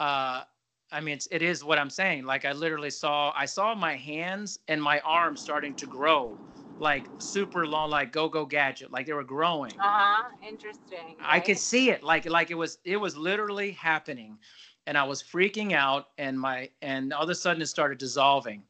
Uh, 0.00 0.44
I 0.92 1.00
mean, 1.00 1.14
it's, 1.16 1.28
it 1.30 1.42
is 1.42 1.64
what 1.64 1.78
I'm 1.78 1.90
saying. 1.90 2.24
Like 2.24 2.44
I 2.44 2.52
literally 2.52 2.90
saw, 2.90 3.32
I 3.36 3.46
saw 3.46 3.74
my 3.74 3.96
hands 3.96 4.58
and 4.68 4.82
my 4.82 5.00
arms 5.00 5.40
starting 5.40 5.74
to 5.76 5.86
grow, 5.86 6.40
like 6.78 7.10
super 7.18 7.66
long, 7.66 7.90
like 7.90 8.12
Go 8.12 8.28
Go 8.28 8.44
Gadget, 8.44 8.90
like 8.90 9.06
they 9.06 9.12
were 9.12 9.24
growing. 9.24 9.72
Uh-huh. 9.72 10.22
Interesting. 10.48 11.16
I 11.24 11.40
could 11.40 11.58
see 11.58 11.90
it, 11.90 12.02
like 12.02 12.28
like 12.28 12.50
it 12.50 12.54
was 12.54 12.78
it 12.84 12.96
was 12.96 13.16
literally 13.16 13.72
happening, 13.72 14.38
and 14.86 14.98
I 14.98 15.04
was 15.04 15.22
freaking 15.22 15.72
out, 15.72 16.08
and 16.18 16.38
my 16.38 16.70
and 16.82 17.12
all 17.12 17.24
of 17.24 17.30
a 17.30 17.34
sudden 17.34 17.62
it 17.62 17.66
started 17.66 17.98
dissolving, 17.98 18.62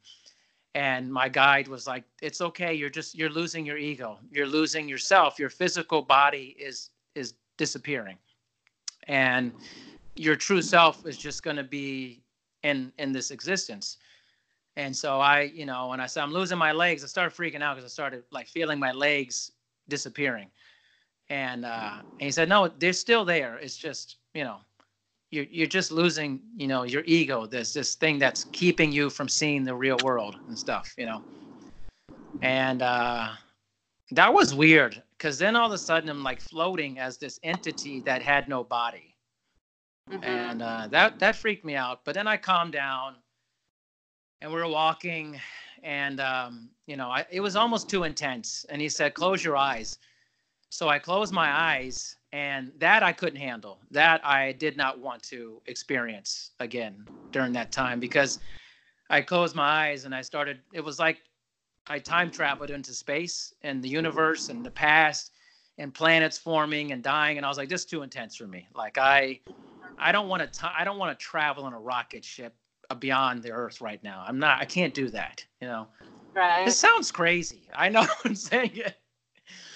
and 0.74 1.12
my 1.12 1.28
guide 1.28 1.68
was 1.68 1.86
like, 1.86 2.04
"It's 2.22 2.40
okay. 2.40 2.74
You're 2.74 2.90
just 2.90 3.14
you're 3.14 3.30
losing 3.30 3.64
your 3.66 3.78
ego. 3.78 4.18
You're 4.30 4.46
losing 4.46 4.88
yourself. 4.88 5.38
Your 5.38 5.50
physical 5.50 6.02
body 6.02 6.56
is 6.58 6.90
is 7.14 7.34
disappearing, 7.56 8.18
and 9.08 9.52
your 10.16 10.36
true 10.36 10.62
self 10.62 11.06
is 11.06 11.16
just 11.18 11.42
going 11.42 11.56
to 11.56 11.64
be 11.64 12.22
in 12.62 12.92
in 12.98 13.12
this 13.12 13.30
existence." 13.30 13.98
And 14.76 14.96
so 14.96 15.20
I, 15.20 15.42
you 15.42 15.66
know, 15.66 15.88
when 15.88 16.00
I 16.00 16.06
said 16.06 16.22
I'm 16.24 16.32
losing 16.32 16.58
my 16.58 16.72
legs, 16.72 17.04
I 17.04 17.08
started 17.08 17.36
freaking 17.36 17.62
out 17.62 17.76
because 17.76 17.90
I 17.90 17.92
started 17.92 18.24
like 18.32 18.48
feeling 18.48 18.78
my 18.78 18.92
legs 18.92 19.52
disappearing 19.88 20.50
and 21.30 21.64
uh, 21.64 21.96
and 22.20 22.26
he 22.26 22.30
said, 22.32 22.48
"No, 22.48 22.68
they're 22.68 22.92
still 22.92 23.24
there. 23.24 23.56
It's 23.58 23.76
just 23.76 24.18
you 24.34 24.44
know, 24.44 24.58
you're 25.30 25.46
you're 25.50 25.66
just 25.66 25.92
losing 25.92 26.42
you 26.56 26.66
know 26.68 26.84
your 26.84 27.02
ego. 27.06 27.46
There's 27.46 27.72
this 27.74 27.94
thing 27.96 28.18
that's 28.18 28.44
keeping 28.44 28.92
you 28.92 29.10
from 29.10 29.28
seeing 29.28 29.64
the 29.64 29.74
real 29.74 30.00
world 30.00 30.36
and 30.48 30.58
stuff. 30.58 30.94
You 30.98 31.06
know." 31.06 31.24
And 32.42 32.82
uh, 32.82 33.30
that 34.12 34.32
was 34.34 34.54
weird 34.54 35.02
because 35.18 35.38
then 35.38 35.56
all 35.56 35.66
of 35.68 35.72
a 35.72 35.78
sudden 35.78 36.10
I'm 36.10 36.22
like 36.24 36.40
floating 36.40 36.98
as 36.98 37.18
this 37.18 37.40
entity 37.42 38.00
that 38.02 38.22
had 38.22 38.48
no 38.48 38.64
body, 38.64 39.16
Mhm. 40.10 40.22
and 40.24 40.62
uh, 40.62 40.88
that 40.88 41.18
that 41.20 41.36
freaked 41.36 41.64
me 41.64 41.76
out. 41.76 42.04
But 42.04 42.14
then 42.14 42.26
I 42.28 42.36
calmed 42.36 42.72
down, 42.72 43.16
and 44.44 44.52
we 44.52 44.60
were 44.60 44.68
walking, 44.68 45.40
and 45.82 46.20
um, 46.20 46.68
you 46.86 46.96
know, 46.98 47.08
I, 47.08 47.24
it 47.30 47.40
was 47.40 47.56
almost 47.56 47.88
too 47.88 48.04
intense. 48.04 48.66
And 48.68 48.80
he 48.80 48.90
said, 48.90 49.14
"Close 49.14 49.42
your 49.42 49.56
eyes." 49.56 49.98
So 50.68 50.88
I 50.90 50.98
closed 50.98 51.32
my 51.32 51.50
eyes, 51.50 52.16
and 52.30 52.70
that 52.78 53.02
I 53.02 53.12
couldn't 53.12 53.40
handle. 53.40 53.80
That 53.90 54.24
I 54.24 54.52
did 54.52 54.76
not 54.76 54.98
want 54.98 55.22
to 55.24 55.62
experience 55.64 56.50
again 56.60 57.08
during 57.32 57.54
that 57.54 57.72
time 57.72 57.98
because 57.98 58.38
I 59.08 59.22
closed 59.22 59.56
my 59.56 59.88
eyes 59.88 60.04
and 60.04 60.14
I 60.14 60.20
started. 60.20 60.60
It 60.74 60.84
was 60.84 60.98
like 60.98 61.22
I 61.86 61.98
time 61.98 62.30
traveled 62.30 62.70
into 62.70 62.92
space 62.92 63.54
and 63.62 63.82
the 63.82 63.88
universe 63.88 64.50
and 64.50 64.64
the 64.64 64.70
past 64.70 65.32
and 65.78 65.94
planets 65.94 66.36
forming 66.36 66.92
and 66.92 67.02
dying, 67.02 67.38
and 67.38 67.46
I 67.46 67.48
was 67.48 67.56
like, 67.56 67.70
this 67.70 67.80
is 67.80 67.86
too 67.86 68.02
intense 68.02 68.36
for 68.36 68.46
me. 68.46 68.68
Like 68.74 68.98
I, 68.98 69.40
I 69.98 70.12
don't 70.12 70.28
want 70.28 70.52
to. 70.52 70.70
I 70.78 70.84
don't 70.84 70.98
want 70.98 71.18
to 71.18 71.24
travel 71.24 71.66
in 71.66 71.72
a 71.72 71.80
rocket 71.80 72.26
ship 72.26 72.54
Uh, 72.90 72.94
beyond 72.94 73.42
the 73.42 73.50
Earth 73.52 73.80
right 73.80 74.02
now. 74.02 74.24
I'm 74.26 74.38
not. 74.38 74.60
I 74.60 74.64
can't 74.64 74.94
do 74.94 75.08
that. 75.10 75.44
You 75.60 75.68
know. 75.68 75.88
Right. 76.34 76.64
This 76.64 76.78
sounds 76.78 77.10
crazy. 77.10 77.68
I 77.74 77.88
know 77.88 78.06
I'm 78.24 78.34
saying 78.34 78.72
it. 78.76 78.96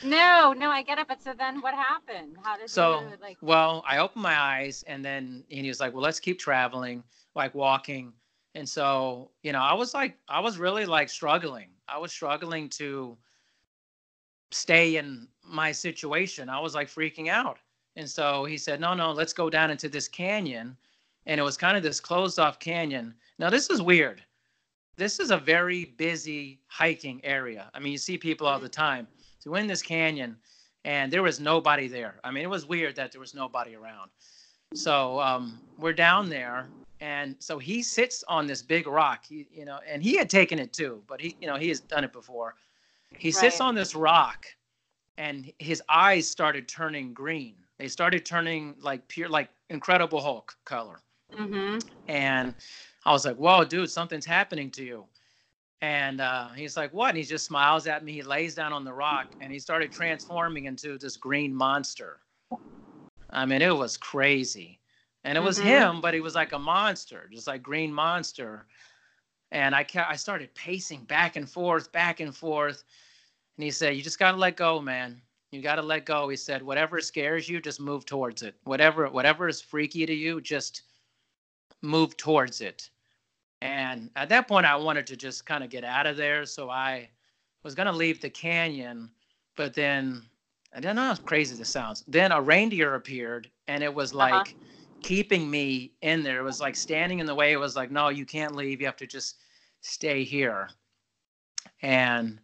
No, 0.03 0.53
no, 0.57 0.71
I 0.71 0.83
get 0.83 0.99
it. 0.99 1.09
But 1.09 1.23
so 1.23 1.33
then 1.37 1.61
what 1.61 1.75
happened? 1.75 2.37
How 2.43 2.57
did 2.57 2.71
So, 2.71 3.01
you 3.01 3.17
like? 3.21 3.39
well, 3.43 3.83
I 3.87 3.99
opened 3.99 4.23
my 4.23 4.39
eyes 4.39 4.83
and 4.87 5.05
then 5.05 5.45
and 5.51 5.61
he 5.61 5.69
was 5.69 5.81
like, 5.81 5.93
well, 5.93 6.03
let's 6.03 6.21
keep 6.21 6.39
traveling, 6.39 7.03
like 7.35 7.55
walking. 7.55 8.13
And 8.55 8.69
so, 8.69 9.31
you 9.43 9.53
know, 9.53 9.61
I 9.61 9.75
was 9.75 9.95
like, 9.95 10.19
I 10.29 10.41
was 10.41 10.59
really 10.59 10.87
like 10.87 11.09
struggling. 11.09 11.69
I 11.89 11.99
was 11.99 12.13
struggling 12.13 12.69
to 12.71 13.17
stay 14.51 14.97
in 14.97 15.29
my 15.45 15.73
situation. 15.73 16.49
I 16.49 16.61
was 16.61 16.75
like 16.75 16.89
freaking 16.89 17.29
out. 17.29 17.59
And 17.97 18.09
so 18.09 18.45
he 18.45 18.57
said, 18.57 18.81
no, 18.81 18.95
no, 18.95 19.13
let's 19.13 19.33
go 19.33 19.51
down 19.51 19.71
into 19.71 19.89
this 19.89 20.09
canyon. 20.09 20.77
And 21.29 21.39
it 21.39 21.45
was 21.45 21.57
kind 21.57 21.77
of 21.77 21.85
this 21.85 22.01
closed 22.01 22.41
off 22.41 22.59
canyon. 22.59 23.15
Now, 23.39 23.51
this 23.51 23.71
is 23.71 23.81
weird. 23.81 24.23
This 24.97 25.21
is 25.21 25.31
a 25.31 25.37
very 25.39 25.85
busy 25.85 26.59
hiking 26.67 27.21
area. 27.25 27.71
I 27.73 27.79
mean, 27.79 27.93
you 27.93 27.99
see 27.99 28.19
people 28.19 28.49
all 28.49 28.59
the 28.59 28.69
time. 28.69 29.07
So 29.39 29.53
we're 29.53 29.59
in 29.59 29.69
this 29.69 29.83
canyon 29.83 30.37
and 30.85 31.13
there 31.13 31.23
was 31.23 31.39
nobody 31.39 31.87
there. 31.87 32.19
I 32.25 32.31
mean, 32.31 32.43
it 32.43 32.51
was 32.51 32.67
weird 32.67 32.97
that 32.97 33.13
there 33.13 33.21
was 33.21 33.35
nobody 33.35 33.75
around. 33.75 34.11
So 34.75 35.21
um, 35.21 35.61
we're 35.79 35.93
down 35.93 36.29
there, 36.29 36.69
and 37.01 37.37
so 37.39 37.59
he 37.59 37.83
sits 37.83 38.25
on 38.29 38.47
this 38.47 38.63
big 38.63 38.87
rock, 38.87 39.25
he, 39.27 39.47
you 39.53 39.65
know, 39.65 39.81
and 39.87 40.03
he 40.03 40.17
had 40.17 40.29
taken 40.29 40.59
it 40.59 40.73
too, 40.73 41.03
but 41.07 41.21
he, 41.21 41.37
you 41.41 41.47
know, 41.47 41.57
he 41.57 41.69
has 41.69 41.81
done 41.81 42.05
it 42.05 42.13
before. 42.13 42.55
He 43.17 43.31
sits 43.31 43.61
on 43.61 43.75
this 43.75 43.95
rock, 43.95 44.47
and 45.17 45.51
his 45.59 45.83
eyes 45.89 46.29
started 46.29 46.69
turning 46.69 47.15
green. 47.15 47.55
They 47.79 47.89
started 47.89 48.27
turning 48.27 48.75
like 48.81 49.07
pure, 49.09 49.29
like 49.29 49.49
Incredible 49.71 50.21
Hulk 50.21 50.55
color 50.65 51.01
Mm-hmm. 51.37 51.79
and 52.07 52.55
I 53.05 53.13
was 53.13 53.25
like, 53.25 53.37
"Whoa, 53.37 53.65
dude, 53.65 53.91
something's 53.91 54.27
happening 54.27 54.71
to 54.73 54.85
you." 54.85 55.07
And 55.83 56.21
uh, 56.21 56.51
he's 56.51 56.77
like, 56.77 56.93
"What?" 56.95 57.11
And 57.11 57.19
he 57.19 57.25
just 57.25 57.47
smiles 57.47 57.87
at 57.87 58.05
me. 58.05 58.13
He 58.15 58.23
lays 58.23 58.55
down 58.55 58.73
on 58.73 58.85
the 58.85 58.93
rock, 58.93 59.35
and 59.41 59.53
he 59.53 59.59
started 59.59 59.93
transforming 59.93 60.67
into 60.67 60.99
this 60.99 61.17
green 61.17 61.55
monster. 61.55 62.21
I 63.31 63.47
mean, 63.47 63.63
it 63.63 63.77
was 63.77 63.97
crazy, 63.97 64.81
and 65.25 65.37
it 65.37 65.41
was 65.43 65.59
Mhm. 65.59 65.65
him, 65.65 66.01
but 66.01 66.15
he 66.15 66.21
was 66.21 66.35
like 66.35 66.53
a 66.53 66.59
monster, 66.59 67.29
just 67.33 67.47
like 67.47 67.63
green 67.63 67.93
monster. 67.93 68.67
And 69.53 69.75
I 69.75 69.85
ca- 69.85 70.07
I 70.09 70.17
started 70.17 70.55
pacing 70.55 71.05
back 71.05 71.37
and 71.37 71.51
forth, 71.51 71.93
back 71.93 72.21
and 72.21 72.35
forth. 72.37 72.85
And 73.57 73.65
he 73.65 73.71
said, 73.71 73.97
"You 73.97 74.03
just 74.03 74.19
gotta 74.19 74.37
let 74.39 74.57
go, 74.57 74.81
man. 74.81 75.23
You 75.53 75.63
gotta 75.63 75.83
let 75.83 76.07
go." 76.07 76.29
He 76.29 76.37
said, 76.37 76.63
"Whatever 76.63 77.01
scares 77.01 77.49
you, 77.49 77.61
just 77.61 77.81
move 77.81 78.07
towards 78.07 78.43
it. 78.43 78.57
Whatever 78.65 79.09
whatever 79.11 79.49
is 79.49 79.61
freaky 79.63 80.07
to 80.07 80.15
you, 80.15 80.41
just." 80.41 80.83
Move 81.83 82.17
towards 82.17 82.61
it 82.61 82.91
And 83.61 84.11
at 84.17 84.29
that 84.29 84.47
point, 84.47 84.67
I 84.67 84.77
wanted 84.77 85.07
to 85.09 85.17
just 85.17 85.45
kind 85.45 85.65
of 85.65 85.71
get 85.71 85.85
out 85.85 86.07
of 86.07 86.17
there. 86.17 86.47
So 86.47 86.71
I 86.71 87.09
was 87.65 87.75
going 87.75 87.87
to 87.87 87.93
leave 87.93 88.21
the 88.21 88.31
canyon, 88.31 89.11
but 89.57 89.75
then 89.75 90.23
I 90.75 90.81
don't 90.81 90.97
know 90.97 91.03
how 91.03 91.17
crazy 91.17 91.57
this 91.57 91.69
sounds. 91.69 92.05
Then 92.07 92.31
a 92.31 92.41
reindeer 92.41 92.95
appeared 92.95 93.51
and 93.67 93.83
it 93.83 93.93
was 93.93 94.13
uh-huh. 94.13 94.19
like 94.19 94.49
uh-huh. 94.49 94.55
keeping 95.03 95.51
me 95.51 95.93
in 96.03 96.23
there. 96.23 96.39
It 96.39 96.45
was 96.45 96.61
like 96.61 96.77
standing 96.77 97.19
in 97.19 97.27
the 97.27 97.35
way. 97.35 97.53
It 97.53 97.57
was 97.57 97.75
like, 97.75 97.91
no, 97.91 98.11
you 98.11 98.25
can't 98.25 98.55
leave. 98.55 98.81
You 98.81 98.87
have 98.87 98.97
to 98.97 99.07
just 99.07 99.37
stay 99.81 100.23
here. 100.23 100.69
And 101.83 102.41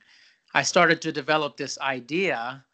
I 0.55 0.63
started 0.63 1.01
to 1.03 1.13
develop 1.13 1.57
this 1.57 1.79
idea. 1.81 2.65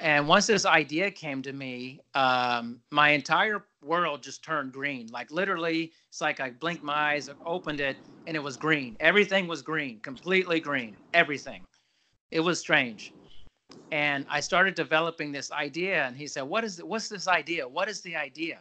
And 0.00 0.28
once 0.28 0.46
this 0.46 0.64
idea 0.64 1.10
came 1.10 1.42
to 1.42 1.52
me, 1.52 2.00
um, 2.14 2.80
my 2.90 3.10
entire 3.10 3.64
world 3.82 4.22
just 4.22 4.42
turned 4.44 4.72
green. 4.72 5.08
Like 5.12 5.30
literally, 5.30 5.92
it's 6.08 6.20
like 6.20 6.40
I 6.40 6.50
blinked 6.50 6.82
my 6.82 7.12
eyes, 7.12 7.30
opened 7.44 7.80
it, 7.80 7.96
and 8.26 8.36
it 8.36 8.42
was 8.42 8.56
green. 8.56 8.96
Everything 9.00 9.46
was 9.46 9.62
green, 9.62 10.00
completely 10.00 10.60
green. 10.60 10.96
Everything. 11.14 11.62
It 12.30 12.40
was 12.40 12.58
strange. 12.58 13.12
And 13.92 14.26
I 14.28 14.40
started 14.40 14.74
developing 14.74 15.32
this 15.32 15.50
idea, 15.50 16.04
and 16.06 16.16
he 16.16 16.26
said, 16.26 16.42
"What 16.42 16.64
is 16.64 16.78
it? 16.78 16.86
What's 16.86 17.08
this 17.08 17.28
idea? 17.28 17.66
What 17.66 17.88
is 17.88 18.00
the 18.00 18.16
idea?" 18.16 18.60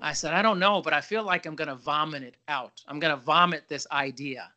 I 0.00 0.12
said, 0.12 0.32
"I 0.32 0.42
don't 0.42 0.58
know, 0.58 0.80
but 0.80 0.92
I 0.92 1.00
feel 1.00 1.24
like 1.24 1.46
I'm 1.46 1.56
gonna 1.56 1.76
vomit 1.76 2.22
it 2.22 2.36
out. 2.48 2.82
I'm 2.86 2.98
gonna 2.98 3.16
vomit 3.16 3.68
this 3.68 3.86
idea 3.92 4.52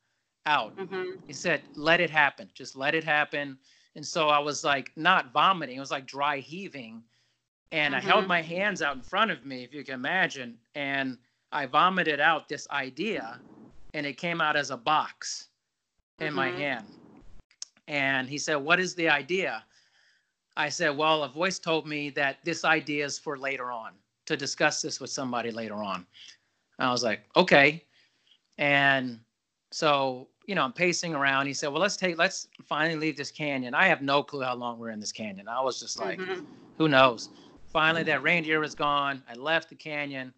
out." 0.46 0.76
Mm-hmm. 0.76 1.20
He 1.28 1.34
said, 1.34 1.64
"Let 1.76 2.00
it 2.00 2.10
happen. 2.10 2.50
Just 2.54 2.76
let 2.76 2.96
it 2.96 3.04
happen." 3.04 3.58
And 3.96 4.06
so 4.06 4.30
I 4.30 4.40
was 4.40 4.64
like, 4.64 4.92
not 4.96 5.34
vomiting. 5.34 5.76
It 5.76 5.80
was 5.80 5.92
like 5.92 6.06
dry 6.06 6.38
heaving 6.38 7.04
and 7.72 7.94
mm-hmm. 7.94 8.06
I 8.06 8.10
held 8.10 8.28
my 8.28 8.42
hands 8.42 8.82
out 8.82 8.96
in 8.96 9.02
front 9.02 9.32
of 9.32 9.46
me, 9.46 9.64
if 9.64 9.74
you 9.74 9.84
can 9.84 9.96
imagine, 9.96 10.58
and 10.76 11.18
I 11.52 11.66
vomited 11.66 12.20
out 12.20 12.48
this 12.48 12.68
idea, 12.70 13.40
and 13.94 14.06
it 14.06 14.18
came 14.18 14.42
out 14.42 14.56
as 14.56 14.72
a 14.72 14.78
box 14.78 15.48
in 16.20 16.28
mm-hmm. 16.28 16.36
my 16.36 16.50
hand. 16.50 16.86
And 17.88 18.30
he 18.30 18.38
said, 18.38 18.56
What 18.56 18.80
is 18.80 18.96
the 18.96 19.10
idea? 19.10 19.64
I 20.58 20.70
said, 20.70 20.96
Well, 20.96 21.24
a 21.24 21.30
voice 21.30 21.60
told 21.60 21.88
me 21.88 22.10
that 22.12 22.38
this 22.44 22.64
idea 22.64 23.06
is 23.06 23.18
for 23.20 23.38
later 23.38 23.72
on, 23.72 23.92
to 24.26 24.38
discuss 24.38 24.82
this 24.82 25.00
with 25.00 25.10
somebody 25.10 25.52
later 25.52 25.76
on. 25.76 26.06
And 26.80 26.88
I 26.88 26.92
was 26.92 27.04
like, 27.04 27.22
Okay. 27.36 27.84
And 28.58 29.20
so, 29.72 30.28
you 30.46 30.56
know, 30.56 30.64
I'm 30.64 30.74
pacing 30.74 31.16
around. 31.16 31.48
He 31.48 31.54
said, 31.54 31.70
Well, 31.70 31.82
let's 31.82 31.98
take, 31.98 32.18
let's 32.18 32.48
finally 32.66 33.00
leave 33.00 33.18
this 33.18 33.32
canyon. 33.32 33.74
I 33.74 33.88
have 33.88 34.02
no 34.02 34.24
clue 34.24 34.42
how 34.42 34.56
long 34.56 34.78
we're 34.78 34.92
in 34.92 35.00
this 35.00 35.12
canyon. 35.12 35.48
I 35.48 35.62
was 35.62 35.80
just 35.80 36.00
like, 36.00 36.20
mm-hmm. 36.20 36.46
Who 36.78 36.88
knows? 36.88 37.30
Finally, 37.72 38.04
that 38.04 38.22
reindeer 38.22 38.60
was 38.60 38.76
gone. 38.76 39.24
I 39.30 39.34
left 39.36 39.70
the 39.70 39.76
canyon. 39.76 40.34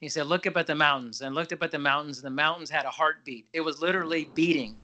He 0.00 0.08
said, 0.08 0.26
Look 0.26 0.46
up 0.46 0.56
at 0.56 0.66
the 0.66 0.74
mountains. 0.74 1.20
And 1.20 1.34
looked 1.34 1.52
up 1.52 1.62
at 1.62 1.70
the 1.70 1.78
mountains, 1.78 2.18
and 2.18 2.26
the 2.26 2.30
mountains 2.30 2.70
had 2.70 2.84
a 2.84 2.90
heartbeat. 2.90 3.46
It 3.52 3.60
was 3.60 3.80
literally 3.80 4.30
beating. 4.34 4.76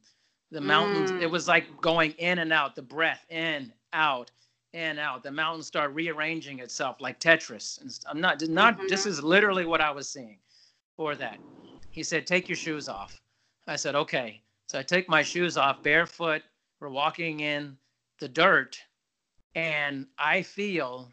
The 0.51 0.61
mountains, 0.61 1.13
mm. 1.13 1.23
it 1.23 1.31
was 1.31 1.49
like 1.49 1.65
going 1.81 2.13
in 2.13 2.41
and 2.41 2.53
out, 2.53 2.75
the 2.75 2.83
breath 2.83 3.25
in, 3.31 3.73
out, 3.93 4.31
in, 4.75 4.99
out. 4.99 5.23
The 5.23 5.31
mountains 5.31 5.67
start 5.67 5.95
rearranging 5.95 6.59
itself 6.59 6.97
like 7.01 7.21
Tetris. 7.21 7.81
And 7.81 7.99
I'm 8.07 8.21
not, 8.21 8.43
not, 8.49 8.77
mm-hmm. 8.77 8.89
this 8.89 9.07
is 9.07 9.23
literally 9.23 9.65
what 9.65 9.81
I 9.81 9.91
was 9.91 10.09
seeing 10.09 10.39
for 10.97 11.15
that. 11.15 11.39
He 11.91 12.03
said, 12.03 12.27
Take 12.27 12.49
your 12.49 12.57
shoes 12.57 12.89
off. 12.89 13.21
I 13.67 13.77
said, 13.77 13.95
Okay. 13.95 14.43
So 14.67 14.79
I 14.79 14.83
take 14.83 15.09
my 15.09 15.23
shoes 15.23 15.57
off 15.57 15.83
barefoot. 15.83 16.43
We're 16.81 16.89
walking 16.89 17.41
in 17.41 17.77
the 18.19 18.29
dirt, 18.29 18.79
and 19.55 20.07
I 20.19 20.43
feel 20.43 21.11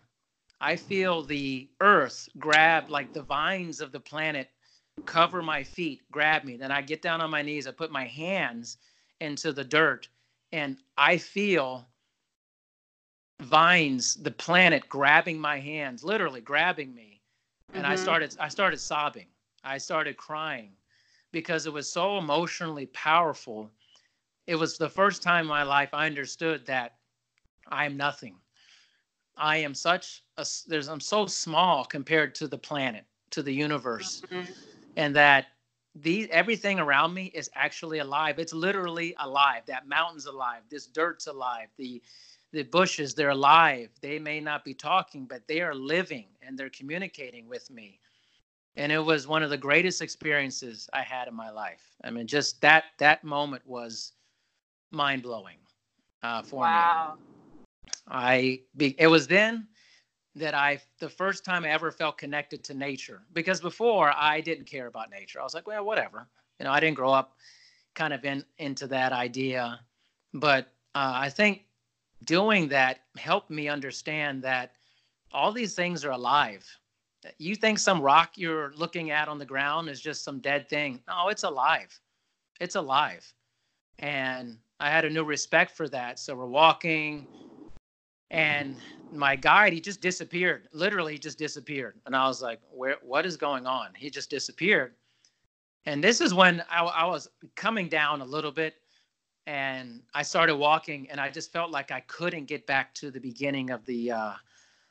I 0.62 0.76
feel 0.76 1.24
the 1.24 1.70
earth 1.80 2.28
grab 2.38 2.89
like 2.89 3.14
the 3.14 3.24
vines 3.24 3.80
of 3.82 3.91
the 3.91 3.99
planet 3.99 4.49
cover 5.05 5.41
my 5.41 5.64
feet, 5.64 6.01
grab 6.12 6.43
me. 6.43 6.57
Then 6.57 6.72
I 6.72 6.82
get 6.82 7.01
down 7.01 7.22
on 7.22 7.30
my 7.30 7.41
knees, 7.41 7.68
I 7.68 7.72
put 7.72 7.91
my 7.91 8.05
hands 8.05 8.78
into 9.22 9.53
the 9.53 9.64
dirt, 9.64 10.10
and 10.51 10.78
I 10.97 11.18
feel 11.18 11.88
vines, 13.41 14.16
the 14.16 14.32
planet 14.32 14.89
grabbing 14.89 15.39
my 15.39 15.60
hands, 15.60 16.03
literally 16.03 16.41
grabbing 16.41 16.93
me. 16.93 17.22
And 17.74 17.84
mm-hmm. 17.84 17.93
I 17.93 17.95
started 17.95 18.36
I 18.39 18.49
started 18.49 18.80
sobbing. 18.80 19.28
I 19.64 19.78
started 19.78 20.18
crying 20.18 20.72
because 21.32 21.66
it 21.66 21.74
was 21.74 21.91
so 21.91 22.18
emotionally 22.18 22.88
powerful. 22.88 23.70
It 24.47 24.55
was 24.55 24.78
the 24.78 24.89
first 24.89 25.22
time 25.22 25.45
in 25.45 25.49
my 25.49 25.64
life 25.64 25.93
I 25.93 26.05
understood 26.07 26.66
that 26.66 26.95
I'm 27.68 27.95
nothing. 27.97 28.36
I 29.40 29.58
am 29.58 29.74
such 29.74 30.24
a 30.38 30.46
there's 30.68 30.88
I'm 30.88 31.00
so 31.00 31.26
small 31.26 31.86
compared 31.86 32.36
to 32.36 32.48
the 32.48 32.58
planet, 32.58 33.06
to 33.32 33.42
the 33.42 33.54
universe, 33.54 34.22
mm-hmm. 34.30 34.52
and 34.98 35.16
that 35.16 35.48
these 35.96 36.28
everything 36.30 36.80
around 36.80 37.14
me 37.14 37.32
is 37.34 37.50
actually 37.56 38.00
alive. 38.00 38.38
It's 38.38 38.54
literally 38.54 39.16
alive. 39.20 39.64
That 39.66 39.88
mountain's 39.88 40.26
alive. 40.26 40.62
This 40.70 40.88
dirt's 40.88 41.28
alive. 41.28 41.68
The 41.78 42.02
the 42.52 42.64
bushes 42.64 43.14
they're 43.14 43.30
alive. 43.30 43.90
They 44.02 44.20
may 44.20 44.40
not 44.40 44.66
be 44.66 44.74
talking, 44.74 45.26
but 45.26 45.48
they 45.48 45.62
are 45.62 45.76
living 45.76 46.28
and 46.42 46.58
they're 46.58 46.70
communicating 46.70 47.48
with 47.48 47.70
me. 47.70 48.00
And 48.76 48.92
it 48.92 49.00
was 49.00 49.28
one 49.28 49.44
of 49.44 49.50
the 49.50 49.58
greatest 49.58 50.02
experiences 50.02 50.90
I 50.94 51.02
had 51.02 51.28
in 51.28 51.36
my 51.36 51.50
life. 51.50 51.82
I 52.04 52.12
mean, 52.12 52.28
just 52.28 52.62
that 52.62 52.86
that 52.98 53.24
moment 53.24 53.66
was 53.66 54.14
mind 54.92 55.24
blowing 55.24 55.58
uh, 56.24 56.42
for 56.42 56.62
wow. 56.62 57.16
me. 57.18 57.24
I 58.08 58.62
be, 58.76 58.96
it 59.00 59.08
was 59.08 59.28
then 59.28 59.68
that 60.36 60.54
I 60.54 60.80
the 61.00 61.10
first 61.10 61.44
time 61.44 61.66
I 61.66 61.70
ever 61.70 61.92
felt 61.92 62.18
connected 62.18 62.64
to 62.66 62.74
nature 62.74 63.22
because 63.34 63.60
before 63.62 64.14
I 64.16 64.42
didn't 64.42 64.66
care 64.66 64.88
about 64.88 65.10
nature. 65.10 65.40
I 65.40 65.44
was 65.44 65.54
like, 65.54 65.68
well, 65.68 65.86
whatever. 65.86 66.28
You 66.60 66.66
know, 66.66 66.72
I 66.72 66.80
didn't 66.80 66.96
grow 66.96 67.12
up 67.12 67.38
kind 67.96 68.14
of 68.14 68.24
in 68.26 68.44
into 68.58 68.88
that 68.88 69.12
idea, 69.12 69.80
but 70.34 70.66
uh, 70.96 71.14
I 71.16 71.30
think 71.30 71.66
doing 72.26 72.68
that 72.70 73.02
helped 73.18 73.50
me 73.50 73.68
understand 73.68 74.44
that 74.44 74.74
all 75.32 75.52
these 75.52 75.76
things 75.76 76.04
are 76.06 76.12
alive. 76.12 76.66
You 77.38 77.56
think 77.56 77.80
some 77.80 78.02
rock 78.02 78.32
you're 78.36 78.72
looking 78.76 79.12
at 79.12 79.28
on 79.28 79.38
the 79.38 79.46
ground 79.46 79.90
is 79.90 80.00
just 80.00 80.24
some 80.24 80.40
dead 80.40 80.70
thing. 80.70 81.02
No, 81.08 81.28
it's 81.30 81.44
alive. 81.44 82.00
It's 82.60 82.76
alive. 82.76 83.32
And 84.00 84.58
I 84.80 84.90
had 84.90 85.06
a 85.06 85.10
new 85.10 85.24
respect 85.24 85.76
for 85.76 85.90
that. 85.90 86.20
So 86.20 86.36
we're 86.36 86.46
walking, 86.46 87.28
and 88.32 88.75
my 89.11 89.36
guide 89.36 89.73
he 89.73 89.82
just 89.82 90.01
disappeared 90.01 90.67
literally 90.71 91.13
he 91.13 91.19
just 91.19 91.38
disappeared. 91.38 91.95
And 92.05 92.15
i 92.15 92.27
was 92.27 92.41
like 92.41 92.59
where 92.71 92.97
what 93.01 93.25
is 93.25 93.38
going 93.38 93.65
on? 93.65 93.89
He 93.95 94.09
just 94.09 94.30
disappeared. 94.30 94.93
And 95.86 96.03
this 96.03 96.21
is 96.21 96.34
when 96.34 96.61
I, 96.69 96.84
I, 96.84 97.05
was 97.05 97.30
coming 97.55 97.88
down 97.88 98.21
a 98.21 98.25
little 98.25 98.51
bit 98.51 98.75
and 99.47 100.01
i 100.13 100.21
started 100.21 100.55
walking 100.55 101.09
and 101.09 101.19
i 101.19 101.30
just 101.30 101.51
felt 101.51 101.71
like 101.71 101.91
i 101.91 102.01
couldn't 102.01 102.45
get 102.45 102.67
back 102.67 102.93
to 102.95 103.09
the 103.09 103.19
beginning 103.19 103.71
of 103.71 103.84
the 103.86 104.11
uh, 104.11 104.34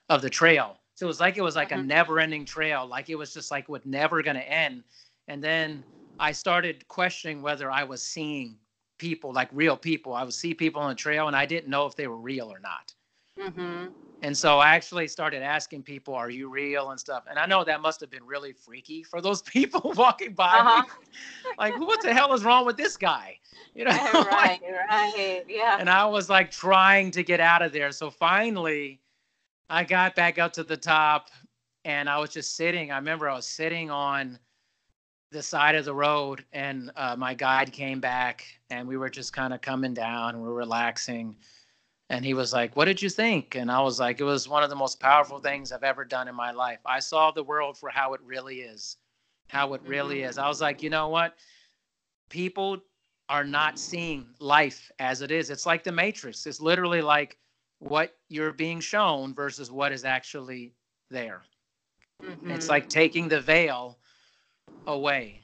of 0.09 0.23
the 0.23 0.31
trail. 0.31 0.79
So 0.95 1.07
it 1.07 1.09
was 1.09 1.21
like 1.21 1.37
it 1.37 1.43
was 1.43 1.55
like 1.55 1.71
a 1.71 1.77
mm-hmm. 1.77 1.87
never 1.87 2.19
ending 2.19 2.45
trail 2.45 2.87
like 2.87 3.09
it 3.11 3.15
was 3.15 3.33
just 3.33 3.51
like 3.51 3.69
what 3.69 3.87
never 3.87 4.23
going 4.23 4.37
to 4.37 4.49
end. 4.49 4.83
And 5.29 5.43
then 5.43 5.85
i 6.19 6.33
started 6.33 6.89
questioning 6.89 7.41
whether 7.41 7.71
i 7.71 7.85
was 7.85 8.03
seeing 8.03 8.57
people 8.99 9.33
like 9.33 9.49
real 9.53 9.77
people. 9.77 10.13
I 10.15 10.25
would 10.25 10.35
see 10.35 10.53
people 10.53 10.83
on 10.83 10.89
the 10.89 10.97
trail 10.97 11.29
and 11.29 11.37
i 11.37 11.47
didn't 11.47 11.71
know 11.71 11.87
if 11.87 11.95
they 11.95 12.09
were 12.09 12.17
real 12.17 12.53
or 12.53 12.59
not 12.59 12.93
Mm-hmm. 13.41 13.87
And 14.23 14.37
so 14.37 14.59
I 14.59 14.75
actually 14.75 15.07
started 15.07 15.43
asking 15.43 15.85
people, 15.85 16.13
"Are 16.15 16.31
you 16.31 16.49
real?" 16.49 16.91
and 16.91 16.99
stuff. 16.99 17.25
And 17.31 17.39
I 17.39 17.47
know 17.47 17.63
that 17.65 17.81
must 17.81 18.01
have 18.01 18.11
been 18.11 18.25
really 18.25 18.53
freaky 18.53 19.03
for 19.03 19.21
those 19.21 19.43
people 19.55 19.93
walking 19.97 20.35
by 20.35 20.59
uh-huh. 20.59 20.83
like, 21.59 21.79
what 21.79 22.03
the 22.03 22.13
hell 22.13 22.33
is 22.35 22.45
wrong 22.45 22.67
with 22.67 22.77
this 22.77 22.97
guy? 22.97 23.39
You 23.75 23.85
know, 23.85 23.91
right, 24.13 24.61
right, 24.91 25.45
yeah. 25.49 25.77
And 25.79 25.89
I 25.89 26.05
was 26.05 26.29
like 26.29 26.51
trying 26.51 27.11
to 27.13 27.23
get 27.23 27.41
out 27.41 27.63
of 27.63 27.73
there. 27.73 27.93
So 27.93 28.11
finally, 28.11 29.01
I 29.71 29.85
got 29.85 30.17
back 30.17 30.39
up 30.39 30.53
to 30.55 30.65
the 30.65 30.77
top, 30.77 31.31
and 31.85 32.09
I 32.09 32.19
was 32.19 32.31
just 32.31 32.57
sitting. 32.57 32.91
I 32.91 32.97
remember 32.97 33.29
I 33.29 33.37
was 33.37 33.47
sitting 33.47 33.89
on 33.89 34.39
the 35.31 35.43
side 35.43 35.77
of 35.77 35.85
the 35.85 35.95
road, 35.95 36.45
and 36.53 36.91
uh, 36.97 37.15
my 37.17 37.35
guide 37.35 37.73
came 37.73 38.01
back, 38.01 38.45
and 38.71 38.89
we 38.89 38.97
were 38.97 39.11
just 39.11 39.33
kind 39.33 39.55
of 39.55 39.61
coming 39.61 39.95
down, 39.95 40.35
and 40.35 40.43
we 40.43 40.49
we're 40.49 40.55
relaxing 40.55 41.37
and 42.11 42.25
he 42.25 42.35
was 42.35 42.53
like, 42.53 42.75
What 42.77 42.87
did 42.87 43.03
you 43.03 43.11
think? 43.11 43.55
And 43.55 43.71
I 43.71 43.81
was 43.81 44.01
like, 44.01 44.21
It 44.21 44.25
was 44.25 44.49
one 44.49 44.63
of 44.63 44.71
the 44.71 44.77
most 44.77 45.01
powerful 45.01 45.39
things 45.39 45.73
I've 45.73 45.83
ever 45.83 46.05
done 46.05 46.29
in 46.29 46.35
my 46.35 46.53
life. 46.53 46.81
I 46.87 47.01
saw 47.01 47.31
the 47.31 47.43
world 47.43 47.77
for 47.77 47.91
how 47.91 48.15
it 48.15 48.21
really 48.23 48.61
is, 48.61 48.97
how 49.49 49.75
it 49.75 49.83
really 49.85 50.23
is. 50.23 50.39
I 50.39 50.49
was 50.49 50.61
like, 50.61 50.83
You 50.83 50.91
know 50.91 51.09
what? 51.09 51.37
People 52.31 52.79
are 53.29 53.45
not 53.45 53.79
seeing 53.79 54.27
life 54.39 54.91
as 54.99 55.21
it 55.21 55.31
is. 55.31 55.51
It's 55.51 55.67
like 55.67 55.85
the 55.85 55.93
Matrix. 55.93 56.47
It's 56.47 56.61
literally 56.61 57.03
like 57.03 57.39
what 57.79 58.17
you're 58.29 58.53
being 58.53 58.81
shown 58.81 59.35
versus 59.35 59.71
what 59.71 59.93
is 59.93 60.05
actually 60.05 60.75
there. 61.11 61.43
Mm-hmm. 62.23 62.51
It's 62.51 62.69
like 62.69 62.89
taking 62.89 63.29
the 63.29 63.41
veil 63.41 63.99
away, 64.87 65.43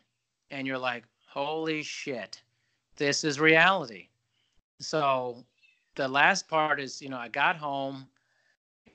and 0.51 0.67
you're 0.67 0.79
like, 0.79 1.05
Holy 1.29 1.83
shit, 1.83 2.41
this 2.97 3.25
is 3.25 3.39
reality. 3.39 4.09
So 4.81 5.45
the 5.97 6.09
last 6.09 6.49
part 6.49 6.80
is, 6.80 7.01
you 7.01 7.09
know, 7.09 7.16
I 7.18 7.28
got 7.28 7.57
home 7.57 8.07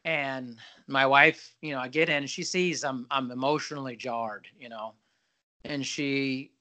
and 0.06 0.58
my 0.88 1.06
wife, 1.06 1.56
you 1.62 1.74
know, 1.74 1.80
I 1.80 1.88
get 1.88 2.10
in 2.10 2.18
and 2.18 2.30
she 2.30 2.44
sees 2.44 2.84
I'm 2.84 3.08
I'm 3.12 3.32
emotionally 3.32 3.96
jarred, 3.96 4.48
you 4.60 4.70
know. 4.70 4.94
And 5.64 5.86
she 5.86 6.52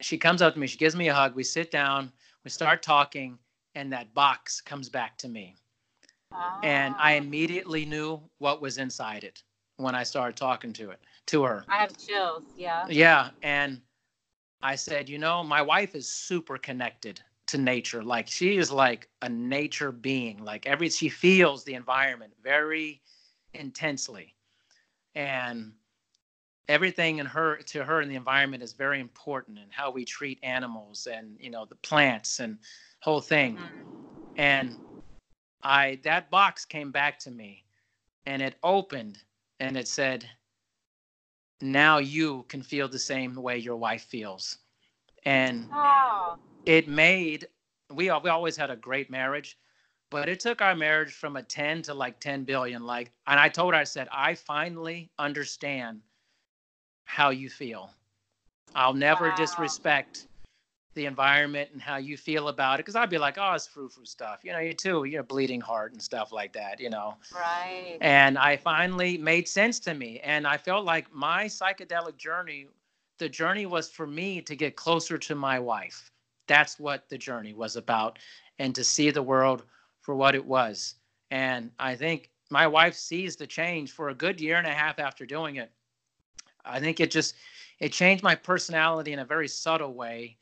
she 0.00 0.18
comes 0.18 0.42
up 0.42 0.54
to 0.54 0.60
me, 0.60 0.66
she 0.66 0.78
gives 0.78 0.96
me 0.96 1.08
a 1.08 1.14
hug, 1.14 1.34
we 1.34 1.44
sit 1.44 1.70
down, 1.70 2.12
we 2.44 2.50
start 2.50 2.82
talking, 2.82 3.38
and 3.74 3.92
that 3.92 4.14
box 4.14 4.60
comes 4.60 4.88
back 4.88 5.18
to 5.18 5.28
me. 5.28 5.56
And 6.62 6.96
I 6.98 7.12
Ah, 7.12 7.16
immediately 7.16 7.84
knew 7.84 8.28
what 8.38 8.60
was 8.60 8.78
inside 8.78 9.24
it 9.24 9.42
when 9.76 9.94
I 9.94 10.02
started 10.04 10.36
talking 10.36 10.72
to 10.74 10.90
it 10.90 11.00
to 11.26 11.44
her. 11.44 11.66
I 11.68 11.76
have 11.76 11.96
chills. 11.96 12.44
Yeah. 12.56 12.88
Yeah, 12.88 13.30
and 13.42 13.82
I 14.62 14.76
said, 14.76 15.08
you 15.08 15.18
know, 15.18 15.42
my 15.42 15.62
wife 15.62 15.94
is 15.94 16.08
super 16.10 16.58
connected 16.58 17.22
to 17.48 17.58
nature. 17.58 18.02
Like 18.02 18.28
she 18.28 18.56
is 18.56 18.70
like 18.70 19.08
a 19.22 19.28
nature 19.28 19.92
being. 19.92 20.38
Like 20.44 20.66
every 20.66 20.88
she 20.90 21.08
feels 21.08 21.64
the 21.64 21.74
environment 21.74 22.32
very 22.42 23.02
intensely. 23.54 24.34
And 25.14 25.72
everything 26.68 27.18
in 27.18 27.26
her 27.26 27.56
to 27.58 27.84
her 27.84 28.00
in 28.00 28.08
the 28.08 28.14
environment 28.16 28.62
is 28.62 28.72
very 28.72 29.00
important 29.00 29.58
and 29.58 29.72
how 29.72 29.90
we 29.90 30.04
treat 30.04 30.38
animals 30.42 31.06
and 31.06 31.36
you 31.38 31.50
know 31.50 31.64
the 31.66 31.76
plants 31.76 32.40
and 32.40 32.58
whole 33.00 33.20
thing. 33.20 33.56
Mhm. 33.56 33.70
And 34.36 34.76
I 35.62 36.00
that 36.04 36.30
box 36.30 36.64
came 36.64 36.90
back 36.90 37.18
to 37.20 37.30
me 37.30 37.64
and 38.26 38.42
it 38.42 38.56
opened 38.62 39.18
and 39.60 39.76
it 39.76 39.88
said, 39.88 40.28
now 41.60 41.98
you 41.98 42.44
can 42.48 42.62
feel 42.62 42.88
the 42.88 42.98
same 42.98 43.34
way 43.34 43.58
your 43.58 43.76
wife 43.76 44.02
feels. 44.04 44.58
And 45.24 45.68
Oh, 45.72 46.36
it 46.66 46.88
made 46.88 47.48
we 47.90 48.04
we 48.06 48.30
always 48.30 48.56
had 48.56 48.70
a 48.70 48.76
great 48.76 49.10
marriage, 49.10 49.58
but 50.10 50.28
it 50.28 50.40
took 50.40 50.62
our 50.62 50.74
marriage 50.74 51.12
from 51.12 51.36
a 51.36 51.42
10 51.42 51.82
to 51.82 51.94
like 51.94 52.20
10 52.20 52.44
billion 52.44 52.84
like 52.84 53.12
and 53.26 53.38
I 53.40 53.48
told 53.48 53.74
her 53.74 53.80
I 53.80 53.84
said 53.84 54.08
I 54.12 54.34
finally 54.34 55.10
understand 55.18 56.02
how 57.04 57.30
you 57.30 57.48
feel. 57.50 57.90
I'll 58.74 58.94
never 58.94 59.30
Wow. 59.30 59.36
disrespect 59.36 60.28
the 60.94 61.06
environment 61.06 61.70
and 61.72 61.82
how 61.82 61.96
you 61.96 62.16
feel 62.16 62.48
about 62.48 62.74
it 62.80 62.84
because 62.84 62.96
I'd 62.96 63.10
be 63.10 63.18
like, 63.18 63.38
"Oh, 63.38 63.52
it's 63.54 63.66
frou-frou 63.66 64.04
stuff." 64.06 64.40
You 64.44 64.52
know, 64.52 64.60
you 64.60 64.74
too, 64.74 65.04
you're 65.04 65.22
bleeding 65.24 65.60
heart 65.60 65.92
and 65.92 66.02
stuff 66.02 66.32
like 66.32 66.52
that, 66.54 66.80
you 66.80 66.90
know 66.90 67.18
right. 67.34 67.98
and 68.00 68.38
I 68.38 68.56
finally 68.56 69.18
made 69.18 69.48
sense 69.48 69.80
to 69.80 69.94
me. 69.94 70.20
And 70.20 70.46
I 70.46 70.56
felt 70.58 70.84
like 70.84 71.12
my 71.12 71.46
psychedelic 71.46 72.16
journey, 72.16 72.68
the 73.18 73.28
journey 73.28 73.66
was 73.66 73.90
for 73.90 74.06
me 74.06 74.42
to 74.42 74.56
get 74.56 74.76
closer 74.76 75.18
to 75.18 75.34
my 75.34 75.58
wife. 75.60 76.10
That's 76.46 76.78
what 76.78 77.08
the 77.08 77.18
journey 77.18 77.54
was 77.54 77.76
about, 77.76 78.18
and 78.58 78.74
to 78.74 78.84
see 78.84 79.10
the 79.10 79.22
world 79.22 79.64
for 80.00 80.14
what 80.14 80.34
it 80.34 80.44
was. 80.44 80.96
And 81.30 81.70
I 81.78 81.94
think 81.96 82.30
my 82.50 82.66
wife 82.66 82.94
sees 82.94 83.36
the 83.36 83.46
change 83.46 83.92
for 83.92 84.08
a 84.10 84.14
good 84.14 84.40
year 84.40 84.56
and 84.56 84.66
a 84.66 84.72
half 84.74 84.98
after 84.98 85.26
doing 85.26 85.56
it. 85.56 85.72
I 86.64 86.80
think 86.80 87.00
it 87.00 87.10
just 87.10 87.34
it 87.78 87.92
changed 87.92 88.22
my 88.22 88.34
personality 88.34 89.12
in 89.12 89.18
a 89.18 89.24
very 89.24 89.48
subtle 89.48 89.94
way. 89.94 90.38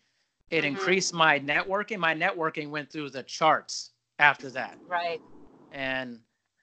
It 0.50 0.64
Mhm. 0.64 0.68
increased 0.68 1.14
my 1.14 1.38
networking. 1.40 1.98
My 1.98 2.14
networking 2.14 2.70
went 2.70 2.90
through 2.90 3.10
the 3.10 3.22
charts 3.22 3.90
after 4.18 4.50
that 4.50 4.78
Right. 4.86 5.20
and 5.72 6.20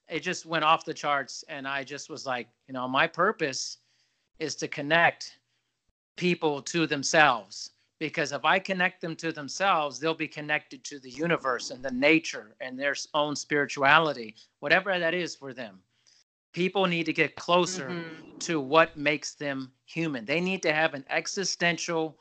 it 0.07 0.21
just 0.21 0.45
went 0.45 0.63
off 0.63 0.85
the 0.85 0.93
charts 0.93 1.43
and 1.49 1.67
i 1.67 1.83
just 1.83 2.09
was 2.09 2.25
like 2.25 2.47
you 2.67 2.73
know 2.73 2.87
my 2.87 3.07
purpose 3.07 3.79
is 4.39 4.55
to 4.55 4.67
connect 4.67 5.39
people 6.15 6.61
to 6.61 6.87
themselves 6.87 7.71
because 7.99 8.31
if 8.31 8.45
i 8.45 8.59
connect 8.59 9.01
them 9.01 9.15
to 9.15 9.31
themselves 9.31 9.99
they'll 9.99 10.13
be 10.13 10.27
connected 10.27 10.83
to 10.83 10.99
the 10.99 11.09
universe 11.11 11.69
and 11.69 11.83
the 11.83 11.91
nature 11.91 12.55
and 12.61 12.79
their 12.79 12.95
own 13.13 13.35
spirituality 13.35 14.35
whatever 14.59 14.97
that 14.99 15.13
is 15.13 15.35
for 15.35 15.53
them 15.53 15.79
people 16.53 16.85
need 16.85 17.05
to 17.05 17.13
get 17.13 17.35
closer 17.35 17.89
Mhm. 17.89 18.39
to 18.39 18.59
what 18.59 18.97
makes 18.97 19.33
them 19.35 19.71
human 19.85 20.25
they 20.25 20.41
need 20.41 20.61
to 20.63 20.73
have 20.73 20.93
an 20.93 21.05
existential 21.09 22.17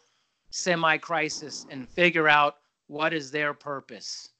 semi 0.50 0.96
crisis 0.98 1.66
and 1.70 1.88
figure 1.88 2.28
out 2.28 2.56
what 2.88 3.12
is 3.12 3.30
their 3.30 3.54
purpose 3.54 4.30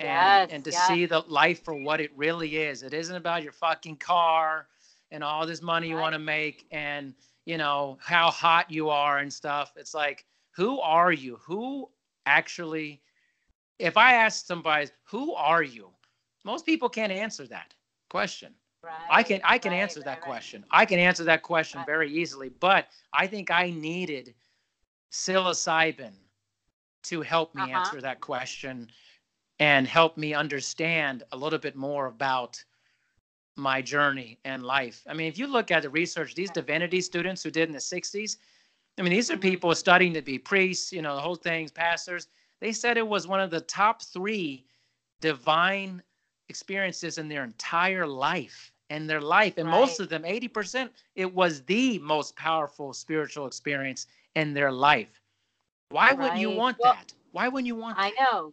and 0.00 0.08
Yes, 0.08 0.50
and 0.50 0.64
to 0.64 0.72
yes. 0.72 0.86
see 0.86 1.06
the 1.06 1.20
life 1.20 1.64
for 1.64 1.74
what 1.74 2.00
it 2.00 2.10
really 2.16 2.56
is. 2.56 2.82
It 2.82 2.92
isn't 2.92 3.16
about 3.16 3.42
your 3.42 3.52
fucking 3.52 3.96
car 3.98 4.68
and 5.10 5.22
all 5.22 5.46
this 5.46 5.62
money 5.62 5.88
you 5.88 5.96
Right. 5.96 6.02
want 6.02 6.14
to 6.14 6.18
make 6.18 6.66
and 6.70 7.14
you 7.46 7.58
know 7.58 7.98
how 8.00 8.30
hot 8.30 8.70
you 8.70 8.90
are 8.90 9.18
and 9.18 9.32
stuff. 9.32 9.72
It's 9.76 9.94
like 9.94 10.26
who 10.56 10.80
are 10.80 11.12
you? 11.12 11.36
Who 11.46 11.90
actually 12.26 13.02
if 13.78 13.96
I 13.96 14.14
ask 14.14 14.46
somebody 14.46 14.88
who 15.04 15.34
are 15.34 15.62
you? 15.62 15.90
Most 16.44 16.66
people 16.66 16.88
can't 16.88 17.12
answer 17.12 17.46
that 17.48 17.74
question. 18.10 18.54
Right. 18.82 18.92
I 19.08 19.22
can 19.22 19.40
I 19.44 19.58
can 19.58 19.72
right, 19.72 19.74
answer 19.74 20.00
right, 20.00 20.04
that 20.04 20.20
question. 20.20 20.64
I 20.70 20.84
can 20.86 20.98
answer 20.98 21.24
that 21.24 21.42
question 21.42 21.84
very 21.84 22.10
easily, 22.12 22.48
but 22.50 22.86
I 23.12 23.26
think 23.26 23.50
I 23.50 23.70
needed 23.70 24.34
psilocybin 25.10 26.12
to 27.04 27.22
help 27.22 27.54
me 27.54 27.68
Uh-huh. 27.68 27.70
answer 27.70 28.00
that 28.00 28.20
question 28.20 28.88
and 29.58 29.86
help 29.86 30.16
me 30.16 30.34
understand 30.34 31.22
a 31.32 31.36
little 31.36 31.58
bit 31.58 31.76
more 31.76 32.06
about 32.06 32.64
my 33.56 33.82
journey 33.82 34.38
and 34.44 34.62
life. 34.64 35.02
I 35.08 35.14
mean, 35.14 35.28
if 35.28 35.38
you 35.38 35.46
look 35.46 35.70
at 35.70 35.82
the 35.82 35.90
research, 35.90 36.34
these 36.34 36.50
divinity 36.50 37.00
students 37.00 37.42
who 37.42 37.50
did 37.50 37.68
in 37.68 37.72
the 37.74 37.80
60s, 37.80 38.38
I 38.98 39.02
mean, 39.02 39.12
these 39.12 39.30
are 39.30 39.36
people 39.36 39.74
studying 39.74 40.14
to 40.14 40.22
be 40.22 40.38
priests, 40.38 40.92
you 40.92 41.02
know, 41.02 41.14
the 41.14 41.20
whole 41.20 41.34
thing's 41.34 41.70
pastors. 41.72 42.28
They 42.60 42.72
said 42.72 42.96
it 42.96 43.06
was 43.06 43.26
one 43.26 43.40
of 43.40 43.50
the 43.50 43.60
top 43.60 44.02
three 44.02 44.66
divine 45.20 46.02
experiences 46.48 47.18
in 47.18 47.28
their 47.28 47.44
entire 47.44 48.06
life 48.06 48.72
and 48.90 49.08
their 49.08 49.20
life. 49.20 49.54
And 49.56 49.68
most 49.68 49.98
of 50.00 50.08
them, 50.10 50.22
80%, 50.24 50.90
it 51.16 51.32
was 51.32 51.62
the 51.62 51.98
most 52.00 52.36
powerful 52.36 52.92
spiritual 52.92 53.46
experience 53.46 54.06
in 54.34 54.52
their 54.52 54.70
life. 54.70 55.20
Why 55.90 56.12
wouldn't 56.12 56.40
you 56.40 56.50
want 56.50 56.76
Well, 56.78 56.94
that? 56.94 57.12
Why 57.32 57.48
wouldn't 57.48 57.66
you 57.66 57.76
want 57.76 57.96
I 57.96 58.10
that? 58.10 58.14
know, 58.20 58.52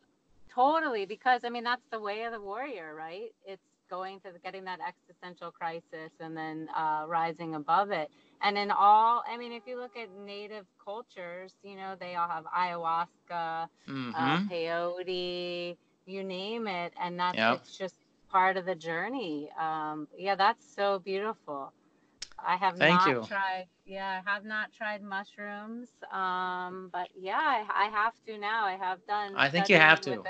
totally, 0.50 1.06
because 1.06 1.44
I 1.44 1.50
mean 1.50 1.64
that's 1.64 1.86
the 1.92 2.00
way 2.00 2.24
of 2.24 2.32
the 2.32 2.42
warrior, 2.42 2.96
right? 2.96 3.34
It's 3.46 3.62
going 3.90 4.20
to 4.22 4.32
the, 4.32 4.40
getting 4.40 4.66
that 4.66 4.80
existential 4.86 5.52
crisis 5.52 6.12
and 6.20 6.38
then 6.38 6.68
uh, 6.76 7.06
rising 7.08 7.56
above 7.56 7.92
it. 7.92 8.10
And 8.42 8.58
in 8.58 8.72
all, 8.72 9.24
I 9.30 9.38
mean, 9.38 9.52
if 9.52 9.64
you 9.68 9.78
look 9.80 9.96
at 9.98 10.10
native 10.26 10.66
cultures, 10.84 11.54
you 11.64 11.76
know, 11.76 11.96
they 12.00 12.16
all 12.16 12.28
have 12.30 12.46
ayahuasca, 12.46 13.68
hmm 13.88 14.12
uh, 14.14 14.38
peyote, 14.50 15.78
you 16.06 16.24
name 16.24 16.68
it, 16.68 16.94
and 17.02 17.20
that's 17.20 17.40
Yep. 17.40 17.50
it's 17.50 17.78
just 17.78 17.96
part 18.32 18.58
of 18.58 18.66
the 18.66 18.76
journey. 18.76 19.50
Um, 19.60 20.08
yeah, 20.18 20.36
that's 20.36 20.66
so 20.76 21.00
beautiful. 21.00 21.74
I 22.40 22.56
have 22.58 22.78
Thank 22.78 23.06
not 23.06 23.08
you. 23.08 23.28
tried. 23.28 23.68
Yeah, 23.86 24.22
I 24.26 24.30
have 24.30 24.46
not 24.46 24.72
tried 24.74 25.02
mushrooms. 25.04 25.90
Um, 26.12 26.90
but 26.92 27.10
yeah, 27.16 27.40
I, 27.40 27.86
I 27.86 27.90
have 27.90 28.14
to 28.28 28.38
now. 28.38 28.66
I 28.66 28.78
have 28.78 29.06
done. 29.08 29.34
I 29.36 29.50
think 29.50 29.70
you 29.70 29.78
have 29.78 30.02
to. 30.02 30.24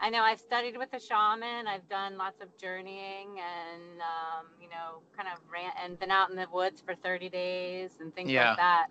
I 0.00 0.10
know 0.10 0.22
I've 0.22 0.40
studied 0.40 0.76
with 0.76 0.92
a 0.92 1.00
shaman. 1.00 1.66
I've 1.66 1.88
done 1.88 2.18
lots 2.18 2.40
of 2.40 2.56
journeying 2.58 3.38
and 3.40 4.00
um, 4.00 4.46
you 4.60 4.68
know, 4.68 5.00
kind 5.16 5.28
of 5.28 5.40
ran 5.52 5.72
and 5.82 5.98
been 5.98 6.10
out 6.10 6.30
in 6.30 6.36
the 6.36 6.46
woods 6.52 6.80
for 6.80 6.94
30 6.94 7.28
days 7.28 7.98
and 8.00 8.14
things 8.14 8.30
Yeah. 8.30 8.50
like 8.50 8.56
that. 8.56 8.88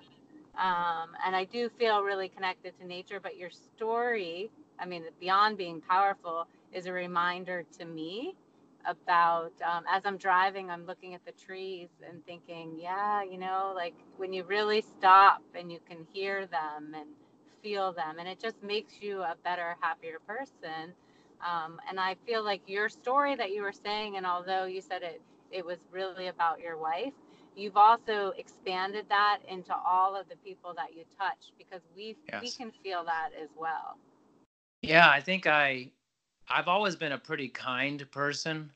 Um, 0.57 1.11
and 1.25 1.35
I 1.35 1.45
do 1.45 1.69
feel 1.69 2.01
really 2.03 2.29
connected 2.29 2.77
to 2.79 2.85
nature. 2.87 3.19
But 3.21 3.37
your 3.37 3.49
story, 3.49 4.51
I 4.79 4.85
mean, 4.85 5.03
beyond 5.19 5.57
being 5.57 5.81
powerful, 5.81 6.47
is 6.71 6.85
a 6.87 6.93
reminder 6.93 7.63
to 7.79 7.85
me 7.85 8.35
about 8.85 9.53
um, 9.65 9.83
as 9.89 10.03
I'm 10.05 10.17
driving, 10.17 10.69
I'm 10.71 10.85
looking 10.85 11.13
at 11.13 11.25
the 11.25 11.31
trees 11.33 11.89
and 12.07 12.25
thinking, 12.25 12.77
yeah, 12.79 13.23
you 13.23 13.37
know, 13.37 13.73
like 13.75 13.95
when 14.17 14.33
you 14.33 14.43
really 14.43 14.81
stop 14.81 15.41
and 15.55 15.71
you 15.71 15.79
can 15.87 16.05
hear 16.13 16.45
them 16.47 16.93
and 16.95 17.09
feel 17.63 17.93
them, 17.93 18.19
and 18.19 18.29
it 18.29 18.39
just 18.39 18.61
makes 18.63 19.01
you 19.01 19.21
a 19.23 19.35
better, 19.43 19.77
happier 19.81 20.19
person. 20.27 20.93
Um, 21.45 21.79
and 21.89 21.99
I 21.99 22.15
feel 22.27 22.43
like 22.43 22.61
your 22.67 22.89
story 22.89 23.35
that 23.35 23.51
you 23.51 23.63
were 23.63 23.73
saying, 23.73 24.17
and 24.17 24.25
although 24.27 24.65
you 24.65 24.81
said 24.81 25.03
it, 25.03 25.21
it 25.51 25.65
was 25.65 25.79
really 25.91 26.27
about 26.27 26.59
your 26.61 26.77
wife, 26.77 27.13
you've 27.55 27.77
also 27.77 28.33
expanded 28.37 29.05
that 29.09 29.39
into 29.49 29.75
all 29.75 30.15
of 30.15 30.29
the 30.29 30.37
people 30.37 30.73
that 30.75 30.95
you 30.95 31.05
touch 31.19 31.53
because 31.57 31.81
we 31.95 32.17
we 32.39 32.51
can 32.51 32.71
feel 32.83 33.05
that 33.05 33.31
as 33.41 33.49
well. 33.57 33.97
Yeah, 34.81 35.09
I 35.09 35.21
think 35.21 35.47
I 35.47 35.91
I've 36.49 36.67
always 36.67 36.95
been 36.95 37.11
a 37.13 37.17
pretty 37.17 37.49
kind 37.49 38.09
person 38.11 38.73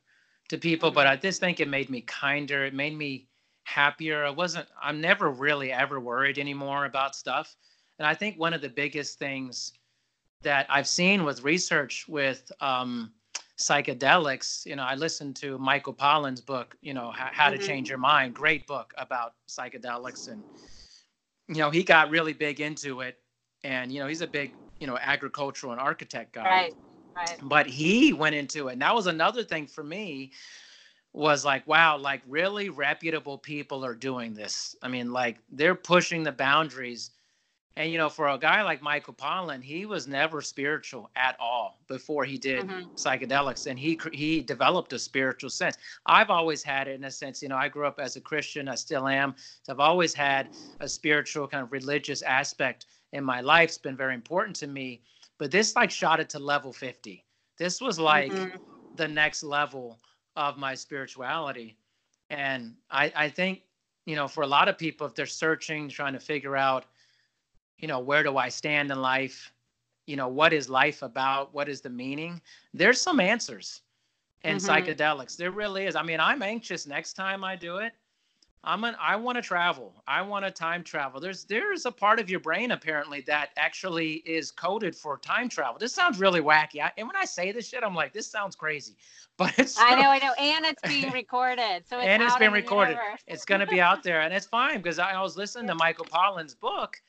to 0.49 0.57
people, 0.57 0.91
but 0.91 1.05
Mhm. 1.05 1.07
I 1.07 1.15
just 1.17 1.39
think 1.39 1.59
it 1.59 1.67
made 1.69 1.89
me 1.89 2.01
kinder. 2.01 2.65
It 2.65 2.73
made 2.73 2.95
me 2.97 3.27
happier. 3.63 4.25
I 4.25 4.31
wasn't 4.31 4.69
I'm 4.81 5.01
never 5.01 5.29
really 5.29 5.71
ever 5.71 5.99
worried 5.99 6.39
anymore 6.39 6.85
about 6.85 7.15
stuff. 7.15 7.55
And 7.99 8.07
I 8.07 8.13
think 8.13 8.37
one 8.37 8.53
of 8.53 8.61
the 8.61 8.69
biggest 8.69 9.19
things 9.19 9.73
that 10.43 10.65
I've 10.69 10.87
seen 10.87 11.23
with 11.23 11.43
research 11.43 12.07
with 12.07 12.51
um, 12.61 13.13
psychedelics, 13.57 14.65
you 14.65 14.75
know, 14.75 14.83
I 14.83 14.95
listened 14.95 15.35
to 15.37 15.57
Michael 15.57 15.93
Pollan's 15.93 16.41
book, 16.41 16.77
you 16.81 16.93
know, 16.93 17.11
How, 17.11 17.29
How 17.31 17.49
to 17.49 17.57
Mhm. 17.57 17.61
Change 17.61 17.89
Your 17.89 17.97
Mind, 17.97 18.33
great 18.35 18.67
book 18.67 18.93
about 18.97 19.33
psychedelics. 19.49 20.27
And, 20.27 20.43
you 21.47 21.55
know, 21.55 21.69
he 21.71 21.83
got 21.83 22.09
really 22.09 22.33
big 22.33 22.59
into 22.61 23.01
it. 23.01 23.17
And, 23.63 23.91
you 23.91 23.99
know, 23.99 24.07
he's 24.07 24.21
a 24.21 24.27
big, 24.27 24.55
you 24.79 24.87
know, 24.87 24.97
agricultural 24.97 25.71
and 25.71 25.81
architect 25.81 26.33
guy 26.33 26.43
Right, 26.43 26.73
right. 27.15 27.39
but 27.41 27.67
he 27.67 28.13
went 28.13 28.35
into 28.35 28.67
it 28.67 28.73
and 28.73 28.81
that 28.81 28.93
was 28.95 29.07
another 29.07 29.43
thing 29.43 29.67
for 29.67 29.83
me 29.83 30.31
was 31.13 31.43
like 31.45 31.65
wow 31.67 31.97
like 31.97 32.21
really 32.27 32.69
reputable 32.69 33.37
people 33.37 33.83
are 33.85 33.95
doing 33.95 34.33
this 34.33 34.75
i 34.83 34.87
mean 34.87 35.11
like 35.11 35.37
they're 35.51 35.75
pushing 35.75 36.23
the 36.23 36.31
boundaries 36.31 37.11
And 37.77 37.91
you 37.91 37.99
know, 37.99 38.09
for 38.09 38.27
a 38.29 38.39
guy 38.39 38.63
like 38.63 38.81
Michael 38.81 39.13
Pollan, 39.13 39.61
he 39.61 39.85
was 39.85 40.07
never 40.07 40.41
spiritual 40.41 41.11
at 41.15 41.35
all 41.39 41.79
before 41.87 42.25
he 42.25 42.35
did 42.35 42.65
mm-hmm. 42.65 42.89
psychedelics, 42.95 43.67
and 43.67 43.77
he 43.77 43.99
he 44.11 44.41
developed 44.41 44.93
a 44.93 44.99
spiritual 44.99 45.51
sense. 45.51 45.77
I've 46.07 46.31
always 46.31 46.63
had 46.63 46.87
it 46.87 46.95
in 46.95 47.03
a 47.03 47.11
sense. 47.11 47.43
You 47.43 47.49
know, 47.49 47.55
I 47.55 47.69
grew 47.69 47.85
up 47.85 47.99
as 47.99 48.15
a 48.15 48.21
Christian, 48.21 48.67
I 48.67 48.73
still 48.73 49.07
am. 49.07 49.35
So 49.61 49.73
I've 49.73 49.79
always 49.79 50.15
had 50.15 50.49
a 50.79 50.89
spiritual 50.89 51.47
kind 51.47 51.61
of 51.61 51.71
religious 51.71 52.23
aspect 52.23 52.87
in 53.13 53.23
my 53.23 53.41
life. 53.41 53.69
It's 53.69 53.77
been 53.77 53.95
very 53.95 54.15
important 54.15 54.55
to 54.57 54.67
me. 54.67 55.03
But 55.37 55.51
this 55.51 55.75
like 55.75 55.91
shot 55.91 56.19
it 56.19 56.31
to 56.31 56.39
level 56.39 56.73
50. 56.73 57.23
This 57.59 57.79
was 57.79 57.99
like 57.99 58.31
mm-hmm. 58.31 58.57
the 58.95 59.07
next 59.07 59.43
level 59.43 59.99
of 60.35 60.57
my 60.57 60.73
spirituality. 60.73 61.77
And 62.31 62.73
I, 62.89 63.13
I 63.15 63.29
think, 63.29 63.61
you 64.07 64.15
know, 64.15 64.27
for 64.27 64.41
a 64.41 64.47
lot 64.47 64.67
of 64.67 64.79
people, 64.79 65.05
if 65.05 65.13
they're 65.13 65.27
searching, 65.27 65.89
trying 65.89 66.13
to 66.13 66.19
figure 66.19 66.57
out 66.57 66.85
you 67.79 67.87
know, 67.87 67.99
where 67.99 68.23
do 68.23 68.37
I 68.37 68.49
stand 68.49 68.91
in 68.91 69.01
life? 69.01 69.51
You 70.05 70.15
know, 70.15 70.27
what 70.27 70.53
is 70.53 70.69
life 70.69 71.01
about? 71.01 71.53
What 71.53 71.69
is 71.69 71.81
the 71.81 71.89
meaning? 71.89 72.41
There's 72.73 73.01
some 73.01 73.19
answers 73.19 73.81
in 74.43 74.57
mm-hmm. 74.57 74.69
psychedelics. 74.69 75.35
There 75.35 75.51
really 75.51 75.85
is. 75.85 75.95
I 75.95 76.03
mean, 76.03 76.19
I'm 76.19 76.41
anxious 76.41 76.87
next 76.87 77.13
time 77.13 77.43
I 77.43 77.55
do 77.55 77.77
it. 77.77 77.93
I'm 78.63 78.83
an 78.83 78.95
I 78.99 79.15
want 79.15 79.37
to 79.37 79.41
travel. 79.41 79.93
I 80.07 80.21
want 80.21 80.43
to 80.43 80.51
time 80.51 80.83
travel. 80.83 81.21
There's 81.21 81.45
there's 81.45 81.85
a 81.85 81.91
part 81.91 82.19
of 82.19 82.29
your 82.29 82.41
brain 82.41 82.71
apparently 82.71 83.21
that 83.21 83.51
actually 83.55 84.15
is 84.25 84.51
coded 84.51 84.93
for 84.95 85.17
time 85.17 85.47
travel. 85.47 85.77
This 85.79 85.93
sounds 85.93 86.19
really 86.19 86.41
wacky. 86.41 86.81
I, 86.81 86.91
and 86.97 87.07
when 87.07 87.15
I 87.15 87.23
say 87.23 87.51
this 87.53 87.69
shit, 87.69 87.83
I'm 87.83 87.95
like, 87.95 88.13
this 88.13 88.27
sounds 88.27 88.55
crazy. 88.55 88.95
But 89.37 89.53
it's 89.59 89.79
I 89.79 89.93
know, 89.93 90.09
I 90.09 90.17
know, 90.17 90.33
and 90.33 90.65
it's 90.65 90.81
being 90.81 91.11
recorded. 91.13 91.83
So 91.87 91.99
it's 91.99 92.07
and 92.07 92.23
it's 92.23 92.35
being 92.37 92.51
recorded. 92.51 92.97
It's 93.27 93.45
gonna 93.45 93.67
be 93.67 93.79
out 93.79 94.01
there, 94.01 94.21
and 94.21 94.33
it's 94.33 94.47
fine 94.47 94.81
because 94.81 94.97
I 94.97 95.21
was 95.21 95.37
listening 95.37 95.67
to 95.67 95.75
Michael 95.85 96.05
Pollan's 96.05 96.55
book, 96.55 96.99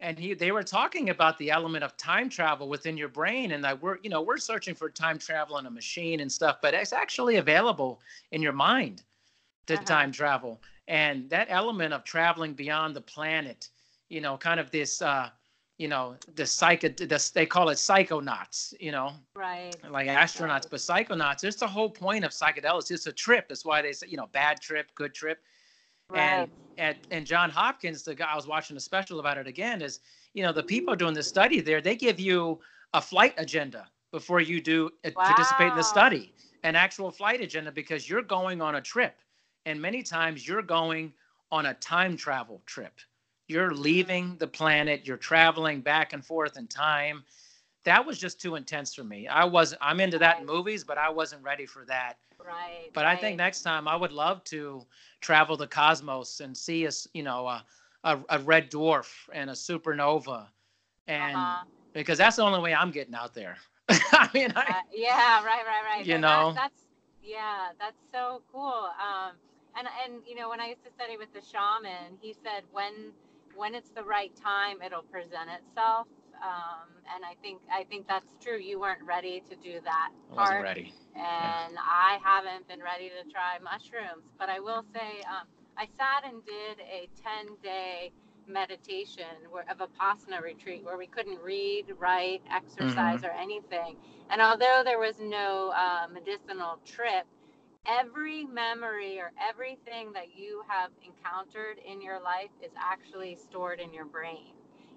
and 0.00 0.18
he 0.18 0.34
they 0.34 0.52
were 0.52 0.62
talking 0.62 1.10
about 1.10 1.38
the 1.38 1.50
element 1.50 1.84
of 1.84 1.96
time 1.96 2.28
travel 2.28 2.68
within 2.68 2.96
your 2.96 3.08
brain 3.08 3.52
and 3.52 3.64
that 3.64 3.80
we're 3.80 3.98
you 4.02 4.10
know 4.10 4.20
we're 4.20 4.36
searching 4.36 4.74
for 4.74 4.90
time 4.90 5.18
travel 5.18 5.58
in 5.58 5.66
a 5.66 5.70
machine 5.70 6.20
and 6.20 6.30
stuff 6.30 6.58
but 6.60 6.74
it's 6.74 6.92
actually 6.92 7.36
available 7.36 8.00
in 8.32 8.42
your 8.42 8.52
mind 8.52 9.02
to 9.66 9.74
uh-huh. 9.74 9.84
time 9.84 10.12
travel. 10.12 10.60
And 10.86 11.30
that 11.30 11.46
element 11.48 11.94
of 11.94 12.04
traveling 12.04 12.52
beyond 12.52 12.94
the 12.94 13.00
planet 13.00 13.70
you 14.10 14.20
know 14.20 14.36
kind 14.36 14.60
of 14.60 14.70
this 14.70 15.00
uh 15.00 15.30
you 15.78 15.88
know 15.88 16.14
the 16.36 16.46
psycho 16.46 16.88
this, 16.88 17.30
they 17.30 17.46
call 17.46 17.70
it 17.70 17.76
psychonauts 17.76 18.74
you 18.78 18.92
know 18.92 19.12
right. 19.34 19.74
like 19.90 20.06
astronauts 20.06 20.48
right. 20.48 20.66
but 20.70 20.80
psychonauts 20.80 21.42
it's 21.42 21.56
the 21.56 21.66
whole 21.66 21.90
point 21.90 22.24
of 22.24 22.30
psychedelics. 22.30 22.90
It's 22.90 23.06
a 23.06 23.12
trip. 23.12 23.48
That's 23.48 23.64
why 23.64 23.80
they 23.80 23.92
say 23.92 24.08
you 24.08 24.16
know 24.16 24.28
bad 24.32 24.60
trip 24.60 24.94
good 24.94 25.14
trip 25.14 25.38
Right. 26.10 26.20
And 26.20 26.50
at 26.78 26.96
and 27.10 27.26
John 27.26 27.50
Hopkins, 27.50 28.02
the 28.02 28.14
guy 28.14 28.26
I 28.32 28.36
was 28.36 28.46
watching 28.46 28.76
a 28.76 28.80
special 28.80 29.20
about 29.20 29.38
it 29.38 29.46
again, 29.46 29.82
is 29.82 30.00
you 30.34 30.42
know 30.42 30.52
the 30.52 30.62
people 30.62 30.94
doing 30.96 31.14
the 31.14 31.22
study 31.22 31.60
there, 31.60 31.80
they 31.80 31.96
give 31.96 32.18
you 32.20 32.60
a 32.92 33.00
flight 33.00 33.34
agenda 33.38 33.86
before 34.12 34.40
you 34.40 34.60
do 34.60 34.90
wow. 35.04 35.10
Uh, 35.22 35.26
participate 35.26 35.70
in 35.70 35.76
the 35.76 35.82
study, 35.82 36.32
an 36.62 36.76
actual 36.76 37.10
flight 37.10 37.40
agenda 37.40 37.72
because 37.72 38.08
you're 38.08 38.22
going 38.22 38.60
on 38.60 38.76
a 38.76 38.80
trip, 38.80 39.16
and 39.66 39.80
many 39.80 40.02
times 40.02 40.46
you're 40.46 40.62
going 40.62 41.12
on 41.50 41.66
a 41.66 41.74
time 41.74 42.16
travel 42.16 42.62
trip. 42.66 42.92
You're 43.48 43.74
leaving 43.74 44.36
the 44.38 44.46
planet, 44.46 45.06
you're 45.06 45.18
traveling 45.18 45.80
back 45.80 46.12
and 46.12 46.24
forth 46.24 46.56
in 46.56 46.66
time. 46.66 47.24
That 47.84 48.04
was 48.04 48.18
just 48.18 48.40
too 48.40 48.54
intense 48.54 48.94
for 48.94 49.04
me. 49.04 49.28
I 49.28 49.44
wasn't. 49.44 49.80
I'm 49.82 50.00
into 50.00 50.18
that 50.18 50.40
in 50.40 50.46
movies, 50.46 50.84
but 50.84 50.98
I 50.98 51.10
wasn't 51.10 51.42
ready 51.42 51.66
for 51.66 51.84
that 51.86 52.16
Right. 52.44 52.90
But 52.92 53.04
right. 53.04 53.16
I 53.16 53.20
think 53.20 53.36
next 53.36 53.62
time 53.62 53.88
I 53.88 53.96
would 53.96 54.12
love 54.12 54.44
to 54.44 54.84
travel 55.20 55.56
the 55.56 55.66
cosmos 55.66 56.40
and 56.40 56.56
see 56.56 56.84
a 56.84 56.90
you 57.12 57.22
know 57.22 57.46
a 57.46 57.64
a, 58.04 58.18
a 58.28 58.38
red 58.40 58.70
dwarf 58.70 59.10
and 59.32 59.48
a 59.48 59.54
supernova, 59.54 60.46
and 61.06 61.36
uh-huh. 61.36 61.64
because 61.92 62.18
that's 62.18 62.36
the 62.36 62.42
only 62.42 62.60
way 62.60 62.74
I'm 62.74 62.90
getting 62.90 63.14
out 63.14 63.34
there. 63.34 63.56
I 63.88 64.28
mean, 64.34 64.52
I, 64.54 64.60
uh, 64.60 64.72
yeah, 64.92 65.42
right, 65.44 65.64
right, 65.64 65.96
right. 65.96 66.06
You 66.06 66.18
know, 66.18 66.52
that, 66.52 66.62
that's 66.62 66.82
yeah, 67.22 67.68
that's 67.78 67.96
so 68.12 68.42
cool. 68.52 68.88
Um, 69.00 69.32
and 69.76 69.88
and 70.04 70.22
you 70.26 70.34
know, 70.34 70.50
when 70.50 70.60
I 70.60 70.68
used 70.68 70.84
to 70.84 70.90
study 70.90 71.16
with 71.16 71.32
the 71.32 71.40
shaman, 71.40 72.18
he 72.20 72.34
said 72.44 72.64
when 72.72 73.12
when 73.56 73.74
it's 73.74 73.90
the 73.90 74.04
right 74.04 74.32
time, 74.36 74.82
it'll 74.84 75.02
present 75.02 75.48
itself. 75.48 76.06
Um, 76.44 76.92
and 77.14 77.24
I 77.24 77.34
think 77.42 77.60
I 77.72 77.84
think 77.84 78.06
that's 78.06 78.26
true. 78.40 78.58
You 78.58 78.80
weren't 78.80 79.02
ready 79.02 79.42
to 79.48 79.56
do 79.56 79.80
that. 79.84 80.10
I 80.30 80.34
wasn't 80.34 80.62
ready. 80.62 80.92
And 81.14 81.74
yeah. 81.74 81.80
I 81.80 82.18
haven't 82.22 82.68
been 82.68 82.82
ready 82.82 83.08
to 83.08 83.30
try 83.30 83.58
mushrooms. 83.62 84.24
But 84.38 84.48
I 84.48 84.60
will 84.60 84.84
say, 84.92 85.22
um, 85.24 85.46
I 85.78 85.86
sat 85.96 86.24
and 86.24 86.44
did 86.44 86.84
a 86.84 87.08
10 87.46 87.56
day 87.62 88.12
meditation 88.46 89.48
where, 89.50 89.64
of 89.70 89.80
a 89.80 89.86
Vipassana 89.86 90.42
retreat 90.42 90.84
where 90.84 90.98
we 90.98 91.06
couldn't 91.06 91.40
read, 91.40 91.86
write, 91.98 92.42
exercise, 92.52 93.20
mm-hmm. 93.20 93.26
or 93.26 93.30
anything. 93.30 93.96
And 94.30 94.42
although 94.42 94.82
there 94.84 94.98
was 94.98 95.16
no 95.20 95.72
uh, 95.74 96.08
medicinal 96.12 96.78
trip, 96.84 97.24
every 97.86 98.44
memory 98.44 99.18
or 99.18 99.32
everything 99.48 100.12
that 100.12 100.36
you 100.36 100.62
have 100.68 100.90
encountered 101.04 101.78
in 101.86 102.02
your 102.02 102.20
life 102.20 102.50
is 102.62 102.72
actually 102.76 103.36
stored 103.36 103.80
in 103.80 103.94
your 103.94 104.04
brain 104.04 104.52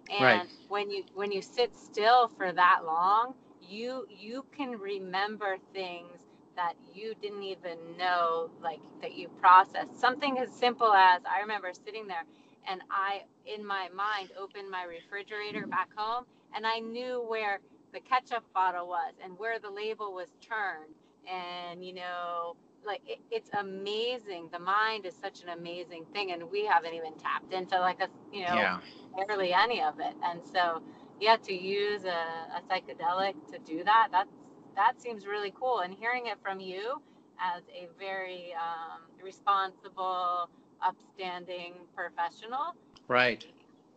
and 0.10 0.24
right. 0.24 0.47
when 0.70 0.89
you 0.89 1.03
when 1.16 1.32
you 1.32 1.41
sit 1.41 1.76
still 1.76 2.30
for 2.38 2.51
that 2.51 2.82
long 2.86 3.34
you 3.62 4.05
you 4.10 4.45
can 4.55 4.72
remember 4.80 5.58
things 5.74 6.22
that 6.55 6.74
you 6.93 7.14
didn't 7.22 7.43
even 7.43 7.78
know 7.97 8.49
like 8.64 8.80
that 9.01 9.16
you 9.16 9.30
processed 9.41 9.99
something 9.99 10.39
as 10.39 10.51
simple 10.51 10.93
as 10.93 11.22
i 11.30 11.41
remember 11.41 11.72
sitting 11.86 12.08
there 12.08 12.26
and 12.70 12.82
i 12.91 13.22
in 13.45 13.66
my 13.66 13.89
mind 13.95 14.30
opened 14.39 14.70
my 14.70 14.84
refrigerator 14.84 15.68
back 15.68 15.89
home 15.95 16.26
and 16.55 16.66
i 16.66 16.80
knew 16.80 17.24
where 17.28 17.60
the 17.93 17.99
ketchup 18.01 18.43
bottle 18.53 18.88
was 18.88 19.14
and 19.24 19.38
where 19.39 19.60
the 19.60 19.70
label 19.70 20.14
was 20.14 20.30
turned 20.41 20.93
and 21.32 21.86
you 21.86 21.93
know 21.93 22.55
like 22.88 23.02
it, 23.06 23.20
it's 23.30 23.52
amazing. 23.60 24.50
The 24.52 24.60
mind 24.60 25.06
is 25.06 25.16
such 25.16 25.44
an 25.44 25.50
amazing 25.50 26.06
thing 26.14 26.32
and 26.32 26.50
we 26.50 26.66
haven't 26.66 26.94
even 26.94 27.14
tapped 27.18 27.54
into 27.54 27.80
like 27.80 28.02
a 28.02 28.08
you 28.34 28.46
know 28.46 28.56
yeah. 28.56 28.80
barely 29.16 29.54
any 29.54 29.82
of 29.82 30.00
it. 30.00 30.16
And 30.24 30.42
so 30.44 30.82
yeah 31.20 31.36
to 31.44 31.54
use 31.54 32.06
a, 32.06 32.10
a 32.10 32.62
psychedelic 32.70 33.34
to 33.52 33.60
do 33.60 33.84
that 33.84 34.10
that's 34.12 34.34
that 34.76 35.02
seems 35.02 35.26
really 35.28 35.54
cool. 35.60 35.82
And 35.82 35.94
hearing 35.94 36.28
it 36.28 36.38
from 36.42 36.60
you 36.60 37.02
as 37.40 37.64
a 37.70 37.88
very 38.00 38.54
um, 38.56 39.02
responsible 39.24 40.50
upstanding 40.82 41.74
professional 41.96 42.76
right. 43.08 43.46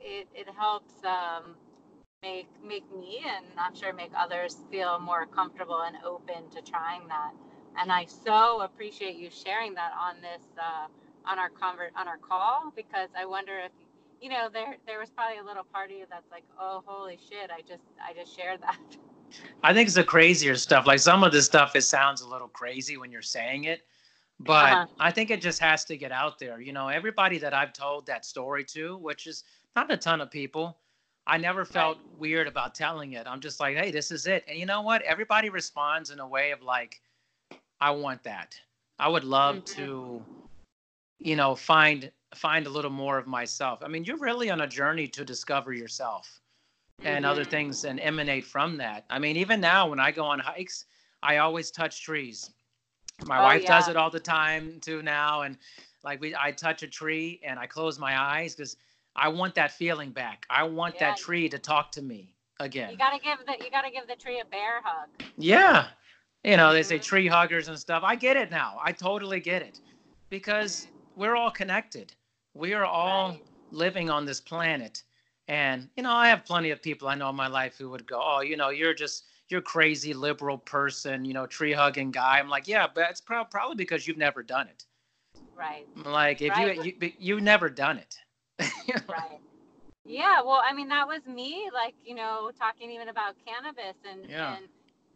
it, 0.01 0.27
it 0.35 0.47
helps 0.59 0.95
um, 1.05 1.55
make 2.23 2.49
make 2.67 2.85
me 2.95 3.21
and 3.27 3.47
i'm 3.59 3.75
sure 3.75 3.93
make 3.93 4.11
others 4.19 4.59
feel 4.71 4.99
more 4.99 5.27
comfortable 5.27 5.83
and 5.87 5.97
open 6.05 6.49
to 6.51 6.61
trying 6.63 7.07
that 7.09 7.33
and 7.81 7.91
I 7.91 8.07
so 8.07 8.63
appreciate 8.63 9.17
you 9.17 9.31
sharing 9.31 9.75
that 9.75 9.93
on 9.99 10.17
this 10.21 10.43
uh, 10.59 10.87
on 11.27 11.39
our 11.39 11.49
convert 11.49 11.93
on 11.97 12.07
our 12.09 12.19
call 12.19 12.73
because 12.77 13.09
I 13.19 13.25
wonder 13.25 13.59
if 13.59 13.73
you 14.21 14.29
know 14.29 14.49
there 14.53 14.77
there 14.87 14.99
was 14.99 15.11
probably 15.11 15.39
a 15.39 15.45
little 15.45 15.65
party 15.65 16.05
that's 16.11 16.31
like 16.31 16.45
oh 16.61 16.83
holy 16.87 17.19
shit 17.29 17.51
I 17.51 17.61
just 17.63 17.83
I 18.07 18.13
just 18.13 18.37
shared 18.37 18.61
that. 18.63 18.79
I 19.63 19.73
think 19.73 19.87
it's 19.87 19.95
the 19.95 20.05
crazier 20.05 20.57
stuff. 20.57 20.87
Like 20.87 20.99
some 20.99 21.23
of 21.23 21.31
the 21.31 21.41
stuff, 21.41 21.77
it 21.77 21.83
sounds 21.83 22.21
a 22.21 22.29
little 22.29 22.49
crazy 22.49 22.97
when 22.97 23.13
you're 23.13 23.23
saying 23.23 23.65
it, 23.65 23.83
but 24.41 24.73
uh-huh. 24.73 24.87
I 24.99 25.13
think 25.13 25.31
it 25.31 25.41
just 25.41 25.61
has 25.61 25.85
to 25.85 25.97
get 25.97 26.11
out 26.11 26.39
there. 26.41 26.61
You 26.61 26.73
know, 26.73 26.89
everybody 26.89 27.39
that 27.39 27.55
I've 27.55 27.73
told 27.73 28.07
that 28.07 28.25
story 28.25 28.65
to, 28.65 28.97
which 28.97 29.29
is 29.29 29.45
not 29.77 29.93
a 29.93 29.97
ton 29.97 30.21
of 30.21 30.33
people, 30.33 30.79
I 31.29 31.37
never 31.37 31.65
felt 31.65 31.99
right. 31.99 32.19
weird 32.19 32.49
about 32.49 32.75
telling 32.75 33.13
it. 33.13 33.29
I'm 33.29 33.41
just 33.41 33.61
like, 33.61 33.77
hey, 33.77 33.93
this 33.93 34.11
is 34.11 34.27
it. 34.27 34.45
And 34.49 34.59
you 34.59 34.67
know 34.67 34.81
what? 34.83 35.03
Everybody 35.03 35.49
responds 35.49 36.11
in 36.11 36.19
a 36.19 36.27
way 36.27 36.51
of 36.51 36.61
like, 36.61 37.01
I 37.81 37.91
want 37.91 38.23
that. 38.25 38.55
I 38.99 39.09
would 39.09 39.25
love 39.25 39.57
mm-hmm. 39.57 39.83
to, 39.83 40.25
you 41.19 41.37
know, 41.37 41.55
find 41.55 42.11
find 42.35 42.67
a 42.67 42.71
little 42.71 42.91
more 42.91 43.19
of 43.19 43.27
myself. 43.27 43.81
I 43.83 43.89
mean, 43.89 44.05
you're 44.05 44.19
really 44.19 44.51
on 44.51 44.61
a 44.61 44.67
journey 44.67 45.09
to 45.09 45.25
discover 45.25 45.73
yourself 45.73 46.41
mm-hmm. 47.01 47.09
and 47.09 47.27
other 47.27 47.43
mm-hmm. 47.43 47.51
things 47.51 47.85
and 47.85 47.99
emanate 48.01 48.45
from 48.45 48.77
that. 48.77 49.05
I 49.11 49.19
mean, 49.19 49.37
even 49.37 49.61
now 49.61 49.89
when 49.89 49.99
I 49.99 50.11
go 50.11 50.25
on 50.25 50.39
hikes, 50.39 50.85
I 51.23 51.39
always 51.39 51.71
touch 51.71 52.03
trees. 52.03 52.51
My 53.27 53.39
oh, 53.39 53.43
wife 53.43 53.63
yeah. 53.63 53.79
does 53.79 53.89
it 53.89 53.97
all 53.97 54.11
the 54.11 54.21
time 54.21 54.81
too 54.81 55.03
now 55.03 55.43
and 55.43 55.59
like 56.03 56.21
we 56.21 56.35
I 56.35 56.53
touch 56.53 56.83
a 56.83 56.89
tree 56.89 57.41
and 57.45 57.59
I 57.59 57.67
close 57.67 57.99
my 57.99 58.19
eyes 58.19 58.55
cuz 58.55 58.77
I 59.17 59.29
want 59.29 59.55
that 59.57 59.73
feeling 59.73 60.11
back. 60.11 60.47
I 60.49 60.63
want 60.65 60.95
yeah. 60.95 61.11
that 61.11 61.19
tree 61.19 61.49
to 61.49 61.59
talk 61.59 61.93
to 61.93 62.03
me 62.03 62.35
again. 62.61 62.91
You 62.91 62.97
got 62.97 63.11
to 63.11 63.19
give 63.19 63.39
the 63.47 63.65
you 63.65 63.71
got 63.71 63.83
to 63.83 63.91
give 63.91 64.07
the 64.07 64.17
tree 64.17 64.41
a 64.41 64.45
bear 64.45 64.81
hug. 64.83 65.09
Yeah. 65.37 65.89
You 66.45 66.57
know, 66.57 66.73
they 66.73 66.83
say 66.83 66.97
mm-hmm. 66.97 67.03
tree 67.03 67.27
huggers 67.27 67.69
and 67.69 67.79
stuff. 67.79 68.03
I 68.05 68.17
get 68.17 68.37
it 68.37 68.51
now. 68.51 68.79
I 68.83 68.93
totally 68.93 69.41
get 69.41 69.63
it 69.63 69.81
because 70.31 70.87
we're 71.17 71.37
all 71.37 71.51
connected. 71.51 72.15
We 72.55 72.73
are 72.73 72.85
all 72.85 73.31
right. 73.31 73.45
living 73.71 74.11
on 74.11 74.25
this 74.25 74.41
planet. 74.41 75.03
And, 75.49 75.89
you 75.97 76.03
know, 76.03 76.13
I 76.13 76.29
have 76.29 76.45
plenty 76.45 76.71
of 76.71 76.81
people 76.81 77.09
I 77.09 77.15
know 77.15 77.29
in 77.29 77.37
my 77.37 77.49
life 77.49 77.77
who 77.77 77.91
would 77.91 78.07
go, 78.07 78.21
oh, 78.23 78.41
you 78.41 78.57
know, 78.57 78.71
you're 78.71 78.95
just, 78.95 79.25
you're 79.49 79.61
crazy 79.61 80.15
liberal 80.15 80.59
person, 80.59 81.25
you 81.25 81.35
know, 81.35 81.47
tree 81.47 81.73
hugging 81.73 82.11
guy. 82.11 82.39
I'm 82.39 82.49
like, 82.49 82.69
yeah, 82.69 82.87
but 82.93 83.11
it's 83.11 83.21
pro- 83.21 83.45
probably 83.45 83.75
because 83.75 84.07
you've 84.07 84.17
never 84.17 84.43
done 84.43 84.69
it. 84.69 84.85
Right. 85.57 85.87
Like 86.07 86.41
if 86.41 86.51
right. 86.51 86.77
you, 86.85 86.95
you, 87.01 87.13
you've 87.19 87.43
never 87.43 87.69
done 87.69 87.99
it. 87.99 88.17
right. 89.09 89.41
Yeah, 90.07 90.41
well, 90.41 90.63
I 90.65 90.73
mean, 90.73 90.89
that 90.89 91.07
was 91.07 91.27
me, 91.27 91.69
like, 91.75 91.95
you 92.05 92.15
know, 92.15 92.51
talking 92.59 92.91
even 92.91 93.09
about 93.09 93.35
cannabis 93.45 93.97
and, 94.09 94.29
Yeah. 94.31 94.57
and 94.57 94.67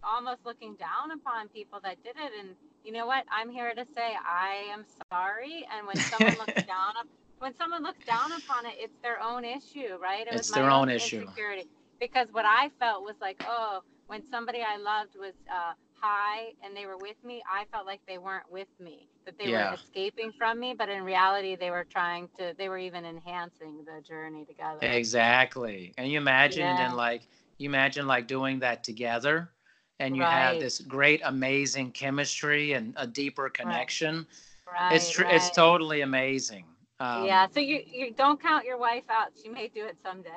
almost 0.06 0.44
looking 0.44 0.76
down 0.76 1.12
upon 1.12 1.48
people 1.48 1.80
that 1.82 2.02
did 2.04 2.16
it. 2.16 2.32
And 2.38 2.56
you 2.84 2.92
know 2.92 3.06
what? 3.06 3.24
I'm 3.32 3.50
here 3.50 3.74
to 3.74 3.84
say 3.94 4.14
I 4.24 4.70
am 4.72 4.84
sorry. 5.12 5.66
And 5.76 5.86
when 5.86 5.96
someone 6.10 6.38
looks 6.38 6.58
down 6.66 6.94
when 7.38 7.54
someone 7.54 7.82
looks 7.82 8.00
down 8.06 8.32
upon 8.32 8.66
it, 8.66 8.74
it's 8.78 8.96
their 9.02 9.20
own 9.20 9.44
issue, 9.44 9.98
right? 10.02 10.26
It 10.26 10.34
It's 10.34 10.50
their 10.50 10.70
own 10.70 10.88
issue. 10.88 11.20
insecurity. 11.20 11.68
Because 12.00 12.28
what 12.32 12.44
I 12.46 12.70
felt 12.80 13.02
was 13.02 13.16
like, 13.20 13.38
oh, 13.46 13.80
when 14.06 14.22
somebody 14.30 14.60
I 14.62 14.76
loved 14.76 15.14
was 15.18 15.34
uh, 15.50 15.72
high 16.00 16.52
and 16.64 16.76
they 16.76 16.86
were 16.86 16.98
with 16.98 17.16
me, 17.24 17.42
I 17.50 17.64
felt 17.72 17.86
like 17.86 18.00
they 18.06 18.18
weren't 18.18 18.50
with 18.50 18.68
me, 18.80 19.08
that 19.26 19.38
they 19.38 19.48
Yeah. 19.48 19.70
were 19.70 19.74
escaping 19.74 20.32
from 20.38 20.60
me. 20.60 20.74
But 20.76 20.88
in 20.88 21.02
reality, 21.02 21.56
they 21.56 21.70
were 21.70 21.86
trying 21.90 22.28
to, 22.38 22.54
they 22.58 22.68
were 22.68 22.78
even 22.78 23.04
enhancing 23.04 23.84
the 23.84 24.02
journey 24.02 24.44
together. 24.44 24.80
Exactly. 24.82 25.94
And 25.96 26.10
you 26.10 26.18
imagine 26.18 26.66
and 26.68 26.78
Yeah. 26.78 26.88
then 26.90 26.96
like 26.96 27.28
you 27.58 27.68
imagine 27.68 28.06
like 28.06 28.26
doing 28.26 28.60
that 28.60 28.84
together 28.84 29.50
and 29.98 30.16
you 30.16 30.24
have 30.24 30.58
this 30.58 30.80
great 30.80 31.20
amazing 31.24 31.92
chemistry 31.92 32.72
and 32.72 32.94
a 32.96 33.06
deeper 33.06 33.48
connection. 33.48 34.26
Right. 34.66 34.92
it's 34.94 35.10
tr- 35.10 35.22
it's 35.28 35.50
totally 35.50 36.00
amazing. 36.02 36.64
Um, 37.00 37.24
yeah. 37.26 37.46
So 37.48 37.60
you, 37.60 37.80
you 37.86 38.12
don't 38.12 38.40
count 38.40 38.64
your 38.64 38.78
wife 38.78 39.04
out. 39.10 39.28
She 39.40 39.48
may 39.48 39.68
do 39.68 39.84
it 39.84 39.96
someday. 40.02 40.30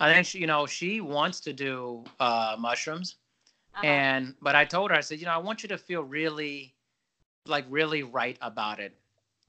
I 0.00 0.12
think 0.12 0.26
she, 0.26 0.38
you 0.38 0.46
know 0.46 0.66
she 0.66 1.00
wants 1.00 1.40
to 1.40 1.52
do 1.52 2.04
uh, 2.20 2.56
mushrooms 2.58 3.16
Uh-huh. 3.74 3.86
and 3.86 4.34
but 4.40 4.54
I 4.54 4.64
told 4.64 4.90
her 4.90 4.96
I 4.96 5.00
said 5.00 5.18
you 5.18 5.26
know 5.26 5.32
I 5.32 5.38
want 5.38 5.62
you 5.62 5.68
to 5.70 5.78
feel 5.78 6.02
really 6.02 6.74
like 7.46 7.64
really 7.68 8.02
right 8.02 8.36
about 8.40 8.80
it. 8.80 8.94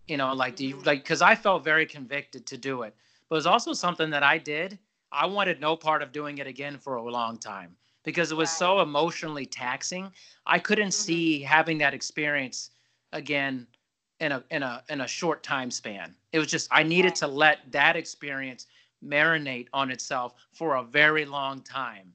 You 0.07 0.17
know 0.17 0.33
like 0.33 0.55
do 0.55 0.65
you 0.65 0.75
Mhm. 0.77 0.85
like 0.85 1.05
cuz 1.05 1.21
I 1.21 1.35
felt 1.35 1.63
very 1.63 1.85
convicted 1.85 2.45
to 2.47 2.57
do 2.57 2.83
it. 2.83 2.95
But 3.29 3.35
it 3.35 3.37
was 3.37 3.47
also 3.47 3.73
something 3.73 4.09
that 4.11 4.23
I 4.23 4.37
did. 4.37 4.79
I 5.11 5.25
wanted 5.27 5.59
no 5.59 5.75
part 5.77 6.01
of 6.01 6.11
doing 6.11 6.37
it 6.39 6.47
again 6.47 6.77
for 6.79 6.95
a 6.95 7.03
long 7.11 7.37
time 7.37 7.77
because 8.03 8.31
it 8.31 8.35
was 8.35 8.51
so 8.51 8.81
emotionally 8.81 9.45
taxing. 9.45 10.11
I 10.45 10.59
couldn't 10.59 10.91
Mhm. 10.91 10.93
see 10.93 11.41
having 11.41 11.77
that 11.79 11.93
experience 11.93 12.71
again 13.11 13.67
in 14.19 14.31
a 14.31 14.43
in 14.51 14.63
a 14.63 14.83
in 14.89 15.01
a 15.01 15.07
short 15.07 15.43
time 15.43 15.71
span. 15.71 16.15
It 16.31 16.39
was 16.39 16.47
just 16.47 16.67
I 16.71 16.83
needed 16.83 17.15
Right. 17.15 17.17
to 17.17 17.27
let 17.27 17.71
that 17.71 17.95
experience 17.95 18.67
marinate 19.03 19.67
on 19.73 19.91
itself 19.91 20.33
for 20.51 20.75
a 20.75 20.83
very 20.83 21.25
long 21.25 21.61
time. 21.61 22.13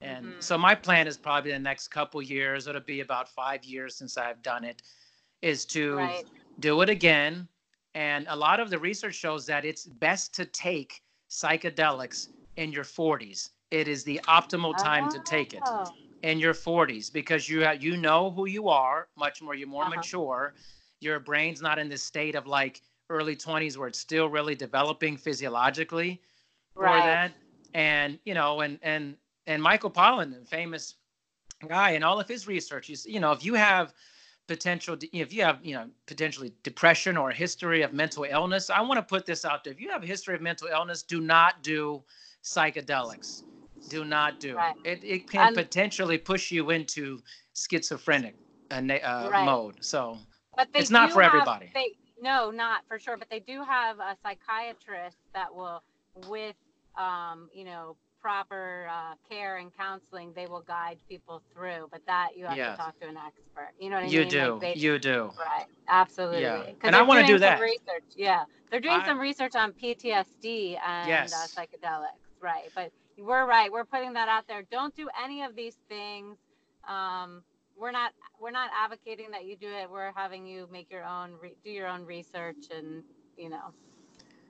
And 0.00 0.34
Mhm. 0.34 0.42
so 0.42 0.58
my 0.58 0.74
plan 0.74 1.06
is 1.06 1.16
probably 1.16 1.52
the 1.52 1.58
next 1.58 1.88
couple 1.88 2.20
years, 2.22 2.66
it'll 2.66 2.80
be 2.80 3.00
about 3.00 3.28
5 3.28 3.64
years 3.64 3.96
since 3.96 4.16
I've 4.16 4.42
done 4.42 4.64
it 4.64 4.82
is 5.42 5.64
to 5.66 5.96
right. 5.96 6.26
do 6.60 6.80
it 6.82 6.88
again. 6.88 7.48
And 7.94 8.26
a 8.28 8.36
lot 8.36 8.60
of 8.60 8.70
the 8.70 8.78
research 8.78 9.14
shows 9.14 9.46
that 9.46 9.64
it's 9.64 9.86
best 9.86 10.34
to 10.34 10.44
take 10.46 11.02
psychedelics 11.30 12.28
in 12.56 12.72
your 12.72 12.84
40s. 12.84 13.50
It 13.72 13.88
is 13.88 14.04
the 14.04 14.20
optimal 14.28 14.76
time 14.78 15.08
to 15.10 15.20
take 15.20 15.54
it 15.54 15.72
Oh, 15.72 15.94
in 16.22 16.38
your 16.38 16.54
40s 16.54 17.10
because 17.12 17.48
you 17.48 17.62
have, 17.62 17.82
you 17.82 17.96
know 17.96 18.30
who 18.30 18.46
you 18.46 18.68
are 18.68 19.08
much 19.16 19.42
more 19.42 19.54
you're 19.56 19.68
more 19.68 19.86
Uh-huh. 19.86 19.90
mature. 19.96 20.54
Your 21.00 21.20
brain's 21.20 21.62
not 21.62 21.78
in 21.80 21.88
this 21.88 22.04
state 22.04 22.36
of 22.36 22.46
like 22.46 22.82
early 23.10 23.36
20s 23.36 23.78
where 23.78 23.88
it's 23.88 23.98
still 23.98 24.28
really 24.28 24.54
developing 24.54 25.16
physiologically 25.18 26.22
for 26.78 27.00
Right. 27.00 27.02
that. 27.02 27.34
And 27.74 28.20
you 28.24 28.34
know 28.34 28.60
and 28.62 28.78
and 28.82 29.16
and 29.46 29.62
michael 29.62 29.90
pollan 29.90 30.38
the 30.38 30.46
famous 30.46 30.96
guy 31.68 31.92
and 31.92 32.04
all 32.04 32.20
of 32.20 32.28
his 32.28 32.46
research 32.48 32.90
is 32.90 33.06
you 33.06 33.20
know 33.20 33.32
if 33.32 33.44
you 33.44 33.54
have 33.54 33.94
potential 34.48 34.96
if 35.12 35.32
you 35.32 35.42
have 35.42 35.64
you 35.64 35.74
know 35.74 35.90
potentially 36.06 36.52
depression 36.64 37.16
or 37.16 37.30
a 37.30 37.34
history 37.34 37.82
of 37.82 37.92
mental 37.92 38.24
illness 38.24 38.70
i 38.70 38.80
want 38.80 38.98
to 38.98 39.02
put 39.02 39.26
this 39.26 39.44
out 39.44 39.64
there. 39.64 39.72
If 39.72 39.80
you 39.80 39.90
have 39.90 40.04
a 40.04 40.06
history 40.06 40.34
of 40.34 40.42
mental 40.42 40.68
illness 40.68 41.02
do 41.02 41.20
not 41.20 41.62
do 41.62 42.04
psychedelics 42.44 43.42
do 43.88 44.04
not 44.04 44.40
do 44.40 44.56
Right. 44.56 44.74
it 44.84 45.02
it 45.04 45.30
can 45.30 45.48
And- 45.48 45.56
potentially 45.56 46.18
push 46.18 46.50
you 46.50 46.70
into 46.70 47.20
schizophrenic 47.54 48.34
uh, 48.70 48.74
uh, 48.76 49.28
Right. 49.30 49.44
mode 49.44 49.84
so 49.84 50.18
But 50.56 50.72
they 50.72 50.80
It's 50.80 50.90
not 50.90 51.12
for 51.12 51.22
have- 51.22 51.32
everybody. 51.34 51.70
They 51.74 51.96
no, 52.20 52.50
not 52.52 52.86
for 52.86 52.98
sure. 53.00 53.16
But 53.16 53.28
they 53.30 53.40
do 53.40 53.64
have 53.64 53.98
a 53.98 54.16
psychiatrist 54.22 55.16
that 55.34 55.52
will, 55.52 55.82
with 56.28 56.54
um, 56.96 57.48
you 57.52 57.64
know, 57.64 57.96
proper 58.20 58.86
uh, 58.88 59.14
care 59.28 59.56
and 59.56 59.74
counseling, 59.76 60.32
they 60.34 60.46
will 60.46 60.60
guide 60.60 60.98
people 61.08 61.42
through. 61.52 61.88
But 61.90 62.04
that 62.06 62.36
you 62.36 62.44
have 62.46 62.56
Yes. 62.56 62.76
to 62.76 62.82
talk 62.84 63.00
to 63.00 63.08
an 63.08 63.16
expert. 63.16 63.72
You 63.80 63.90
know 63.90 63.96
what 63.96 64.04
I 64.04 64.08
you 64.08 64.20
mean? 64.20 64.28
do 64.28 64.52
Like 64.52 64.60
they- 64.60 64.74
you 64.76 64.98
do 65.00 65.32
Right. 65.36 65.66
Absolutely. 65.88 66.42
Yeah. 66.42 66.70
And 66.82 66.94
I 66.94 67.02
wanna 67.02 67.26
do 67.26 67.38
that. 67.38 67.58
Research. 67.60 68.04
Yeah. 68.14 68.44
They're 68.70 68.78
doing 68.78 69.00
I- 69.00 69.06
some 69.06 69.18
research 69.18 69.56
on 69.56 69.72
PTSD 69.72 70.76
and 70.76 71.10
uh, 71.32 71.36
psychedelics. 71.48 72.20
Right. 72.40 72.70
But 72.74 72.92
we're 73.18 73.46
right. 73.46 73.70
We're 73.70 73.84
putting 73.84 74.12
that 74.14 74.28
out 74.28 74.44
there. 74.48 74.62
Don't 74.70 74.94
do 74.94 75.08
any 75.22 75.42
of 75.42 75.54
these 75.56 75.76
things. 75.88 76.38
Um, 76.88 77.42
we're 77.78 77.92
not 77.92 78.12
we're 78.40 78.50
not 78.50 78.70
advocating 78.78 79.30
that 79.32 79.44
you 79.44 79.56
do 79.56 79.68
it. 79.68 79.90
We're 79.90 80.12
having 80.14 80.46
you 80.46 80.68
make 80.70 80.90
your 80.90 81.04
own 81.04 81.32
re- 81.40 81.56
do 81.64 81.70
your 81.70 81.88
own 81.88 82.04
research 82.04 82.68
and 82.74 83.02
you 83.36 83.48
know 83.48 83.72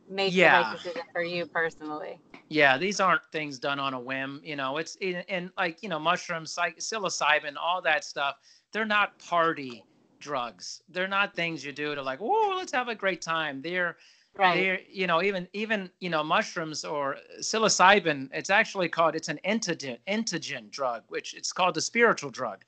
make 0.08 0.34
the 0.34 0.40
Yeah. 0.40 0.62
right 0.62 0.76
decision 0.76 1.02
for 1.12 1.22
you 1.22 1.46
personally. 1.46 2.20
Yeah, 2.48 2.76
these 2.76 3.00
aren't 3.00 3.24
things 3.32 3.58
done 3.58 3.78
on 3.78 3.94
a 3.94 4.00
whim. 4.00 4.40
You 4.44 4.56
know, 4.56 4.76
it's 4.78 4.96
in 4.96 5.16
and 5.28 5.50
like 5.56 5.82
you 5.82 5.88
know 5.88 5.98
mushrooms, 5.98 6.52
psych, 6.52 6.78
psilocybin, 6.78 7.54
all 7.60 7.80
that 7.82 8.04
stuff. 8.04 8.36
They're 8.72 8.84
not 8.84 9.18
party 9.18 9.84
drugs. 10.20 10.82
They're 10.88 11.08
not 11.08 11.34
things 11.34 11.64
you 11.64 11.72
do 11.72 11.94
to 11.94 12.02
like, 12.02 12.20
oh, 12.20 12.54
let's 12.56 12.72
have 12.72 12.88
a 12.88 12.94
great 12.94 13.22
time. 13.22 13.62
They're 13.62 13.96
Right. 14.36 14.54
they're 14.54 14.80
you 14.88 15.06
know 15.06 15.22
even 15.22 15.48
even 15.52 15.90
you 16.00 16.10
know 16.10 16.22
mushrooms 16.22 16.84
or 16.84 17.18
psilocybin. 17.40 18.30
It's 18.32 18.50
actually 18.50 18.88
called 18.88 19.14
it's 19.14 19.28
an 19.28 19.40
antigen 19.44 19.98
entheogen 20.08 20.70
drug, 20.70 21.04
which 21.08 21.34
it's 21.34 21.52
called 21.52 21.76
a 21.76 21.80
spiritual 21.80 22.30
drug. 22.30 22.64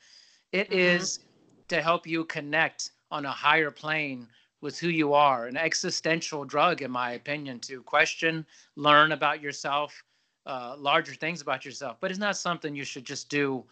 It 0.52 0.70
is 0.72 1.18
Mhm. 1.18 1.68
to 1.68 1.82
help 1.82 2.06
you 2.06 2.24
connect 2.24 2.90
on 3.10 3.24
a 3.24 3.30
higher 3.30 3.70
plane 3.70 4.28
with 4.60 4.78
who 4.78 4.88
you 4.88 5.12
are 5.12 5.46
an 5.46 5.56
existential 5.56 6.44
drug 6.44 6.82
in 6.82 6.90
my 6.90 7.12
opinion 7.12 7.60
to 7.60 7.82
question 7.82 8.46
learn 8.76 9.12
about 9.12 9.40
yourself 9.42 10.02
uh, 10.46 10.74
larger 10.78 11.14
things 11.14 11.40
about 11.42 11.64
yourself 11.64 11.96
but 12.00 12.10
it's 12.10 12.20
not 12.20 12.36
something 12.36 12.74
you 12.74 12.84
should 12.84 13.04
just 13.04 13.28
do 13.28 13.64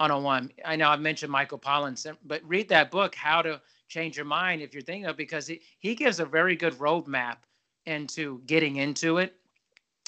on 0.00 0.10
a 0.10 0.18
one 0.18 0.50
i 0.64 0.76
know 0.76 0.88
i've 0.88 1.00
mentioned 1.00 1.30
michael 1.30 1.58
pollan 1.58 2.16
but 2.24 2.42
read 2.44 2.68
that 2.68 2.90
book 2.90 3.14
how 3.14 3.42
to 3.42 3.60
change 3.90 4.16
your 4.16 4.24
mind 4.24 4.62
if 4.62 4.72
you're 4.72 4.82
thinking 4.82 5.04
of 5.04 5.16
because 5.16 5.46
he, 5.46 5.60
he 5.80 5.94
gives 5.94 6.18
a 6.18 6.24
very 6.24 6.56
good 6.56 6.72
roadmap 6.78 7.36
into 7.84 8.40
getting 8.46 8.76
into 8.76 9.18
it 9.18 9.34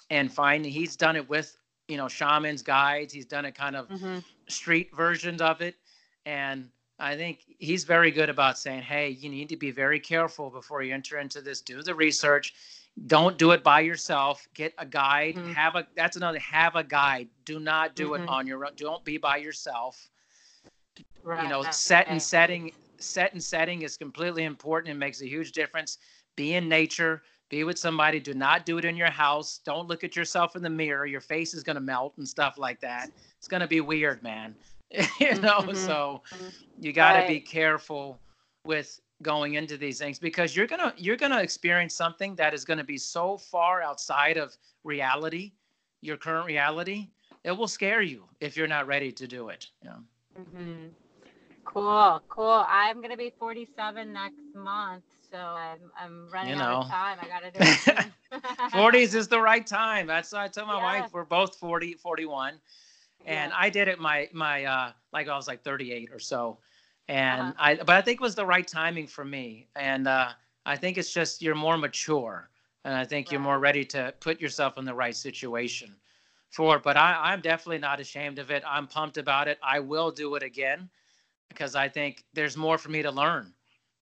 and 0.08 0.32
finding 0.32 0.72
he's 0.72 0.96
done 0.96 1.16
it 1.16 1.28
with 1.28 1.56
you 1.88 1.96
know 1.98 2.08
shamans 2.08 2.62
guides 2.62 3.12
he's 3.12 3.26
done 3.26 3.44
it 3.44 3.54
kind 3.54 3.76
of 3.76 3.88
hmm 3.88 4.18
street 4.48 4.90
versions 4.94 5.40
of 5.40 5.60
it. 5.60 5.76
And 6.26 6.68
I 6.98 7.16
think 7.16 7.40
he's 7.58 7.84
very 7.84 8.10
good 8.10 8.28
about 8.28 8.58
saying, 8.58 8.82
hey, 8.82 9.10
you 9.10 9.28
need 9.28 9.48
to 9.48 9.56
be 9.56 9.70
very 9.70 9.98
careful 9.98 10.50
before 10.50 10.82
you 10.82 10.94
enter 10.94 11.18
into 11.18 11.40
this. 11.40 11.60
Do 11.60 11.82
the 11.82 11.94
research. 11.94 12.54
Don't 13.06 13.38
do 13.38 13.52
it 13.52 13.64
by 13.64 13.80
yourself. 13.80 14.46
Get 14.54 14.74
a 14.78 14.86
guide. 14.86 15.36
Mhm. 15.36 15.54
Have 15.54 15.76
a 15.76 15.86
that's 15.96 16.16
another 16.16 16.38
have 16.38 16.76
a 16.76 16.84
guide. 16.84 17.28
Do 17.44 17.58
not 17.58 17.96
do 17.96 18.10
Mhm. 18.10 18.22
it 18.22 18.28
on 18.28 18.46
your 18.46 18.64
own. 18.66 18.72
Don't 18.76 19.04
be 19.04 19.16
by 19.16 19.38
yourself. 19.38 20.10
Right. 21.22 21.42
You 21.42 21.48
know, 21.48 21.62
set 21.70 22.08
and 22.08 22.22
setting 22.22 22.72
set 23.02 23.32
and 23.32 23.42
setting 23.42 23.82
is 23.82 23.96
completely 23.96 24.44
important. 24.44 24.92
It 24.94 24.98
makes 24.98 25.22
a 25.22 25.28
huge 25.28 25.52
difference. 25.52 25.98
Be 26.36 26.54
in 26.54 26.68
nature. 26.68 27.22
Be 27.50 27.64
with 27.64 27.78
somebody. 27.78 28.20
Do 28.20 28.34
not 28.34 28.64
do 28.66 28.78
it 28.78 28.84
in 28.84 28.96
your 28.96 29.10
house. 29.10 29.58
Don't 29.64 29.88
look 29.88 30.04
at 30.04 30.16
yourself 30.16 30.56
in 30.56 30.62
the 30.62 30.70
mirror. 30.70 31.06
Your 31.06 31.20
face 31.20 31.54
is 31.54 31.62
gonna 31.62 31.80
melt 31.80 32.14
and 32.18 32.28
stuff 32.28 32.58
like 32.58 32.80
that. 32.80 33.10
It's 33.38 33.48
gonna 33.48 33.68
be 33.68 33.80
weird, 33.80 34.22
man. 34.22 34.56
you 35.20 35.34
know, 35.40 35.62
Mhm. 35.62 35.74
so 35.74 36.22
you 36.78 36.92
got 36.92 37.12
to 37.14 37.22
be 37.22 37.40
careful 37.40 38.22
with 38.64 39.00
going 39.22 39.54
into 39.54 39.76
these 39.76 39.98
things 39.98 40.18
because 40.18 40.56
you're 40.56 40.66
gonna 40.66 40.94
you're 40.96 41.16
gonna 41.16 41.40
experience 41.40 41.94
something 41.94 42.34
that 42.36 42.54
is 42.54 42.64
gonna 42.64 42.84
be 42.84 42.98
so 42.98 43.36
far 43.38 43.82
outside 43.82 44.36
of 44.36 44.56
reality, 44.84 45.52
your 46.00 46.16
current 46.16 46.46
reality. 46.46 47.10
It 47.44 47.52
will 47.52 47.68
scare 47.68 48.02
you 48.02 48.28
if 48.40 48.56
you're 48.56 48.66
not 48.68 48.86
ready 48.86 49.12
to 49.12 49.26
do 49.26 49.48
it. 49.48 49.68
You 49.82 49.90
know? 49.90 49.98
hmm 50.36 50.88
Cool, 51.64 52.22
cool. 52.28 52.64
I'm 52.68 53.00
gonna 53.00 53.16
be 53.16 53.32
47 53.38 54.12
next 54.12 54.54
month, 54.54 55.04
so 55.30 55.38
I'm 55.38 55.90
I'm 55.98 56.30
running 56.30 56.52
You 56.52 56.56
out 56.56 56.70
of 56.70 56.80
time. 56.88 57.18
I 57.20 57.28
gotta 57.28 57.50
do 57.50 57.60
it. 57.68 57.80
40s 58.72 59.14
is 59.14 59.28
the 59.28 59.40
right 59.40 59.66
time. 59.66 60.06
That's 60.06 60.32
what 60.32 60.42
I 60.42 60.48
told 60.48 60.68
my 60.68 60.78
Yeah. 60.78 60.80
wife. 60.80 61.10
We're 61.12 61.24
both 61.24 61.56
40, 61.56 61.94
41. 61.94 62.60
and 63.26 63.52
Yeah. 63.52 63.54
I 63.54 63.70
did 63.70 63.88
it 63.88 63.98
my 63.98 64.28
my 64.32 64.64
uh 64.64 64.92
like 65.12 65.28
I 65.28 65.36
was 65.36 65.46
like 65.48 65.62
38 65.62 66.10
or 66.12 66.18
so, 66.18 66.58
and 67.08 67.54
Uh-huh. 67.54 67.58
I 67.58 67.76
but 67.76 67.90
I 67.90 68.02
think 68.02 68.20
it 68.20 68.22
was 68.22 68.34
the 68.34 68.46
right 68.46 68.66
timing 68.66 69.06
for 69.06 69.24
me, 69.24 69.68
and 69.76 70.06
uh, 70.08 70.30
I 70.64 70.76
think 70.76 70.98
it's 70.98 71.12
just 71.12 71.42
you're 71.42 71.54
more 71.54 71.76
mature, 71.78 72.50
and 72.84 72.94
I 72.94 73.04
think 73.04 73.30
you're 73.30 73.40
more 73.40 73.58
ready 73.58 73.84
to 73.86 74.14
put 74.20 74.40
yourself 74.40 74.78
in 74.78 74.84
the 74.84 74.94
right 74.94 75.16
situation 75.16 75.96
for 76.50 76.76
it. 76.76 76.82
But 76.82 76.96
I, 76.96 77.32
I'm 77.32 77.40
definitely 77.40 77.78
not 77.78 78.00
ashamed 78.00 78.38
of 78.38 78.50
it. 78.50 78.62
I'm 78.66 78.86
pumped 78.86 79.16
about 79.18 79.48
it. 79.48 79.58
I 79.62 79.80
will 79.80 80.10
do 80.10 80.34
it 80.34 80.42
again 80.42 80.90
because 81.52 81.74
I 81.74 81.88
think 81.88 82.24
there's 82.34 82.56
more 82.56 82.78
for 82.78 82.88
me 82.90 83.02
to 83.02 83.10
learn, 83.10 83.52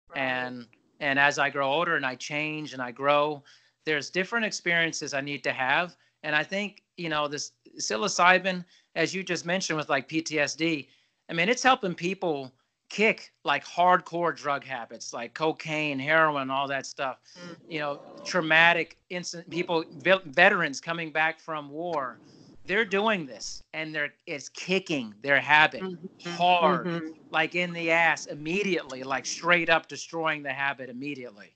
Right. 0.08 0.18
and 0.20 0.66
and 1.00 1.18
as 1.18 1.38
I 1.38 1.50
grow 1.50 1.68
older 1.72 1.96
and 1.96 2.06
I 2.06 2.14
change 2.16 2.72
and 2.74 2.82
I 2.82 2.92
grow, 2.92 3.42
there's 3.84 4.10
different 4.10 4.46
experiences 4.46 5.14
I 5.14 5.20
need 5.20 5.42
to 5.44 5.52
have 5.52 5.96
And 6.24 6.36
I 6.36 6.44
think, 6.44 6.82
you 6.96 7.08
know, 7.08 7.26
this 7.28 7.52
psilocybin, 7.80 8.64
as 8.94 9.12
you 9.14 9.22
just 9.24 9.44
mentioned 9.44 9.76
with 9.76 9.88
like 9.88 10.08
PTSD, 10.08 10.88
I 11.28 11.32
mean, 11.32 11.48
it's 11.48 11.62
helping 11.62 11.94
people 11.94 12.52
kick 12.90 13.32
like 13.44 13.64
hardcore 13.64 14.36
drug 14.36 14.64
habits 14.64 15.12
like 15.12 15.34
cocaine, 15.34 15.98
heroin, 15.98 16.50
all 16.50 16.68
that 16.68 16.86
stuff. 16.86 17.18
Mm-hmm. 17.38 17.72
You 17.72 17.80
know, 17.80 18.00
traumatic 18.24 18.98
incident 19.10 19.50
people, 19.50 19.84
veterans 20.26 20.80
coming 20.80 21.10
back 21.10 21.40
from 21.40 21.70
war, 21.70 22.20
they're 22.66 22.84
doing 22.84 23.26
this 23.26 23.62
and 23.72 23.94
they're 23.94 24.12
it's 24.26 24.48
kicking 24.48 25.14
their 25.22 25.40
habit 25.40 25.82
mm-hmm. 25.82 26.30
hard, 26.30 26.86
mm-hmm. 26.86 27.08
like 27.30 27.54
in 27.54 27.72
the 27.72 27.90
ass 27.90 28.26
immediately, 28.26 29.02
like 29.02 29.26
straight 29.26 29.68
up 29.68 29.88
destroying 29.88 30.42
the 30.42 30.52
habit 30.52 30.88
immediately. 30.88 31.54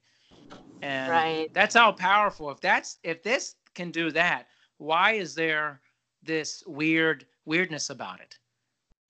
And 0.83 1.11
right. 1.11 1.55
that's 1.55 1.75
how 1.75 1.93
powerful. 1.93 2.51
If 2.51 2.61
that's 2.61 2.99
if 3.03 3.23
this 3.23 3.57
can 3.75 3.91
do 3.91 4.11
that, 4.13 4.49
why 4.79 5.13
is 5.13 5.35
there 5.35 5.81
this 6.23 6.63
weird 6.67 7.27
weirdness 7.45 7.91
about 7.91 8.21
it? 8.21 8.39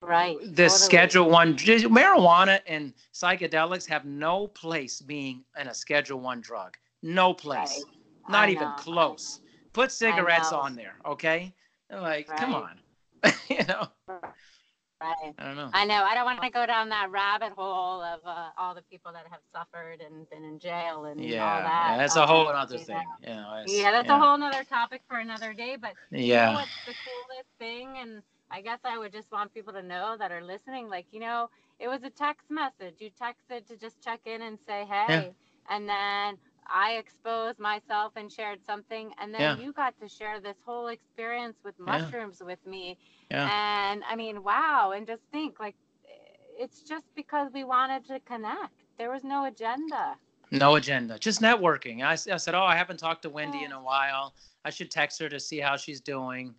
Right. 0.02 0.36
this 0.42 0.72
totally. 0.72 0.86
Schedule 0.86 1.30
One 1.30 1.56
marijuana 1.56 2.60
and 2.66 2.92
psychedelics 3.12 3.88
have 3.88 4.04
no 4.04 4.46
place 4.48 5.00
being 5.00 5.42
in 5.58 5.68
a 5.68 5.74
Schedule 5.74 6.20
One 6.20 6.40
drug. 6.40 6.76
No 7.02 7.32
place. 7.32 7.84
Right. 7.84 8.30
Not 8.30 8.48
even 8.50 8.70
close. 8.76 9.40
Put 9.72 9.90
cigarettes 9.90 10.52
on 10.52 10.74
there, 10.74 10.94
okay? 11.04 11.52
Like, 11.90 12.28
right. 12.28 12.38
come 12.38 12.54
on. 12.54 12.80
you 13.48 13.64
know. 13.64 13.88
Right. 14.98 15.34
I 15.38 15.44
don't 15.44 15.56
know. 15.56 15.70
I 15.74 15.84
know. 15.84 16.02
I 16.04 16.14
don't 16.14 16.24
want 16.24 16.42
to 16.42 16.50
go 16.50 16.64
down 16.64 16.88
that 16.88 17.10
rabbit 17.10 17.52
hole 17.52 18.02
of 18.02 18.20
uh, 18.24 18.48
all 18.56 18.74
the 18.74 18.82
people 18.82 19.12
that 19.12 19.24
have 19.30 19.40
suffered 19.52 20.00
and 20.00 20.28
been 20.30 20.42
in 20.42 20.58
jail 20.58 21.04
and 21.04 21.22
yeah, 21.22 21.44
all 21.44 21.60
that. 21.60 21.88
Yeah, 21.90 21.98
that's 21.98 22.16
a 22.16 22.26
whole 22.26 22.48
other 22.48 22.78
thing. 22.78 23.02
You 23.20 23.28
know, 23.28 23.62
yeah, 23.66 23.90
that's 23.90 24.08
yeah. 24.08 24.16
a 24.16 24.18
whole 24.18 24.42
other 24.42 24.64
topic 24.64 25.02
for 25.08 25.18
another 25.18 25.52
day. 25.52 25.76
But 25.78 25.92
yeah, 26.10 26.18
you 26.20 26.52
know 26.52 26.60
what's 26.60 26.70
the 26.86 26.94
coolest 27.04 27.48
thing? 27.58 27.98
And 28.00 28.22
I 28.50 28.62
guess 28.62 28.78
I 28.84 28.96
would 28.96 29.12
just 29.12 29.30
want 29.30 29.52
people 29.52 29.74
to 29.74 29.82
know 29.82 30.16
that 30.18 30.32
are 30.32 30.42
listening, 30.42 30.88
like, 30.88 31.06
you 31.12 31.20
know, 31.20 31.50
it 31.78 31.88
was 31.88 32.02
a 32.02 32.10
text 32.10 32.50
message. 32.50 32.94
You 32.98 33.10
texted 33.10 33.66
to 33.66 33.76
just 33.76 34.02
check 34.02 34.20
in 34.24 34.42
and 34.42 34.58
say, 34.66 34.86
hey. 34.88 35.06
Yeah. 35.08 35.24
And 35.68 35.88
then 35.88 36.38
I 36.72 36.92
exposed 36.92 37.58
myself 37.58 38.12
and 38.16 38.30
shared 38.30 38.60
something. 38.64 39.12
And 39.20 39.32
then 39.32 39.40
yeah. 39.40 39.58
you 39.58 39.72
got 39.72 39.98
to 40.00 40.08
share 40.08 40.40
this 40.40 40.56
whole 40.64 40.88
experience 40.88 41.56
with 41.64 41.78
mushrooms 41.78 42.38
yeah. 42.40 42.46
with 42.46 42.66
me. 42.66 42.98
Yeah. 43.30 43.90
And 43.90 44.02
I 44.08 44.16
mean, 44.16 44.42
wow. 44.42 44.92
And 44.94 45.06
just 45.06 45.22
think 45.32 45.60
like, 45.60 45.76
it's 46.58 46.82
just 46.82 47.06
because 47.14 47.50
we 47.52 47.64
wanted 47.64 48.06
to 48.06 48.20
connect. 48.20 48.72
There 48.98 49.10
was 49.10 49.24
no 49.24 49.44
agenda. 49.44 50.16
No 50.52 50.76
agenda, 50.76 51.18
just 51.18 51.42
networking. 51.42 52.02
I, 52.02 52.12
I 52.12 52.36
said, 52.36 52.54
Oh, 52.54 52.62
I 52.62 52.76
haven't 52.76 52.98
talked 52.98 53.22
to 53.22 53.30
Wendy 53.30 53.64
in 53.64 53.72
a 53.72 53.82
while. 53.82 54.32
I 54.64 54.70
should 54.70 54.92
text 54.92 55.20
her 55.20 55.28
to 55.28 55.40
see 55.40 55.58
how 55.58 55.76
she's 55.76 56.00
doing 56.00 56.54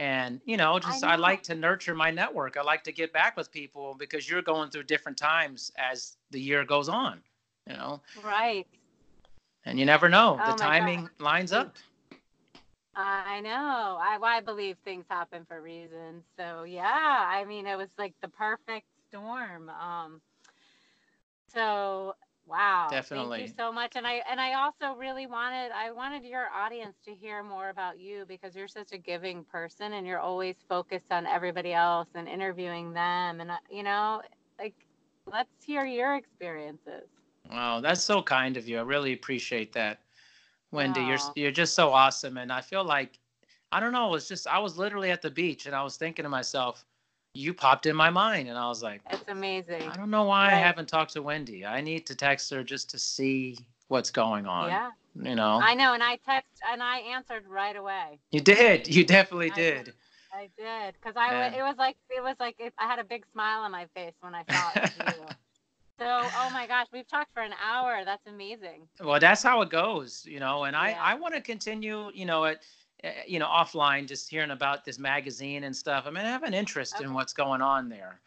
and 0.00 0.40
you 0.46 0.56
know 0.56 0.78
just 0.78 1.04
I, 1.04 1.08
know. 1.08 1.12
I, 1.12 1.16
like 1.16 1.42
to 1.44 1.54
nurture 1.54 1.94
my 1.94 2.10
network 2.10 2.56
i 2.56 2.62
like 2.62 2.82
to 2.84 2.92
get 2.92 3.12
back 3.12 3.36
with 3.36 3.50
people 3.50 3.94
because 3.98 4.28
you're 4.28 4.42
going 4.42 4.70
through 4.70 4.84
different 4.84 5.18
times 5.18 5.70
as 5.76 6.16
the 6.30 6.40
year 6.40 6.64
goes 6.64 6.88
on 6.88 7.20
you 7.66 7.74
know 7.74 8.00
right 8.24 8.66
and 9.64 9.78
you 9.78 9.86
never 9.86 10.08
know 10.08 10.38
oh 10.42 10.46
the 10.46 10.58
timing 10.58 11.02
God. 11.02 11.10
lines 11.18 11.52
up 11.52 11.76
i 12.94 13.40
know 13.40 13.50
I, 14.00 14.18
I 14.22 14.40
believe 14.40 14.76
things 14.84 15.04
happen 15.08 15.44
for 15.46 15.60
reasons 15.60 16.24
so 16.38 16.64
yeah 16.64 17.24
i 17.28 17.44
mean 17.44 17.66
it 17.66 17.76
was 17.76 17.88
like 17.98 18.14
the 18.20 18.28
perfect 18.28 18.86
storm 19.08 19.70
um 19.70 20.20
so 21.52 22.14
Wow. 22.50 22.88
Definitely. 22.90 23.38
Thank 23.38 23.50
you 23.50 23.54
so 23.56 23.72
much. 23.72 23.92
And 23.94 24.06
I 24.06 24.22
and 24.28 24.40
I 24.40 24.54
also 24.54 24.98
really 24.98 25.26
wanted 25.26 25.70
I 25.72 25.92
wanted 25.92 26.24
your 26.24 26.48
audience 26.48 26.96
to 27.04 27.14
hear 27.14 27.44
more 27.44 27.68
about 27.68 28.00
you 28.00 28.24
because 28.26 28.56
you're 28.56 28.68
such 28.68 28.92
a 28.92 28.98
giving 28.98 29.44
person 29.44 29.92
and 29.92 30.06
you're 30.06 30.18
always 30.18 30.56
focused 30.68 31.12
on 31.12 31.26
everybody 31.26 31.72
else 31.72 32.08
and 32.14 32.28
interviewing 32.28 32.92
them 32.92 33.40
and 33.40 33.52
uh, 33.52 33.56
you 33.70 33.84
know, 33.84 34.20
like 34.58 34.74
let's 35.32 35.64
hear 35.64 35.84
your 35.84 36.16
experiences. 36.16 37.06
Wow, 37.50 37.80
that's 37.80 38.02
so 38.02 38.22
kind 38.22 38.56
of 38.56 38.68
you. 38.68 38.78
I 38.78 38.82
really 38.82 39.12
appreciate 39.12 39.72
that. 39.72 40.00
Wendy, 40.72 41.00
you're 41.00 41.18
you're 41.34 41.50
just 41.50 41.74
so 41.74 41.90
awesome 41.90 42.36
and 42.36 42.52
I 42.52 42.60
feel 42.60 42.84
like 42.84 43.18
I 43.72 43.80
don't 43.80 43.92
know, 43.92 44.14
it's 44.14 44.28
just 44.28 44.46
I 44.46 44.58
was 44.58 44.78
literally 44.78 45.10
at 45.10 45.22
the 45.22 45.30
beach 45.30 45.66
and 45.66 45.74
I 45.74 45.82
was 45.82 45.96
thinking 45.96 46.22
to 46.24 46.28
myself, 46.28 46.84
you 47.34 47.54
popped 47.54 47.86
in 47.86 47.96
my 47.96 48.10
mind 48.10 48.48
and 48.48 48.56
I 48.56 48.68
was 48.68 48.82
like, 48.82 49.00
It's 49.10 49.28
amazing. 49.28 49.82
I 49.82 49.96
don't 49.96 50.10
know 50.10 50.24
why 50.24 50.46
right. 50.46 50.54
I 50.54 50.58
haven't 50.58 50.88
talked 50.88 51.12
to 51.14 51.22
Wendy. 51.22 51.66
I 51.66 51.80
need 51.80 52.06
to 52.06 52.14
text 52.14 52.50
her 52.50 52.62
just 52.62 52.90
to 52.90 52.98
see 52.98 53.58
what's 53.88 54.10
going 54.10 54.46
on. 54.46 54.68
Yeah. 54.68 54.90
You 55.20 55.34
know. 55.34 55.60
I 55.62 55.74
know 55.74 55.94
and 55.94 56.02
I 56.02 56.16
text 56.24 56.60
and 56.70 56.82
I 56.82 56.98
answered 56.98 57.44
right 57.48 57.76
away. 57.76 58.20
You 58.30 58.40
did. 58.40 58.88
You 58.88 59.04
definitely 59.04 59.50
I 59.50 59.54
did. 59.54 59.84
did. 59.86 59.94
I 60.32 60.48
did 60.56 61.00
cuz 61.00 61.14
I 61.16 61.32
yeah. 61.32 61.58
it 61.58 61.62
was 61.62 61.76
like 61.78 61.96
it 62.10 62.22
was 62.22 62.36
like 62.38 62.60
I 62.78 62.86
had 62.86 63.00
a 63.00 63.04
big 63.04 63.26
smile 63.32 63.62
on 63.62 63.72
my 63.72 63.86
face 63.94 64.14
when 64.20 64.36
I 64.36 64.44
saw 64.48 64.70
it. 64.76 65.36
so, 66.00 66.06
oh 66.08 66.50
my 66.52 66.66
gosh, 66.66 66.86
we've 66.92 67.08
talked 67.08 67.32
for 67.34 67.42
an 67.42 67.52
hour. 67.62 68.02
That's 68.04 68.26
amazing. 68.26 68.88
Well, 69.02 69.20
that's 69.20 69.42
how 69.42 69.62
it 69.62 69.70
goes, 69.70 70.24
you 70.26 70.40
know, 70.40 70.64
and 70.64 70.74
yeah. 70.74 70.80
I 70.80 71.12
I 71.12 71.14
want 71.14 71.34
to 71.34 71.40
continue, 71.40 72.10
you 72.14 72.26
know, 72.26 72.44
it 72.44 72.64
Eh, 73.02 73.12
you 73.26 73.38
know, 73.38 73.46
offline, 73.46 74.06
just 74.06 74.28
hearing 74.28 74.50
about 74.50 74.84
this 74.84 74.98
magazine 74.98 75.64
and 75.64 75.74
stuff. 75.74 76.04
I 76.06 76.10
mean, 76.10 76.24
I 76.24 76.30
have 76.30 76.42
an 76.42 76.54
interest 76.54 76.96
okay. 76.96 77.04
in 77.04 77.14
what's 77.14 77.32
going 77.32 77.62
on 77.62 77.88
there. 77.88 78.20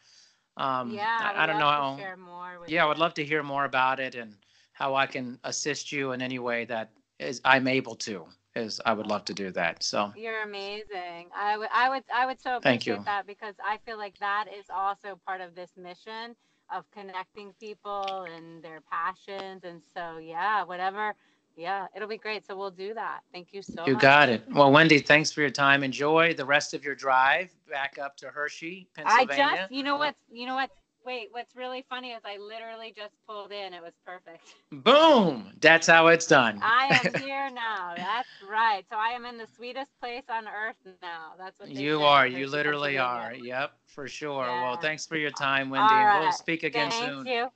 Um, 0.56 0.90
yeah, 0.90 1.32
I, 1.34 1.44
I 1.44 1.46
don't 1.46 1.58
know 1.58 1.66
how. 1.66 2.64
yeah, 2.66 2.84
I 2.84 2.88
would 2.88 2.98
love 2.98 3.14
to 3.14 3.24
hear 3.24 3.42
more 3.42 3.64
about 3.64 4.00
it 4.00 4.14
and 4.14 4.34
how 4.72 4.94
I 4.94 5.06
can 5.06 5.38
assist 5.44 5.92
you 5.92 6.12
in 6.12 6.22
any 6.22 6.38
way 6.38 6.64
that 6.66 6.90
is 7.18 7.40
I'm 7.44 7.68
able 7.68 7.94
to. 7.96 8.26
Is 8.56 8.80
I 8.86 8.92
would 8.92 9.08
love 9.08 9.24
to 9.24 9.34
do 9.34 9.50
that. 9.50 9.82
So 9.82 10.12
you're 10.16 10.42
amazing. 10.42 11.28
I 11.36 11.58
would, 11.58 11.68
I 11.72 11.88
would, 11.88 12.04
I 12.14 12.24
would 12.26 12.40
so 12.40 12.56
appreciate 12.56 13.04
that 13.04 13.26
because 13.26 13.54
I 13.64 13.78
feel 13.84 13.98
like 13.98 14.16
that 14.18 14.46
is 14.56 14.66
also 14.72 15.18
part 15.26 15.40
of 15.40 15.56
this 15.56 15.70
mission 15.76 16.36
of 16.74 16.84
connecting 16.90 17.52
people 17.60 18.26
and 18.34 18.62
their 18.62 18.80
passions. 18.90 19.62
And 19.64 19.80
so, 19.94 20.18
yeah, 20.18 20.64
whatever 20.64 21.14
yeah, 21.56 21.86
it'll 21.94 22.08
be 22.08 22.18
great. 22.18 22.46
So 22.46 22.56
we'll 22.56 22.70
do 22.70 22.94
that. 22.94 23.20
Thank 23.32 23.48
you 23.52 23.62
so 23.62 23.86
you 23.86 23.94
much. 23.94 24.02
You 24.02 24.08
got 24.08 24.28
it. 24.28 24.42
Well, 24.50 24.72
Wendy, 24.72 24.98
thanks 24.98 25.30
for 25.30 25.40
your 25.40 25.50
time. 25.50 25.84
Enjoy 25.84 26.34
the 26.34 26.44
rest 26.44 26.74
of 26.74 26.84
your 26.84 26.94
drive 26.94 27.50
back 27.70 27.98
up 27.98 28.16
to 28.18 28.28
Hershey, 28.28 28.88
Pennsylvania. 28.94 29.44
I 29.44 29.56
just, 29.56 29.72
you 29.72 29.82
know 29.82 29.96
what, 29.96 30.16
you 30.30 30.46
know 30.46 30.54
what, 30.54 30.70
wait, 31.04 31.28
what's 31.30 31.54
really 31.54 31.84
funny 31.88 32.10
is 32.10 32.22
I 32.24 32.38
literally 32.38 32.92
just 32.96 33.14
pulled 33.26 33.52
in. 33.52 33.74
It 33.74 33.82
was 33.82 33.92
perfect. 34.04 34.54
Boom. 34.70 35.52
That's 35.60 35.86
how 35.86 36.08
it's 36.08 36.26
done. 36.26 36.58
I 36.62 37.00
am 37.04 37.14
here 37.20 37.50
now. 37.50 37.94
That's 37.96 38.28
right. 38.48 38.84
So 38.90 38.96
I 38.96 39.08
am 39.08 39.24
in 39.24 39.38
the 39.38 39.46
sweetest 39.56 39.90
place 40.00 40.24
on 40.28 40.46
earth 40.46 40.76
now. 41.02 41.32
That's 41.38 41.58
what 41.58 41.70
you 41.70 42.02
are. 42.02 42.26
You 42.26 42.46
literally 42.46 42.98
are. 42.98 43.34
Yep, 43.34 43.72
for 43.86 44.08
sure. 44.08 44.46
Yeah. 44.46 44.62
Well, 44.62 44.76
thanks 44.76 45.06
for 45.06 45.16
your 45.16 45.30
time, 45.30 45.70
Wendy. 45.70 45.94
Right. 45.94 46.20
We'll 46.20 46.32
speak 46.32 46.62
again 46.62 46.90
Thank 46.90 47.02
soon. 47.04 47.24
Thank 47.24 47.36
you. 47.36 47.48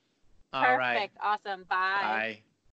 All 0.53 0.63
Perfect. 0.65 0.79
Right. 0.79 1.11
Awesome. 1.21 1.65
Bye. 1.69 2.01
Bye. 2.03 2.43